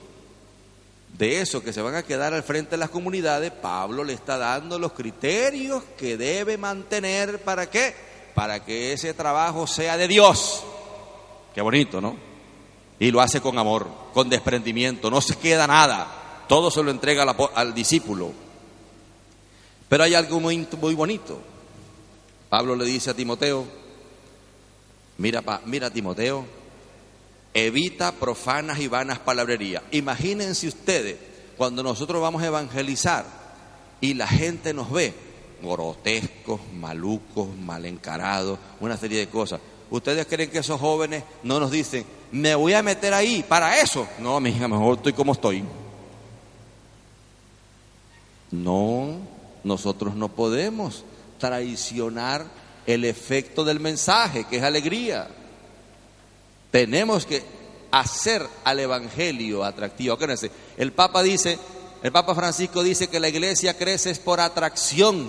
de 1.19 1.41
eso 1.41 1.63
que 1.63 1.73
se 1.73 1.81
van 1.81 1.95
a 1.95 2.03
quedar 2.03 2.35
al 2.35 2.43
frente 2.43 2.73
de 2.73 2.77
las 2.79 2.91
comunidades, 2.91 3.51
Pablo 3.51 4.05
le 4.05 4.13
está 4.13 4.37
dando 4.37 4.79
los 4.79 4.93
criterios 4.93 5.83
que 5.97 6.17
debe 6.17 6.59
mantener 6.59 7.43
para 7.43 7.71
qué? 7.71 7.95
Para 8.35 8.65
que 8.65 8.93
ese 8.93 9.15
trabajo 9.15 9.67
sea 9.67 9.97
de 9.97 10.09
Dios. 10.09 10.63
Qué 11.55 11.63
bonito, 11.63 12.01
¿no? 12.01 12.17
Y 12.99 13.11
lo 13.11 13.21
hace 13.21 13.41
con 13.41 13.59
amor, 13.59 13.89
con 14.13 14.29
desprendimiento, 14.29 15.11
no 15.11 15.21
se 15.21 15.37
queda 15.37 15.67
nada, 15.67 16.45
todo 16.49 16.71
se 16.71 16.83
lo 16.83 16.91
entrega 16.91 17.25
al, 17.55 17.75
discípulo. 17.75 18.33
Pero 19.89 20.05
hay 20.05 20.15
algo 20.15 20.41
muy, 20.41 20.67
muy 20.81 20.95
bonito. 20.95 21.41
Pablo 22.49 22.77
le 22.77 22.85
dice 22.85 23.11
a 23.11 23.15
Timoteo, 23.15 23.65
mira, 25.19 25.43
mira 25.65 25.91
Timoteo, 25.91 26.45
evita 27.57 28.13
profanas 28.13 28.79
y 28.81 28.87
vanas 28.87 29.19
palabrerías. 29.19 29.83
Imagínense 29.91 30.69
ustedes 30.69 31.17
cuando 31.57 31.83
nosotros 31.83 32.21
vamos 32.21 32.43
a 32.43 32.49
evangelizar 32.49 33.25
y 33.99 34.13
la 34.13 34.27
gente 34.27 34.75
nos 34.75 34.93
ve 34.93 35.15
grotescos, 35.63 36.61
malucos, 36.75 37.49
mal 37.57 37.87
encarados, 37.87 38.59
una 38.79 38.99
serie 38.99 39.21
de 39.21 39.29
cosas. 39.29 39.59
¿Ustedes 39.91 40.27
creen 40.27 40.51
que 40.51 40.59
esos 40.59 40.79
jóvenes 40.79 41.25
no 41.45 41.59
nos 41.59 41.71
dicen, 41.71 42.05
me 42.31 42.55
voy 42.55 42.75
a 42.75 42.83
meter 42.83 43.15
ahí 43.15 43.43
para 43.43 43.81
eso? 43.81 44.07
No, 44.19 44.39
mi 44.39 44.51
hija, 44.51 44.69
mejor 44.69 44.99
estoy 44.99 45.15
como 45.15 45.33
estoy. 45.33 45.65
No, 48.51 49.17
nosotros 49.65 50.15
no 50.15 50.29
podemos 50.29 51.05
traicionar 51.39 52.45
el 52.87 53.07
efecto 53.07 53.65
del 53.65 53.81
mensaje, 53.81 54.45
que 54.45 54.59
es 54.59 54.63
alegría. 54.63 55.29
Tenemos 56.71 57.27
que 57.27 57.43
hacer 57.91 58.47
al 58.65 58.81
Evangelio 58.81 59.65
atractivo. 59.65 60.15
Acuérdense, 60.15 60.51
el 60.77 60.93
Papa 60.93 61.23
dice, 61.23 61.59
el 62.03 62.13
Papa 62.13 62.35
Francisco 62.35 62.83
dice 62.83 63.09
que 63.09 63.21
la 63.21 63.29
iglesia 63.29 63.77
crece 63.77 64.15
por 64.17 64.41
atracción. 64.41 65.29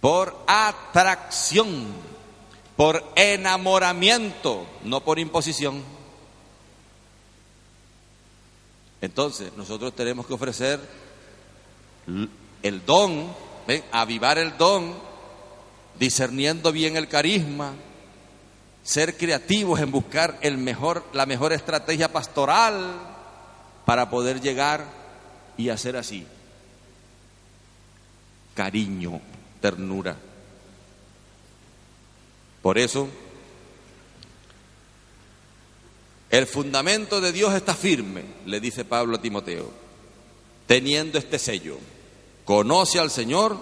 Por 0.00 0.36
atracción. 0.46 1.86
Por 2.76 3.02
enamoramiento, 3.14 4.66
no 4.84 5.02
por 5.02 5.18
imposición. 5.18 5.82
Entonces, 9.00 9.52
nosotros 9.56 9.94
tenemos 9.94 10.26
que 10.26 10.34
ofrecer 10.34 10.80
el 12.62 12.84
don, 12.84 13.32
avivar 13.92 14.38
el 14.38 14.56
don, 14.58 14.94
discerniendo 15.98 16.72
bien 16.72 16.96
el 16.96 17.08
carisma, 17.08 17.72
ser 18.86 19.16
creativos 19.16 19.80
en 19.80 19.90
buscar 19.90 20.38
el 20.42 20.58
mejor, 20.58 21.04
la 21.12 21.26
mejor 21.26 21.52
estrategia 21.52 22.12
pastoral 22.12 23.00
para 23.84 24.08
poder 24.08 24.40
llegar 24.40 24.84
y 25.56 25.70
hacer 25.70 25.96
así. 25.96 26.24
Cariño, 28.54 29.20
ternura. 29.60 30.16
Por 32.62 32.78
eso, 32.78 33.08
el 36.30 36.46
fundamento 36.46 37.20
de 37.20 37.32
Dios 37.32 37.54
está 37.54 37.74
firme, 37.74 38.22
le 38.44 38.60
dice 38.60 38.84
Pablo 38.84 39.16
a 39.16 39.20
Timoteo, 39.20 39.68
teniendo 40.68 41.18
este 41.18 41.40
sello. 41.40 41.76
Conoce 42.44 43.00
al 43.00 43.10
Señor 43.10 43.58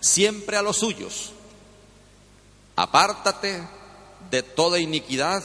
siempre 0.00 0.56
a 0.56 0.62
los 0.62 0.78
suyos. 0.78 1.32
Apártate 2.74 3.62
de 4.34 4.42
toda 4.42 4.80
iniquidad 4.80 5.44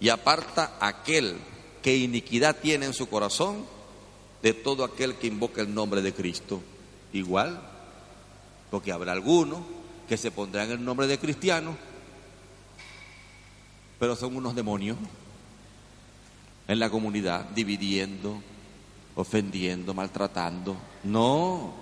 y 0.00 0.08
aparta 0.08 0.76
aquel 0.80 1.36
que 1.80 1.96
iniquidad 1.96 2.56
tiene 2.56 2.86
en 2.86 2.92
su 2.92 3.08
corazón 3.08 3.64
de 4.42 4.52
todo 4.52 4.82
aquel 4.82 5.14
que 5.14 5.28
invoca 5.28 5.60
el 5.60 5.72
nombre 5.72 6.02
de 6.02 6.12
Cristo. 6.12 6.60
Igual, 7.12 7.62
porque 8.72 8.90
habrá 8.90 9.12
algunos 9.12 9.60
que 10.08 10.16
se 10.16 10.32
pondrán 10.32 10.72
el 10.72 10.84
nombre 10.84 11.06
de 11.06 11.20
cristiano, 11.20 11.76
pero 14.00 14.16
son 14.16 14.34
unos 14.34 14.56
demonios 14.56 14.96
en 16.66 16.80
la 16.80 16.90
comunidad, 16.90 17.44
dividiendo, 17.50 18.42
ofendiendo, 19.14 19.94
maltratando. 19.94 20.76
No, 21.04 21.74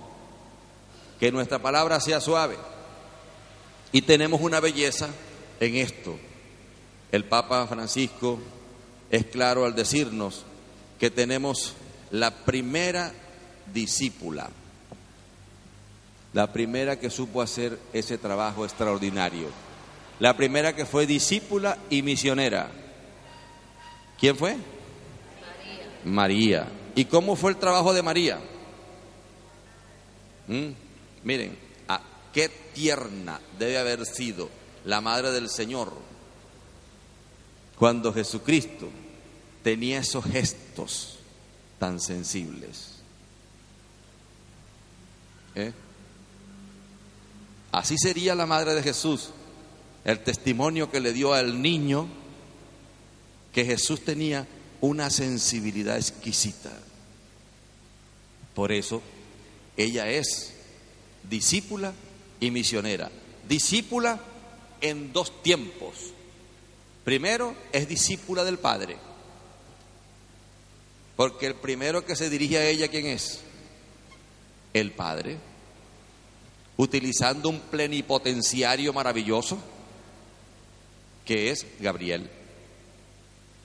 que 1.19 1.31
nuestra 1.31 1.57
palabra 1.57 1.99
sea 1.99 2.21
suave. 2.21 2.55
Y 3.91 4.03
tenemos 4.03 4.41
una 4.41 4.59
belleza 4.59 5.09
en 5.59 5.75
esto. 5.75 6.17
El 7.11 7.25
Papa 7.25 7.65
Francisco 7.67 8.39
es 9.09 9.25
claro 9.25 9.65
al 9.65 9.75
decirnos 9.75 10.43
que 10.99 11.09
tenemos 11.09 11.73
la 12.11 12.31
primera 12.31 13.13
discípula, 13.73 14.49
la 16.33 16.51
primera 16.51 16.99
que 16.99 17.09
supo 17.09 17.41
hacer 17.41 17.79
ese 17.93 18.17
trabajo 18.17 18.65
extraordinario, 18.65 19.47
la 20.19 20.35
primera 20.35 20.75
que 20.75 20.85
fue 20.85 21.05
discípula 21.05 21.77
y 21.89 22.01
misionera. 22.01 22.69
¿Quién 24.19 24.35
fue? 24.35 24.55
María. 26.03 26.65
María. 26.65 26.67
¿Y 26.95 27.05
cómo 27.05 27.35
fue 27.35 27.51
el 27.51 27.57
trabajo 27.57 27.93
de 27.93 28.01
María? 28.01 28.39
¿Mm? 30.47 30.69
Miren, 31.23 31.57
a 31.87 32.01
qué 32.33 32.49
tierna 32.73 33.39
debe 33.59 33.77
haber 33.77 34.05
sido 34.05 34.49
la 34.87 35.01
madre 35.01 35.31
del 35.31 35.49
Señor, 35.49 35.91
cuando 37.77 38.13
Jesucristo 38.13 38.89
tenía 39.61 39.99
esos 39.99 40.23
gestos 40.23 41.19
tan 41.77 41.99
sensibles. 41.99 42.93
¿Eh? 45.55 45.73
Así 47.73 47.97
sería 47.97 48.33
la 48.33 48.45
madre 48.45 48.75
de 48.75 48.81
Jesús, 48.81 49.31
el 50.05 50.23
testimonio 50.23 50.89
que 50.89 51.01
le 51.01 51.11
dio 51.11 51.33
al 51.33 51.61
niño 51.61 52.07
que 53.51 53.65
Jesús 53.65 54.05
tenía 54.05 54.47
una 54.79 55.09
sensibilidad 55.09 55.97
exquisita. 55.97 56.71
Por 58.55 58.71
eso 58.71 59.01
ella 59.75 60.09
es 60.09 60.53
discípula 61.29 61.91
y 62.39 62.51
misionera. 62.51 63.11
Discípula 63.49 64.21
en 64.81 65.13
dos 65.13 65.41
tiempos. 65.43 66.13
Primero, 67.03 67.55
es 67.71 67.87
discípula 67.87 68.43
del 68.43 68.59
Padre. 68.59 68.97
Porque 71.15 71.47
el 71.47 71.55
primero 71.55 72.05
que 72.05 72.15
se 72.15 72.29
dirige 72.29 72.57
a 72.57 72.65
ella, 72.67 72.87
¿quién 72.89 73.07
es? 73.07 73.41
El 74.73 74.91
Padre. 74.91 75.37
Utilizando 76.77 77.49
un 77.49 77.59
plenipotenciario 77.59 78.93
maravilloso, 78.93 79.57
que 81.25 81.49
es 81.49 81.65
Gabriel. 81.79 82.29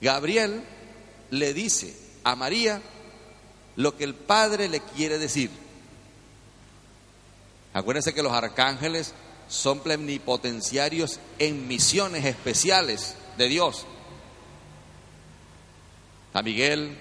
Gabriel 0.01 0.63
le 1.29 1.53
dice 1.53 1.95
a 2.23 2.35
María 2.35 2.81
lo 3.75 3.95
que 3.95 4.03
el 4.03 4.15
Padre 4.15 4.67
le 4.67 4.81
quiere 4.81 5.17
decir. 5.17 5.49
Acuérdense 7.73 8.13
que 8.13 8.23
los 8.23 8.33
arcángeles 8.33 9.13
son 9.53 9.81
plenipotenciarios 9.81 11.19
en 11.37 11.67
misiones 11.67 12.25
especiales 12.25 13.15
de 13.37 13.47
Dios. 13.47 13.85
Está 16.25 16.41
Miguel, 16.41 16.97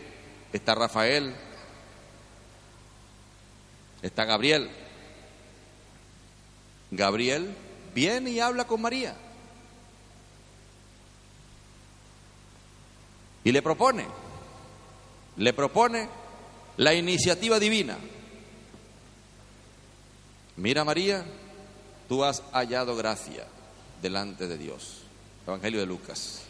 está 0.53 0.75
Rafael, 0.75 1.35
está 4.03 4.27
Gabriel. 4.27 4.71
Gabriel 6.91 7.57
viene 7.95 8.33
y 8.33 8.41
habla 8.41 8.67
con 8.67 8.83
María. 8.83 9.17
Y 13.45 13.51
le 13.51 13.63
propone, 13.63 14.07
le 15.39 15.55
propone 15.55 16.07
la 16.77 16.93
iniciativa 16.93 17.59
divina. 17.59 17.97
Mira 20.57 20.85
María, 20.85 21.25
tú 22.13 22.23
has 22.25 22.43
hallado 22.53 22.95
gracia 22.95 23.47
delante 24.03 24.47
de 24.47 24.59
Dios. 24.59 24.99
Evangelio 25.47 25.81
de 25.81 25.87
Lucas. 25.87 26.43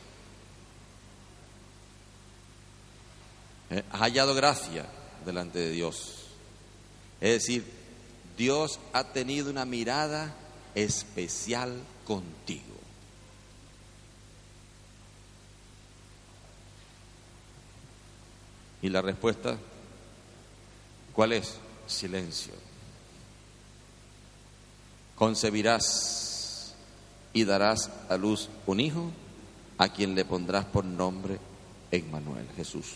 Eh, 3.70 3.84
has 3.92 4.00
hallado 4.00 4.34
gracia 4.34 4.86
delante 5.24 5.60
de 5.60 5.70
Dios. 5.70 6.24
Es 7.20 7.34
decir, 7.34 7.64
Dios 8.36 8.80
ha 8.92 9.04
tenido 9.12 9.52
una 9.52 9.64
mirada 9.64 10.34
especial 10.74 11.80
contigo. 12.04 12.64
Y 18.82 18.88
la 18.88 19.00
respuesta, 19.00 19.56
¿cuál 21.14 21.34
es? 21.34 21.54
Silencio 21.86 22.71
concebirás 25.22 26.74
y 27.32 27.44
darás 27.44 27.88
a 28.08 28.16
luz 28.16 28.48
un 28.66 28.80
hijo 28.80 29.12
a 29.78 29.88
quien 29.88 30.16
le 30.16 30.24
pondrás 30.24 30.64
por 30.64 30.84
nombre 30.84 31.38
Emmanuel, 31.92 32.44
Jesús. 32.56 32.94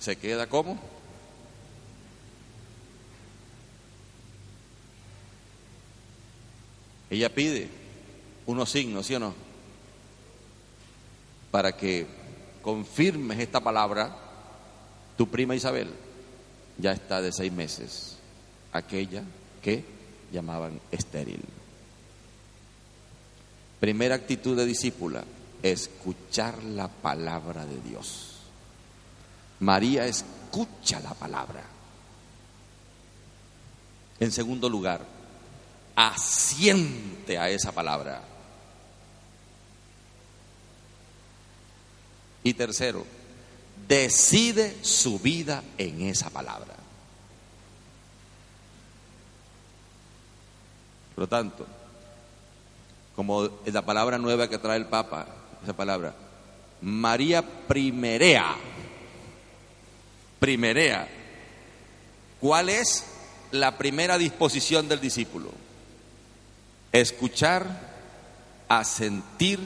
¿Se 0.00 0.16
queda 0.16 0.48
como? 0.48 0.76
Ella 7.08 7.32
pide 7.32 7.68
unos 8.46 8.68
signos, 8.68 9.06
¿sí 9.06 9.14
o 9.14 9.20
no? 9.20 9.32
Para 11.52 11.76
que 11.76 12.04
confirmes 12.62 13.38
esta 13.38 13.60
palabra, 13.60 14.16
tu 15.16 15.28
prima 15.28 15.54
Isabel 15.54 16.02
ya 16.78 16.92
está 16.92 17.20
de 17.20 17.32
seis 17.32 17.52
meses, 17.52 18.16
aquella 18.72 19.22
que 19.62 19.84
llamaban 20.32 20.80
estéril. 20.90 21.42
Primera 23.80 24.14
actitud 24.14 24.56
de 24.56 24.66
discípula, 24.66 25.24
escuchar 25.62 26.62
la 26.62 26.88
palabra 26.88 27.64
de 27.66 27.80
Dios. 27.80 28.38
María 29.60 30.06
escucha 30.06 31.00
la 31.00 31.14
palabra. 31.14 31.62
En 34.20 34.32
segundo 34.32 34.68
lugar, 34.68 35.04
asiente 35.96 37.38
a 37.38 37.48
esa 37.50 37.72
palabra. 37.72 38.22
Y 42.42 42.54
tercero, 42.54 43.06
decide 43.88 44.76
su 44.82 45.18
vida 45.18 45.62
en 45.78 46.02
esa 46.02 46.30
palabra. 46.30 46.74
Por 51.14 51.22
lo 51.22 51.28
tanto, 51.28 51.66
como 53.14 53.48
la 53.66 53.82
palabra 53.82 54.18
nueva 54.18 54.48
que 54.48 54.58
trae 54.58 54.76
el 54.76 54.86
Papa, 54.86 55.26
esa 55.62 55.72
palabra, 55.72 56.14
María 56.80 57.42
primerea, 57.68 58.56
primerea, 60.40 61.08
¿cuál 62.40 62.68
es 62.68 63.04
la 63.52 63.78
primera 63.78 64.18
disposición 64.18 64.88
del 64.88 65.00
discípulo? 65.00 65.52
Escuchar, 66.90 67.94
asentir 68.68 69.60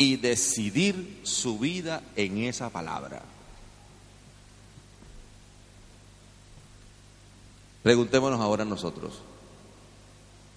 y 0.00 0.16
decidir 0.16 1.20
su 1.24 1.58
vida 1.58 2.02
en 2.16 2.38
esa 2.38 2.70
palabra. 2.70 3.20
Preguntémonos 7.82 8.40
ahora 8.40 8.64
nosotros, 8.64 9.20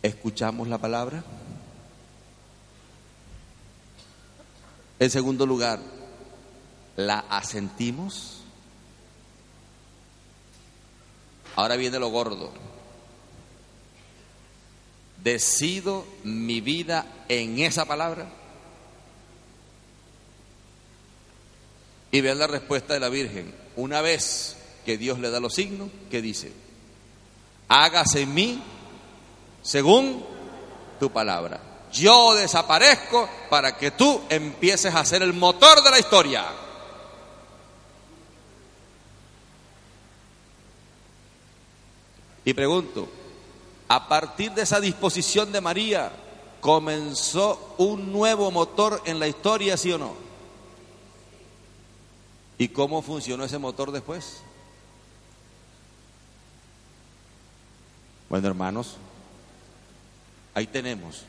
¿escuchamos 0.02 0.70
la 0.70 0.78
palabra? 0.78 1.26
En 4.98 5.10
segundo 5.10 5.46
lugar, 5.46 5.82
¿la 6.96 7.20
asentimos? 7.30 8.44
Ahora 11.58 11.76
viene 11.76 12.00
lo 12.00 12.08
gordo. 12.08 12.50
¿Decido 15.22 16.06
mi 16.24 16.62
vida 16.62 17.26
en 17.28 17.60
esa 17.60 17.84
palabra? 17.84 18.43
Y 22.14 22.22
vean 22.22 22.38
la 22.38 22.46
respuesta 22.46 22.94
de 22.94 23.00
la 23.00 23.10
Virgen. 23.10 23.52
Una 23.76 24.02
vez 24.02 24.56
que 24.86 25.00
Dios 25.00 25.18
le 25.18 25.32
da 25.32 25.40
los 25.40 25.56
signos, 25.56 25.90
¿qué 26.12 26.22
dice? 26.22 26.54
Hágase 27.68 28.22
en 28.22 28.34
mí 28.36 28.64
según 29.64 30.24
tu 31.00 31.12
palabra. 31.12 31.60
Yo 31.92 32.36
desaparezco 32.36 33.28
para 33.50 33.76
que 33.76 33.90
tú 33.90 34.22
empieces 34.30 34.94
a 34.94 35.04
ser 35.04 35.24
el 35.24 35.34
motor 35.34 35.82
de 35.82 35.90
la 35.90 35.98
historia. 35.98 36.46
Y 42.46 42.54
pregunto, 42.54 43.10
a 43.88 44.08
partir 44.08 44.52
de 44.52 44.62
esa 44.62 44.80
disposición 44.80 45.52
de 45.52 45.62
María, 45.62 46.12
¿comenzó 46.62 47.74
un 47.80 48.12
nuevo 48.12 48.52
motor 48.52 49.02
en 49.06 49.18
la 49.18 49.28
historia, 49.28 49.78
sí 49.78 49.92
o 49.92 49.98
no? 49.98 50.33
¿Y 52.58 52.70
cómo 52.70 53.02
funcionó 53.02 53.44
ese 53.44 53.58
motor 53.58 53.92
después? 53.92 54.42
Bueno, 58.30 58.48
hermanos, 58.48 58.98
ahí 60.54 60.68
tenemos 60.68 61.24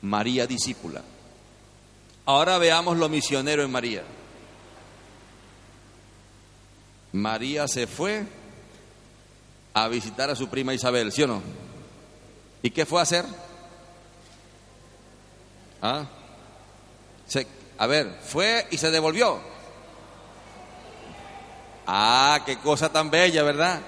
María 0.00 0.46
discípula. 0.46 1.02
Ahora 2.24 2.58
veamos 2.58 2.96
lo 2.96 3.08
misionero 3.08 3.62
en 3.62 3.70
María. 3.70 4.04
María 7.12 7.68
se 7.68 7.86
fue 7.86 8.24
a 9.74 9.88
visitar 9.88 10.30
a 10.30 10.36
su 10.36 10.48
prima 10.48 10.74
Isabel, 10.74 11.12
¿sí 11.12 11.22
o 11.22 11.26
no? 11.26 11.42
¿Y 12.62 12.70
qué 12.70 12.86
fue 12.86 13.00
a 13.00 13.02
hacer? 13.02 13.24
¿Ah? 15.80 16.06
a 17.78 17.86
ver, 17.86 18.18
fue 18.22 18.68
y 18.70 18.78
se 18.78 18.90
devolvió. 18.90 19.51
Ah, 21.86 22.40
qué 22.46 22.58
cosa 22.58 22.90
tan 22.90 23.10
bella, 23.10 23.42
¿verdad? 23.42 23.80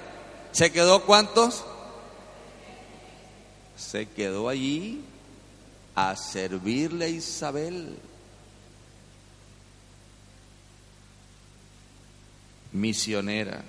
¿Se 0.53 0.73
quedó 0.73 1.03
cuántos? 1.05 1.65
Se 3.77 4.09
quedó 4.09 4.49
allí 4.49 5.03
a 5.95 6.17
servirle 6.17 7.07
a 7.07 7.09
Isabel. 7.09 7.97
Misionera. 12.73 13.63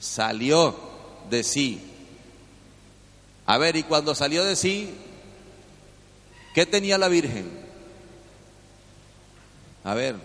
Salió 0.00 0.76
de 1.30 1.44
sí. 1.44 1.80
A 3.46 3.58
ver, 3.58 3.76
y 3.76 3.82
cuando 3.84 4.14
salió 4.14 4.44
de 4.44 4.56
sí, 4.56 4.94
¿qué 6.54 6.66
tenía 6.66 6.98
la 6.98 7.08
Virgen? 7.08 7.48
A 9.84 9.94
ver, 9.94 10.16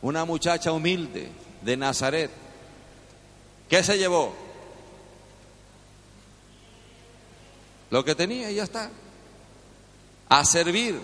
una 0.00 0.24
muchacha 0.24 0.72
humilde 0.72 1.41
de 1.62 1.76
Nazaret. 1.76 2.30
¿Qué 3.68 3.82
se 3.82 3.96
llevó? 3.96 4.34
Lo 7.90 8.04
que 8.04 8.14
tenía 8.14 8.50
y 8.50 8.56
ya 8.56 8.64
está 8.64 8.90
a 10.28 10.44
servir. 10.46 10.98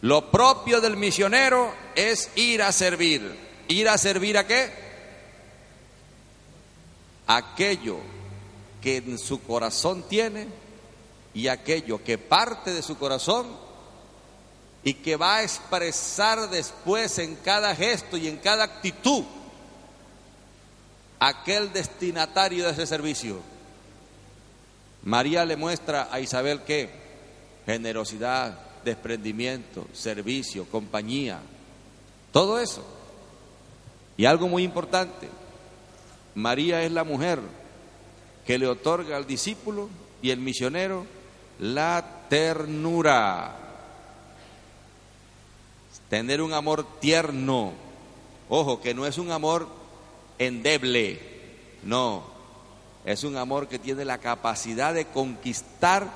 Lo 0.00 0.30
propio 0.30 0.80
del 0.80 0.96
misionero 0.96 1.72
es 1.96 2.30
ir 2.36 2.62
a 2.62 2.70
servir. 2.70 3.36
¿Ir 3.68 3.88
a 3.88 3.98
servir 3.98 4.38
a 4.38 4.46
qué? 4.46 4.70
Aquello 7.26 7.98
que 8.80 8.98
en 8.98 9.18
su 9.18 9.42
corazón 9.42 10.04
tiene 10.08 10.46
y 11.34 11.48
aquello 11.48 12.02
que 12.04 12.18
parte 12.18 12.72
de 12.72 12.82
su 12.82 12.96
corazón 12.96 13.46
y 14.84 14.94
que 14.94 15.16
va 15.16 15.36
a 15.36 15.42
expresar 15.42 16.48
después 16.50 17.18
en 17.18 17.36
cada 17.36 17.74
gesto 17.74 18.16
y 18.16 18.28
en 18.28 18.36
cada 18.38 18.64
actitud 18.64 19.24
aquel 21.28 21.72
destinatario 21.72 22.64
de 22.66 22.72
ese 22.72 22.84
servicio. 22.84 23.38
María 25.04 25.44
le 25.44 25.56
muestra 25.56 26.08
a 26.10 26.18
Isabel 26.18 26.62
que 26.62 26.90
generosidad, 27.64 28.58
desprendimiento, 28.84 29.86
servicio, 29.92 30.66
compañía, 30.66 31.38
todo 32.32 32.58
eso. 32.58 32.84
Y 34.16 34.24
algo 34.24 34.48
muy 34.48 34.64
importante, 34.64 35.28
María 36.34 36.82
es 36.82 36.90
la 36.90 37.04
mujer 37.04 37.38
que 38.44 38.58
le 38.58 38.66
otorga 38.66 39.16
al 39.16 39.26
discípulo 39.26 39.88
y 40.22 40.30
el 40.30 40.40
misionero 40.40 41.06
la 41.60 42.24
ternura. 42.28 43.58
Tener 46.08 46.42
un 46.42 46.52
amor 46.52 46.98
tierno. 46.98 47.72
Ojo, 48.48 48.80
que 48.80 48.92
no 48.92 49.06
es 49.06 49.18
un 49.18 49.30
amor 49.30 49.81
endeble, 50.46 51.20
no. 51.82 52.24
Es 53.04 53.24
un 53.24 53.36
amor 53.36 53.68
que 53.68 53.78
tiene 53.78 54.04
la 54.04 54.18
capacidad 54.18 54.94
de 54.94 55.06
conquistar 55.06 56.08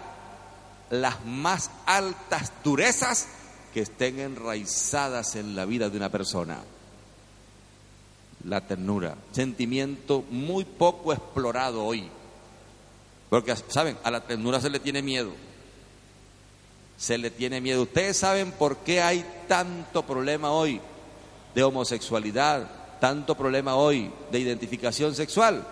las 0.90 1.24
más 1.24 1.70
altas 1.84 2.52
durezas 2.62 3.26
que 3.74 3.80
estén 3.80 4.20
enraizadas 4.20 5.34
en 5.36 5.56
la 5.56 5.64
vida 5.64 5.90
de 5.90 5.96
una 5.96 6.10
persona. 6.10 6.58
La 8.44 8.66
ternura, 8.66 9.16
sentimiento 9.32 10.24
muy 10.30 10.64
poco 10.64 11.12
explorado 11.12 11.84
hoy. 11.84 12.08
Porque, 13.28 13.54
¿saben? 13.68 13.98
A 14.04 14.10
la 14.10 14.24
ternura 14.24 14.60
se 14.60 14.70
le 14.70 14.78
tiene 14.78 15.02
miedo. 15.02 15.32
Se 16.96 17.18
le 17.18 17.30
tiene 17.30 17.60
miedo. 17.60 17.82
Ustedes 17.82 18.16
saben 18.16 18.52
por 18.52 18.78
qué 18.78 19.02
hay 19.02 19.26
tanto 19.48 20.06
problema 20.06 20.52
hoy 20.52 20.80
de 21.54 21.62
homosexualidad, 21.62 22.68
tanto 23.00 23.34
problema 23.34 23.76
hoy 23.76 24.10
de 24.30 24.38
identificación 24.38 25.14
sexual? 25.14 25.66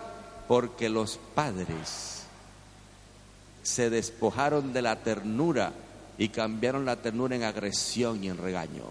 Porque 0.47 0.89
los 0.89 1.19
padres 1.33 2.23
se 3.63 3.89
despojaron 3.89 4.73
de 4.73 4.81
la 4.81 4.97
ternura 4.97 5.73
y 6.17 6.29
cambiaron 6.29 6.85
la 6.85 6.95
ternura 6.95 7.35
en 7.35 7.43
agresión 7.43 8.23
y 8.23 8.29
en 8.29 8.37
regaño. 8.37 8.83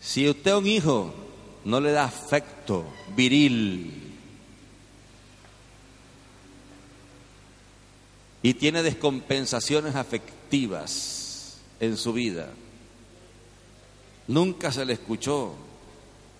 Si 0.00 0.28
usted 0.28 0.52
a 0.52 0.58
un 0.58 0.66
hijo 0.66 1.14
no 1.64 1.80
le 1.80 1.92
da 1.92 2.04
afecto 2.04 2.86
viril 3.14 4.16
y 8.42 8.54
tiene 8.54 8.82
descompensaciones 8.82 9.94
afectivas, 9.94 11.19
en 11.80 11.96
su 11.96 12.12
vida, 12.12 12.50
nunca 14.28 14.70
se 14.70 14.84
le 14.84 14.92
escuchó, 14.92 15.54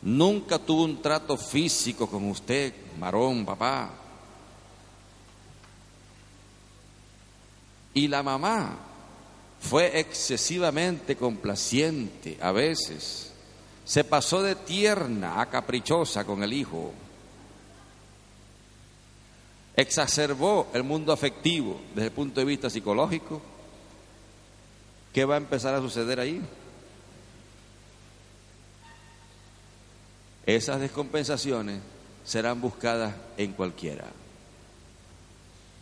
nunca 0.03 0.59
tuvo 0.59 0.85
un 0.85 1.01
trato 1.01 1.37
físico 1.37 2.07
con 2.07 2.29
usted, 2.29 2.73
marón, 2.99 3.45
papá, 3.47 3.91
y 7.95 8.07
la 8.07 8.23
mamá 8.23 8.79
fue 9.61 9.99
excesivamente 9.99 11.17
complaciente 11.17 12.39
a 12.41 12.53
veces, 12.53 13.33
se 13.85 14.05
pasó 14.05 14.43
de 14.43 14.55
tierna 14.55 15.41
a 15.41 15.47
caprichosa 15.51 16.25
con 16.25 16.43
el 16.43 16.53
hijo, 16.53 16.93
exacerbó 19.75 20.69
el 20.75 20.85
mundo 20.85 21.13
afectivo 21.13 21.81
desde 21.95 22.09
el 22.09 22.13
punto 22.13 22.41
de 22.41 22.47
vista 22.47 22.69
psicológico, 22.69 23.41
¿qué 25.13 25.25
va 25.25 25.35
a 25.35 25.39
empezar 25.39 25.75
a 25.75 25.81
suceder 25.81 26.21
ahí? 26.21 26.41
Esas 30.47 30.81
descompensaciones 30.81 31.81
serán 32.25 32.61
buscadas 32.61 33.15
en 33.37 33.53
cualquiera. 33.53 34.07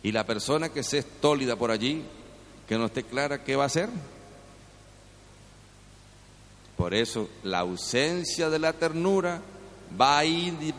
Y 0.03 0.11
la 0.11 0.25
persona 0.25 0.69
que 0.69 0.83
se 0.83 0.99
estólida 0.99 1.55
por 1.55 1.71
allí, 1.71 2.03
que 2.67 2.77
no 2.77 2.85
esté 2.85 3.03
clara 3.03 3.43
qué 3.43 3.55
va 3.55 3.63
a 3.63 3.67
hacer. 3.67 3.89
Por 6.77 6.93
eso 6.93 7.29
la 7.43 7.59
ausencia 7.59 8.49
de 8.49 8.59
la 8.59 8.73
ternura 8.73 9.41
va 9.99 10.19
a 10.19 10.23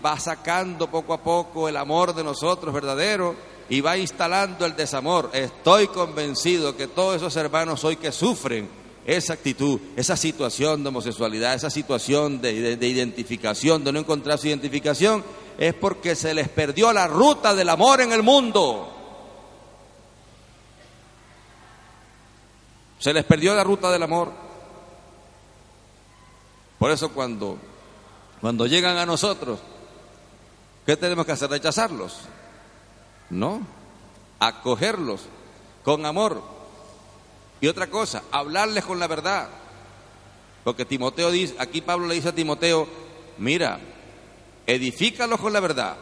va 0.05 0.19
sacando 0.19 0.91
poco 0.91 1.13
a 1.13 1.23
poco 1.23 1.69
el 1.69 1.77
amor 1.77 2.15
de 2.15 2.25
nosotros 2.25 2.73
verdadero 2.73 3.35
y 3.71 3.81
va 3.81 3.97
instalando 3.97 4.67
el 4.67 4.75
desamor. 4.75 5.31
Estoy 5.33 5.87
convencido 5.87 6.77
que 6.77 6.89
todos 6.89 7.17
esos 7.17 7.35
hermanos 7.37 7.83
hoy 7.85 7.97
que 7.97 8.11
sufren 8.11 8.69
esa 9.07 9.33
actitud, 9.33 9.81
esa 9.97 10.17
situación 10.17 10.83
de 10.83 10.89
homosexualidad, 10.89 11.55
esa 11.55 11.71
situación 11.71 12.41
de, 12.41 12.77
de 12.77 12.89
identificación, 12.89 13.83
de 13.85 13.93
no 13.93 14.01
encontrar 14.01 14.39
su 14.39 14.49
identificación, 14.49 15.25
es 15.57 15.73
porque 15.73 16.17
se 16.17 16.35
les 16.35 16.49
perdió 16.49 16.93
la 16.93 17.07
ruta 17.07 17.55
del 17.55 17.69
amor 17.69 18.01
en 18.01 18.13
el 18.13 18.25
mundo. 18.25 18.93
Se 22.99 23.15
les 23.15 23.25
perdió 23.25 23.55
la 23.55 23.63
ruta 23.63 23.91
del 23.91 24.03
amor. 24.03 24.33
Por 26.77 26.91
eso 26.91 27.11
cuando, 27.11 27.57
cuando 28.41 28.67
llegan 28.67 28.97
a 28.97 29.07
nosotros, 29.07 29.61
¿qué 30.85 30.97
tenemos 30.97 31.25
que 31.25 31.33
hacer? 31.33 31.49
¿Rechazarlos? 31.49 32.19
No, 33.31 33.61
acogerlos 34.39 35.23
con 35.85 36.05
amor. 36.05 36.43
Y 37.61 37.69
otra 37.69 37.89
cosa, 37.89 38.23
hablarles 38.31 38.85
con 38.85 38.99
la 38.99 39.07
verdad. 39.07 39.49
Porque 40.65 40.85
Timoteo 40.85 41.31
dice, 41.31 41.55
aquí 41.59 41.81
Pablo 41.81 42.07
le 42.07 42.15
dice 42.15 42.31
a 42.31 42.35
Timoteo, 42.35 42.87
mira, 43.39 43.81
edifícalos 44.67 45.41
con 45.41 45.53
la 45.53 45.61
verdad, 45.61 45.97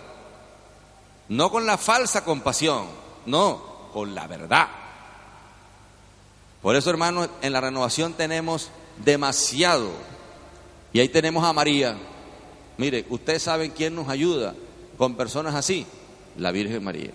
no 1.29 1.51
con 1.51 1.67
la 1.67 1.79
falsa 1.79 2.25
compasión, 2.25 2.87
no, 3.27 3.91
con 3.93 4.15
la 4.15 4.27
verdad. 4.27 4.69
Por 6.63 6.75
eso, 6.75 6.91
hermanos, 6.91 7.29
en 7.41 7.53
la 7.53 7.61
renovación 7.61 8.15
tenemos 8.15 8.71
demasiado. 9.05 9.91
Y 10.93 11.01
ahí 11.01 11.09
tenemos 11.09 11.45
a 11.45 11.53
María. 11.53 11.97
Mire, 12.79 13.07
ustedes 13.11 13.43
saben 13.43 13.71
quién 13.71 13.95
nos 13.95 14.09
ayuda 14.09 14.55
con 14.97 15.17
personas 15.17 15.55
así. 15.55 15.87
La 16.39 16.53
Virgen 16.53 16.83
María. 16.83 17.11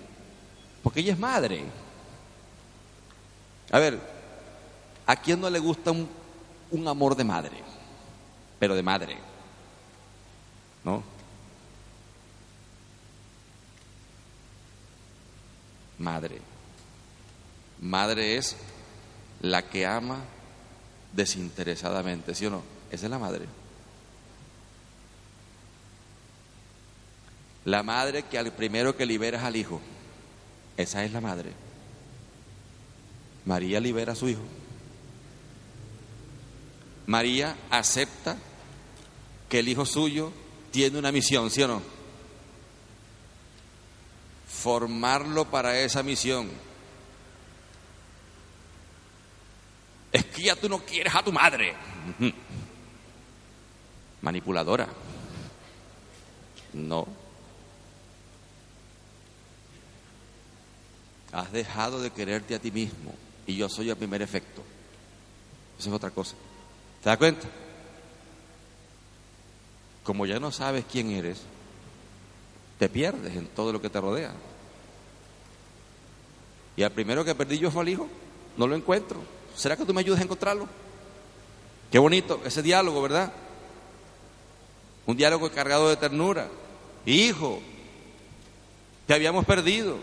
Porque 0.84 1.00
ella 1.00 1.14
es 1.14 1.20
madre. 1.20 1.64
A 3.72 3.80
ver, 3.80 4.00
¿a 5.06 5.16
quién 5.16 5.40
no 5.40 5.50
le 5.50 5.60
gusta 5.60 5.92
un, 5.92 6.08
un 6.72 6.88
amor 6.88 7.16
de 7.16 7.24
madre? 7.24 7.58
Pero 8.60 8.76
de 8.76 8.84
madre. 8.84 9.18
¿No? 10.84 11.04
Madre. 15.98 16.42
Madre 17.80 18.38
es 18.38 18.56
la 19.42 19.62
que 19.62 19.86
ama 19.86 20.20
desinteresadamente, 21.14 22.36
¿sí 22.36 22.46
o 22.46 22.50
no? 22.50 22.64
Esa 22.92 23.06
es 23.06 23.10
la 23.10 23.20
madre. 23.20 23.46
La 27.66 27.84
madre 27.84 28.24
que 28.24 28.38
al 28.38 28.52
primero 28.52 28.96
que 28.96 29.06
liberas 29.06 29.44
al 29.44 29.56
hijo, 29.56 29.82
esa 30.78 31.04
es 31.04 31.12
la 31.12 31.22
madre. 31.22 31.52
María 33.46 33.80
libera 33.80 34.14
a 34.14 34.16
su 34.16 34.28
hijo. 34.28 34.44
María 37.06 37.56
acepta 37.70 38.38
que 39.50 39.60
el 39.60 39.68
hijo 39.68 39.86
suyo 39.86 40.32
tiene 40.72 40.98
una 40.98 41.12
misión, 41.12 41.50
¿sí 41.52 41.62
o 41.62 41.68
no? 41.68 41.82
Formarlo 44.48 45.46
para 45.46 45.78
esa 45.80 46.04
misión 46.04 46.50
es 50.14 50.26
que 50.26 50.44
ya 50.44 50.56
tú 50.56 50.70
no 50.70 50.80
quieres 50.80 51.14
a 51.14 51.24
tu 51.24 51.32
madre. 51.32 51.74
Manipuladora. 54.22 54.88
No. 56.74 57.23
Has 61.34 61.52
dejado 61.52 62.00
de 62.02 62.12
quererte 62.12 62.56
a 62.56 62.60
ti 62.60 62.72
mismo 62.72 63.14
y 63.48 63.56
yo 63.56 63.68
soy 63.68 63.90
el 63.90 63.96
primer 63.96 64.22
efecto. 64.22 64.62
Eso 65.80 65.90
es 65.90 65.96
otra 65.96 66.12
cosa. 66.12 66.36
¿Te 67.02 67.10
das 67.10 67.18
cuenta? 67.18 67.48
Como 70.04 70.26
ya 70.26 70.40
no 70.40 70.52
sabes 70.52 70.86
quién 70.90 71.12
eres, 71.12 71.42
te 72.78 72.88
pierdes 72.88 73.36
en 73.36 73.48
todo 73.48 73.74
lo 73.74 73.82
que 73.82 73.90
te 73.90 74.00
rodea. 74.00 74.34
Y 76.76 76.84
al 76.84 76.92
primero 76.92 77.26
que 77.26 77.36
perdí 77.36 77.58
yo 77.58 77.72
fue 77.72 77.82
al 77.82 77.90
hijo, 77.90 78.08
no 78.58 78.68
lo 78.68 78.76
encuentro. 78.76 79.20
¿Será 79.56 79.76
que 79.76 79.86
tú 79.86 79.94
me 79.94 80.02
ayudas 80.02 80.20
a 80.20 80.24
encontrarlo? 80.24 80.68
Qué 81.92 82.00
bonito 82.00 82.42
ese 82.46 82.62
diálogo, 82.62 83.02
¿verdad? 83.02 83.32
Un 85.06 85.18
diálogo 85.18 85.50
cargado 85.52 85.90
de 85.90 85.98
ternura. 85.98 86.48
Hijo, 87.06 87.62
te 89.06 89.14
habíamos 89.14 89.46
perdido. 89.46 89.98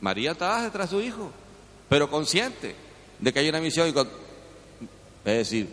María 0.00 0.32
estaba 0.32 0.62
detrás 0.62 0.90
de 0.90 0.96
su 0.96 1.02
hijo, 1.02 1.30
pero 1.88 2.10
consciente 2.10 2.74
de 3.18 3.32
que 3.32 3.38
hay 3.38 3.48
una 3.48 3.60
misión. 3.60 3.88
Es 3.88 3.94
decir, 5.24 5.68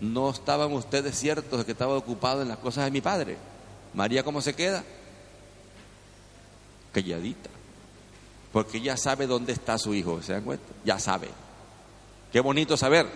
no 0.00 0.30
estaban 0.30 0.72
ustedes 0.72 1.18
ciertos 1.18 1.58
de 1.58 1.64
que 1.64 1.72
estaba 1.72 1.96
ocupado 1.96 2.42
en 2.42 2.48
las 2.48 2.58
cosas 2.58 2.84
de 2.84 2.90
mi 2.90 3.00
padre. 3.00 3.36
María, 3.94 4.22
¿cómo 4.22 4.40
se 4.40 4.54
queda? 4.54 4.84
Calladita 6.92 7.50
porque 8.52 8.80
ya 8.80 8.96
sabe 8.96 9.26
dónde 9.26 9.52
está 9.52 9.78
su 9.78 9.94
hijo, 9.94 10.22
¿se 10.22 10.34
dan 10.34 10.44
cuenta? 10.44 10.66
Ya 10.84 10.98
sabe. 10.98 11.28
Qué 12.30 12.40
bonito 12.40 12.76
saber 12.76 13.06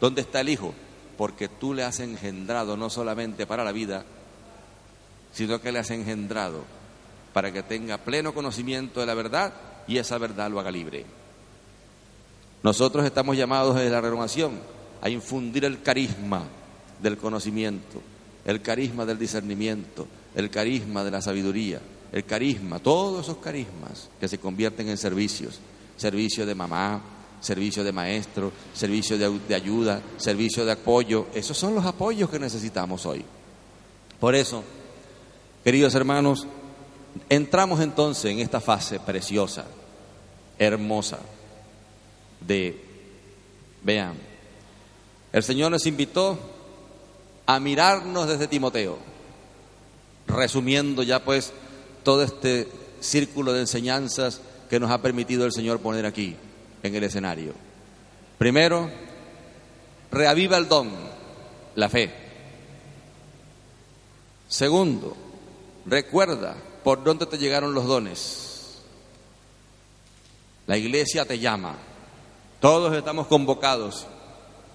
dónde 0.00 0.20
está 0.20 0.40
el 0.40 0.48
hijo, 0.48 0.72
porque 1.18 1.48
tú 1.48 1.74
le 1.74 1.82
has 1.82 1.98
engendrado 2.00 2.76
no 2.76 2.88
solamente 2.88 3.46
para 3.46 3.64
la 3.64 3.72
vida, 3.72 4.04
sino 5.32 5.60
que 5.60 5.72
le 5.72 5.80
has 5.80 5.90
engendrado 5.90 6.64
para 7.32 7.52
que 7.52 7.62
tenga 7.62 7.98
pleno 7.98 8.32
conocimiento 8.32 9.00
de 9.00 9.06
la 9.06 9.14
verdad 9.14 9.52
y 9.86 9.98
esa 9.98 10.18
verdad 10.18 10.50
lo 10.50 10.60
haga 10.60 10.70
libre. 10.70 11.04
Nosotros 12.62 13.04
estamos 13.04 13.36
llamados 13.36 13.76
desde 13.76 13.90
la 13.90 14.00
renovación 14.00 14.58
a 15.00 15.08
infundir 15.08 15.64
el 15.64 15.82
carisma 15.82 16.44
del 17.02 17.16
conocimiento, 17.16 18.02
el 18.44 18.60
carisma 18.60 19.06
del 19.06 19.18
discernimiento, 19.18 20.06
el 20.34 20.50
carisma 20.50 21.02
de 21.02 21.10
la 21.10 21.22
sabiduría, 21.22 21.80
el 22.12 22.24
carisma, 22.24 22.78
todos 22.78 23.24
esos 23.24 23.38
carismas 23.38 24.10
que 24.18 24.28
se 24.28 24.38
convierten 24.38 24.88
en 24.88 24.98
servicios, 24.98 25.58
servicio 25.96 26.44
de 26.44 26.54
mamá, 26.54 27.00
servicio 27.40 27.82
de 27.82 27.92
maestro, 27.92 28.52
servicio 28.74 29.16
de, 29.16 29.54
ayuda, 29.54 30.02
servicio 30.18 30.64
de 30.64 30.72
apoyo, 30.72 31.28
esos 31.34 31.56
son 31.56 31.74
los 31.74 31.84
apoyos 31.84 32.28
que 32.28 32.38
necesitamos 32.38 33.06
hoy. 33.06 33.24
Por 34.18 34.34
eso, 34.34 34.62
queridos 35.64 35.94
hermanos, 35.94 36.46
entramos 37.28 37.80
entonces 37.80 38.30
en 38.30 38.40
esta 38.40 38.60
fase 38.60 39.00
preciosa, 39.00 39.66
hermosa, 40.58 41.18
de, 42.40 42.80
vean, 43.82 44.14
el 45.32 45.42
Señor 45.42 45.70
nos 45.70 45.86
invitó 45.86 46.38
a 47.46 47.60
mirarnos 47.60 48.28
desde 48.28 48.48
Timoteo, 48.48 48.98
resumiendo 50.26 51.02
ya 51.02 51.24
pues 51.24 51.52
todo 52.02 52.22
este 52.22 52.68
círculo 53.00 53.52
de 53.52 53.60
enseñanzas 53.60 54.40
que 54.68 54.80
nos 54.80 54.90
ha 54.90 55.02
permitido 55.02 55.44
el 55.44 55.52
Señor 55.52 55.80
poner 55.80 56.06
aquí 56.06 56.36
en 56.82 56.94
el 56.94 57.04
escenario. 57.04 57.54
Primero, 58.38 58.90
reaviva 60.10 60.56
el 60.56 60.68
don, 60.68 60.90
la 61.74 61.88
fe. 61.88 62.10
Segundo, 64.48 65.16
recuerda 65.86 66.56
por 66.82 67.04
dónde 67.04 67.26
te 67.26 67.38
llegaron 67.38 67.74
los 67.74 67.86
dones. 67.86 68.80
La 70.66 70.76
iglesia 70.76 71.24
te 71.24 71.38
llama. 71.38 71.76
Todos 72.60 72.96
estamos 72.96 73.26
convocados 73.26 74.06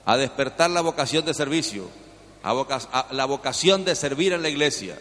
a 0.05 0.17
despertar 0.17 0.69
la 0.69 0.81
vocación 0.81 1.25
de 1.25 1.33
servicio, 1.33 1.87
a, 2.43 3.07
la 3.11 3.25
vocación 3.25 3.85
de 3.85 3.95
servir 3.95 4.33
en 4.33 4.41
la 4.41 4.49
iglesia, 4.49 4.99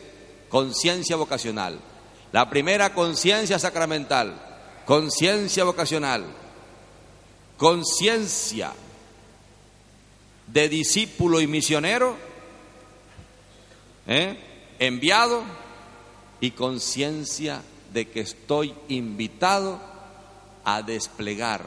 conciencia 0.49 1.17
vocacional. 1.17 1.79
La 2.33 2.49
primera 2.49 2.95
conciencia 2.95 3.59
sacramental, 3.59 4.35
conciencia 4.87 5.65
vocacional, 5.65 6.25
conciencia 7.57 8.73
de 10.47 10.69
discípulo 10.69 11.41
y 11.41 11.47
misionero, 11.47 12.17
¿eh? 14.07 14.37
enviado 14.79 15.43
y 16.41 16.53
conciencia 16.53 17.63
de 17.93 18.09
que 18.09 18.21
estoy 18.21 18.75
invitado 18.89 19.81
a 20.65 20.83
desplegar 20.83 21.63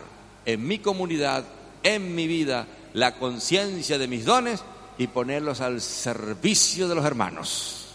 en 0.45 0.67
mi 0.67 0.79
comunidad, 0.79 1.45
en 1.83 2.15
mi 2.15 2.27
vida, 2.27 2.67
la 2.93 3.15
conciencia 3.15 3.97
de 3.97 4.07
mis 4.07 4.25
dones 4.25 4.63
y 4.97 5.07
ponerlos 5.07 5.61
al 5.61 5.81
servicio 5.81 6.87
de 6.87 6.95
los 6.95 7.05
hermanos. 7.05 7.87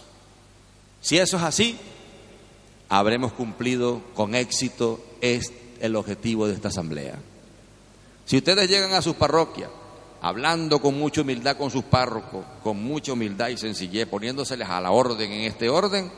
Si 1.00 1.18
eso 1.18 1.36
es 1.36 1.42
así, 1.42 1.76
habremos 2.88 3.32
cumplido 3.32 4.02
con 4.14 4.34
éxito 4.34 5.02
el 5.20 5.96
objetivo 5.96 6.46
de 6.46 6.54
esta 6.54 6.68
asamblea. 6.68 7.18
Si 8.24 8.36
ustedes 8.36 8.70
llegan 8.70 8.92
a 8.92 9.02
sus 9.02 9.16
parroquias 9.16 9.70
hablando 10.20 10.80
con 10.80 10.96
mucha 10.96 11.22
humildad 11.22 11.56
con 11.56 11.70
sus 11.70 11.82
párrocos, 11.82 12.44
con 12.62 12.80
mucha 12.80 13.12
humildad 13.12 13.48
y 13.48 13.56
sencillez, 13.56 14.06
poniéndoseles 14.06 14.68
a 14.68 14.80
la 14.80 14.92
orden 14.92 15.32
en 15.32 15.40
este 15.50 15.68
orden, 15.68 16.12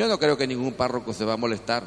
yo 0.00 0.08
no 0.08 0.18
creo 0.18 0.38
que 0.38 0.46
ningún 0.46 0.72
párroco 0.72 1.12
se 1.12 1.26
va 1.26 1.34
a 1.34 1.36
molestar 1.36 1.82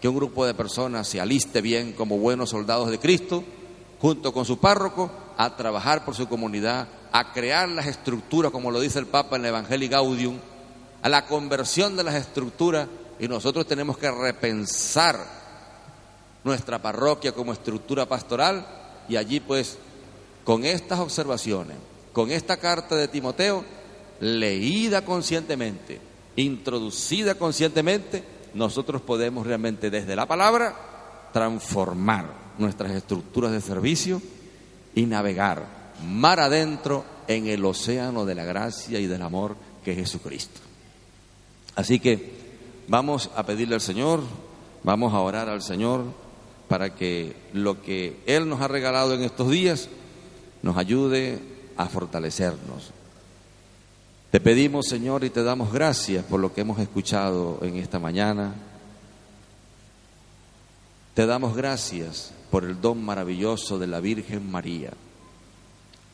que 0.00 0.06
un 0.06 0.14
grupo 0.14 0.46
de 0.46 0.54
personas 0.54 1.08
se 1.08 1.20
aliste 1.20 1.60
bien 1.60 1.94
como 1.94 2.16
buenos 2.16 2.50
soldados 2.50 2.92
de 2.92 3.00
Cristo, 3.00 3.42
junto 4.00 4.32
con 4.32 4.44
su 4.44 4.60
párroco, 4.60 5.10
a 5.36 5.56
trabajar 5.56 6.04
por 6.04 6.14
su 6.14 6.28
comunidad, 6.28 6.86
a 7.10 7.32
crear 7.32 7.68
las 7.68 7.86
estructuras, 7.86 8.52
como 8.52 8.70
lo 8.70 8.78
dice 8.78 9.00
el 9.00 9.08
Papa 9.08 9.34
en 9.34 9.42
el 9.42 9.48
Evangelio 9.48 9.88
Gaudium, 9.88 10.38
a 11.02 11.08
la 11.08 11.26
conversión 11.26 11.96
de 11.96 12.04
las 12.04 12.14
estructuras, 12.14 12.86
y 13.18 13.26
nosotros 13.26 13.66
tenemos 13.66 13.98
que 13.98 14.12
repensar 14.12 15.18
nuestra 16.44 16.80
parroquia 16.80 17.32
como 17.32 17.52
estructura 17.52 18.06
pastoral, 18.06 18.64
y 19.08 19.16
allí 19.16 19.40
pues 19.40 19.76
con 20.44 20.64
estas 20.64 21.00
observaciones, 21.00 21.78
con 22.12 22.30
esta 22.30 22.58
carta 22.58 22.94
de 22.94 23.08
Timoteo, 23.08 23.64
leída 24.20 25.04
conscientemente, 25.04 26.05
introducida 26.36 27.34
conscientemente, 27.34 28.24
nosotros 28.54 29.02
podemos 29.02 29.46
realmente 29.46 29.90
desde 29.90 30.16
la 30.16 30.26
palabra 30.26 31.28
transformar 31.32 32.26
nuestras 32.58 32.92
estructuras 32.92 33.52
de 33.52 33.60
servicio 33.60 34.22
y 34.94 35.04
navegar 35.06 35.76
mar 36.04 36.40
adentro 36.40 37.04
en 37.28 37.46
el 37.46 37.64
océano 37.64 38.24
de 38.24 38.34
la 38.34 38.44
gracia 38.44 38.98
y 39.00 39.06
del 39.06 39.22
amor 39.22 39.56
que 39.84 39.92
es 39.92 39.98
Jesucristo. 39.98 40.60
Así 41.74 42.00
que 42.00 42.32
vamos 42.88 43.30
a 43.34 43.44
pedirle 43.44 43.74
al 43.74 43.80
Señor, 43.80 44.22
vamos 44.82 45.12
a 45.12 45.20
orar 45.20 45.48
al 45.48 45.62
Señor 45.62 46.04
para 46.68 46.94
que 46.94 47.36
lo 47.52 47.82
que 47.82 48.20
Él 48.26 48.48
nos 48.48 48.60
ha 48.60 48.68
regalado 48.68 49.14
en 49.14 49.22
estos 49.22 49.50
días 49.50 49.88
nos 50.62 50.76
ayude 50.76 51.38
a 51.76 51.86
fortalecernos. 51.86 52.92
Te 54.36 54.40
pedimos, 54.40 54.86
Señor, 54.86 55.24
y 55.24 55.30
te 55.30 55.42
damos 55.42 55.72
gracias 55.72 56.22
por 56.22 56.38
lo 56.40 56.52
que 56.52 56.60
hemos 56.60 56.78
escuchado 56.78 57.58
en 57.62 57.76
esta 57.76 57.98
mañana. 57.98 58.52
Te 61.14 61.24
damos 61.24 61.56
gracias 61.56 62.34
por 62.50 62.64
el 62.64 62.78
don 62.78 63.02
maravilloso 63.02 63.78
de 63.78 63.86
la 63.86 63.98
Virgen 63.98 64.50
María, 64.50 64.92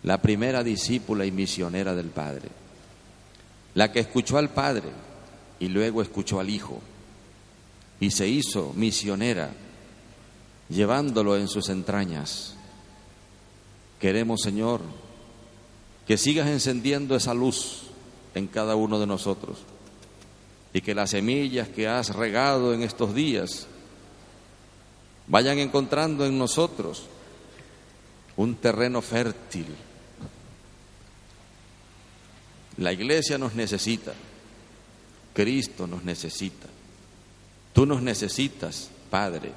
la 0.05 0.23
primera 0.23 0.63
discípula 0.63 1.27
y 1.27 1.33
misionera 1.33 1.97
del 1.97 2.11
Padre, 2.11 2.49
la 3.75 3.91
que 3.91 3.99
escuchó 3.99 4.39
al 4.39 4.51
Padre 4.51 4.91
y 5.59 5.67
luego 5.67 6.01
escuchó 6.01 6.39
al 6.39 6.49
Hijo 6.49 6.81
y 7.99 8.13
se 8.13 8.29
hizo 8.29 8.73
misionera 8.77 9.51
llevándolo 10.69 11.37
en 11.37 11.49
sus 11.49 11.69
entrañas 11.71 12.55
Queremos, 13.99 14.43
Señor, 14.43 14.81
que 16.07 16.17
sigas 16.17 16.47
encendiendo 16.47 17.17
esa 17.17 17.35
luz 17.35 17.89
en 18.35 18.47
cada 18.47 18.77
uno 18.77 18.99
de 18.99 19.07
nosotros 19.07 19.59
y 20.73 20.81
que 20.81 20.95
las 20.95 21.11
semillas 21.11 21.69
que 21.69 21.87
has 21.87 22.15
regado 22.15 22.73
en 22.73 22.83
estos 22.83 23.15
días 23.15 23.67
vayan 25.27 25.59
encontrando 25.59 26.25
en 26.25 26.39
nosotros 26.39 27.05
un 28.37 28.55
terreno 28.57 29.03
fértil. 29.03 29.67
La 32.79 32.93
iglesia 32.93 33.37
nos 33.37 33.55
necesita, 33.55 34.15
Cristo 35.35 35.87
nos 35.87 36.05
necesita, 36.05 36.69
tú 37.75 37.85
nos 37.85 38.01
necesitas, 38.01 38.91
Padre, 39.11 39.53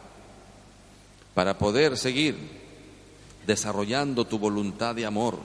para 1.33 1.57
poder 1.57 1.97
seguir 1.97 2.35
desarrollando 3.47 4.25
tu 4.25 4.37
voluntad 4.37 4.95
de 4.95 5.05
amor, 5.05 5.39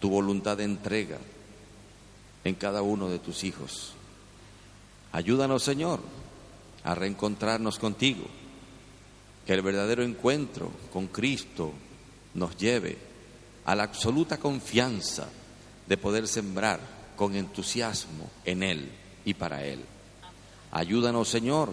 tu 0.00 0.10
voluntad 0.10 0.56
de 0.56 0.64
entrega 0.64 1.18
en 2.44 2.54
cada 2.54 2.82
uno 2.82 3.08
de 3.08 3.18
tus 3.18 3.44
hijos. 3.44 3.94
Ayúdanos, 5.12 5.62
Señor, 5.62 6.00
a 6.84 6.94
reencontrarnos 6.94 7.78
contigo, 7.78 8.24
que 9.46 9.54
el 9.54 9.62
verdadero 9.62 10.02
encuentro 10.02 10.70
con 10.92 11.08
Cristo 11.08 11.72
nos 12.34 12.56
lleve 12.56 12.98
a 13.64 13.74
la 13.74 13.84
absoluta 13.84 14.38
confianza 14.38 15.28
de 15.86 15.96
poder 15.96 16.28
sembrar 16.28 16.80
con 17.16 17.34
entusiasmo 17.34 18.30
en 18.44 18.62
Él 18.62 18.90
y 19.24 19.34
para 19.34 19.64
Él. 19.64 19.84
Ayúdanos, 20.72 21.28
Señor, 21.28 21.70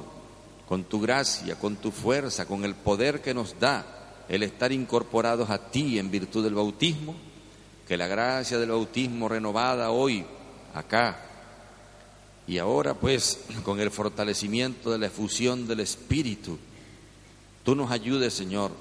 con 0.68 0.84
tu 0.84 1.02
gracia, 1.02 1.58
con 1.58 1.78
tu 1.78 1.92
fuerza, 1.92 2.46
con 2.46 2.64
el 2.64 2.76
poder 2.76 3.22
que 3.22 3.34
nos 3.34 3.60
da 3.60 4.24
el 4.30 4.44
estar 4.44 4.72
incorporados 4.72 5.50
a 5.50 5.70
ti 5.70 6.00
en 6.00 6.12
virtud 6.12 6.44
del 6.44 6.54
bautismo, 6.54 7.16
que 7.88 7.98
la 7.98 8.08
gracia 8.08 8.58
del 8.58 8.70
bautismo 8.70 9.28
renovada 9.28 9.92
hoy, 9.92 10.26
acá, 10.74 11.20
y 12.48 12.58
ahora 12.58 12.94
pues 12.94 13.40
con 13.64 13.80
el 13.80 13.92
fortalecimiento 13.92 14.92
de 14.92 14.98
la 14.98 15.08
efusión 15.08 15.68
del 15.68 15.80
Espíritu, 15.82 16.58
tú 17.64 17.76
nos 17.76 17.92
ayudes, 17.92 18.34
Señor, 18.34 18.72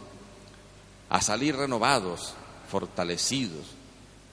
a 1.08 1.20
salir 1.20 1.56
renovados, 1.56 2.34
fortalecidos, 2.70 3.66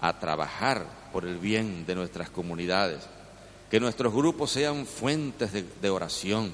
a 0.01 0.19
trabajar 0.19 0.85
por 1.11 1.25
el 1.25 1.37
bien 1.37 1.85
de 1.85 1.95
nuestras 1.95 2.29
comunidades, 2.29 3.01
que 3.69 3.79
nuestros 3.79 4.13
grupos 4.13 4.51
sean 4.51 4.85
fuentes 4.85 5.51
de, 5.51 5.63
de 5.81 5.89
oración, 5.89 6.51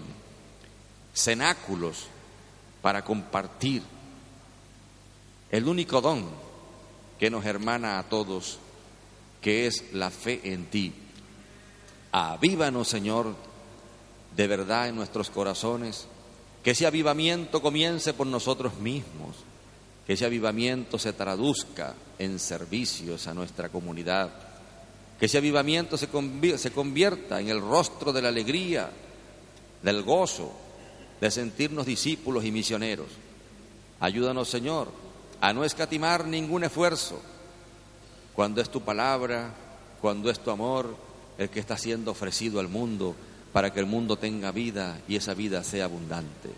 cenáculos 1.13 2.07
para 2.81 3.03
compartir 3.03 3.83
el 5.51 5.67
único 5.67 6.01
don 6.01 6.25
que 7.19 7.29
nos 7.29 7.45
hermana 7.45 7.99
a 7.99 8.03
todos, 8.03 8.57
que 9.43 9.67
es 9.67 9.93
la 9.93 10.09
fe 10.09 10.39
en 10.45 10.65
ti. 10.65 10.93
Avívanos, 12.13 12.87
Señor, 12.87 13.35
de 14.35 14.47
verdad 14.47 14.87
en 14.87 14.95
nuestros 14.95 15.29
corazones, 15.29 16.07
que 16.63 16.71
ese 16.71 16.87
avivamiento 16.87 17.61
comience 17.61 18.13
por 18.13 18.25
nosotros 18.25 18.79
mismos, 18.79 19.35
que 20.07 20.13
ese 20.13 20.25
avivamiento 20.25 20.97
se 20.97 21.11
traduzca 21.11 21.93
en 22.17 22.39
servicios 22.39 23.27
a 23.27 23.33
nuestra 23.33 23.67
comunidad, 23.67 24.31
que 25.19 25.25
ese 25.25 25.37
avivamiento 25.37 25.97
se, 25.97 26.07
se 26.57 26.71
convierta 26.71 27.41
en 27.41 27.49
el 27.49 27.59
rostro 27.59 28.13
de 28.13 28.21
la 28.21 28.29
alegría, 28.29 28.89
del 29.81 30.03
gozo, 30.03 30.53
de 31.19 31.29
sentirnos 31.29 31.85
discípulos 31.85 32.45
y 32.45 32.51
misioneros. 32.51 33.07
Ayúdanos, 33.99 34.49
Señor, 34.49 34.87
a 35.41 35.51
no 35.51 35.65
escatimar 35.65 36.25
ningún 36.25 36.63
esfuerzo 36.63 37.21
cuando 38.35 38.61
es 38.61 38.69
tu 38.69 38.81
palabra, 38.81 39.53
cuando 40.01 40.29
es 40.29 40.39
tu 40.39 40.51
amor 40.51 40.95
el 41.37 41.49
que 41.49 41.59
está 41.59 41.77
siendo 41.77 42.11
ofrecido 42.11 42.59
al 42.59 42.67
mundo 42.67 43.15
para 43.51 43.71
que 43.71 43.79
el 43.79 43.85
mundo 43.85 44.17
tenga 44.17 44.51
vida 44.51 44.99
y 45.07 45.15
esa 45.15 45.33
vida 45.33 45.63
sea 45.63 45.85
abundante. 45.85 46.49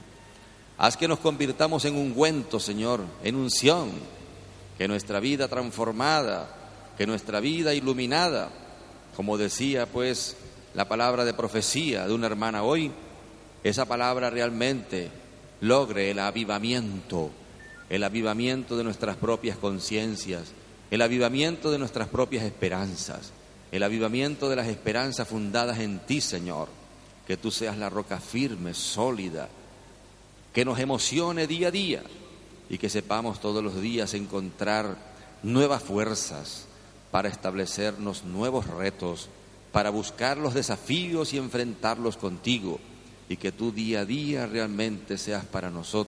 Haz 0.78 0.98
que 0.98 1.08
nos 1.08 1.20
convirtamos 1.20 1.86
en 1.86 1.96
un 1.96 2.08
ungüento, 2.08 2.60
Señor, 2.60 3.02
en 3.24 3.36
unción, 3.36 3.92
que 4.78 4.88
nuestra 4.88 5.20
vida 5.20 5.48
transformada, 5.48 6.50
que 6.98 7.08
nuestra 7.08 7.40
vida 7.40 7.74
iluminada, 7.74 8.50
como 9.16 9.38
decía 9.38 9.86
pues 9.86 10.36
la 10.74 10.88
palabra 10.88 11.24
de 11.24 11.34
profecía 11.34 12.08
de 12.08 12.14
una 12.14 12.28
hermana 12.28 12.64
hoy, 12.64 12.92
esa 13.64 13.86
palabra 13.86 14.30
realmente 14.30 15.10
logre 15.62 16.12
el 16.12 16.20
avivamiento 16.20 17.32
el 17.90 18.04
avivamiento 18.04 18.78
de 18.78 18.84
nuestras 18.84 19.16
propias 19.16 19.58
conciencias, 19.58 20.52
el 20.92 21.02
avivamiento 21.02 21.72
de 21.72 21.80
nuestras 21.80 22.08
propias 22.08 22.44
esperanzas, 22.44 23.32
el 23.72 23.84
avivamiento 23.84 24.50
de 24.50 24.56
las 24.56 24.68
esperanzas 24.68 25.28
fundadas 25.28 25.80
en 25.80 26.00
ti, 26.00 26.22
Señor, 26.22 26.70
que 27.28 27.38
tú 27.38 27.52
seas 27.52 27.78
la 27.78 27.90
roca 27.90 28.20
firme, 28.20 28.74
sólida, 28.74 29.50
que 30.54 30.64
nos 30.64 30.80
emocione 30.80 31.48
día 31.48 31.68
a 31.68 31.72
día. 31.72 32.04
Y 32.70 32.78
que 32.78 32.90
sepamos 32.90 33.40
todos 33.42 33.64
los 33.64 33.80
días 33.80 34.14
encontrar 34.16 34.98
nuevas 35.44 35.84
fuerzas 35.84 36.66
para 37.12 37.30
establecernos 37.30 38.24
nuevos 38.24 38.68
retos, 38.68 39.30
para 39.72 39.90
buscar 39.90 40.38
los 40.38 40.54
desafíos 40.54 41.34
y 41.34 41.38
enfrentarlos 41.38 42.18
contigo. 42.18 42.80
Y 43.30 43.38
que 43.38 43.52
tú 43.52 43.72
día 43.72 44.02
a 44.02 44.06
día 44.06 44.48
realmente 44.48 45.18
seas 45.18 45.46
para 45.46 45.70
nosotros 45.70 45.96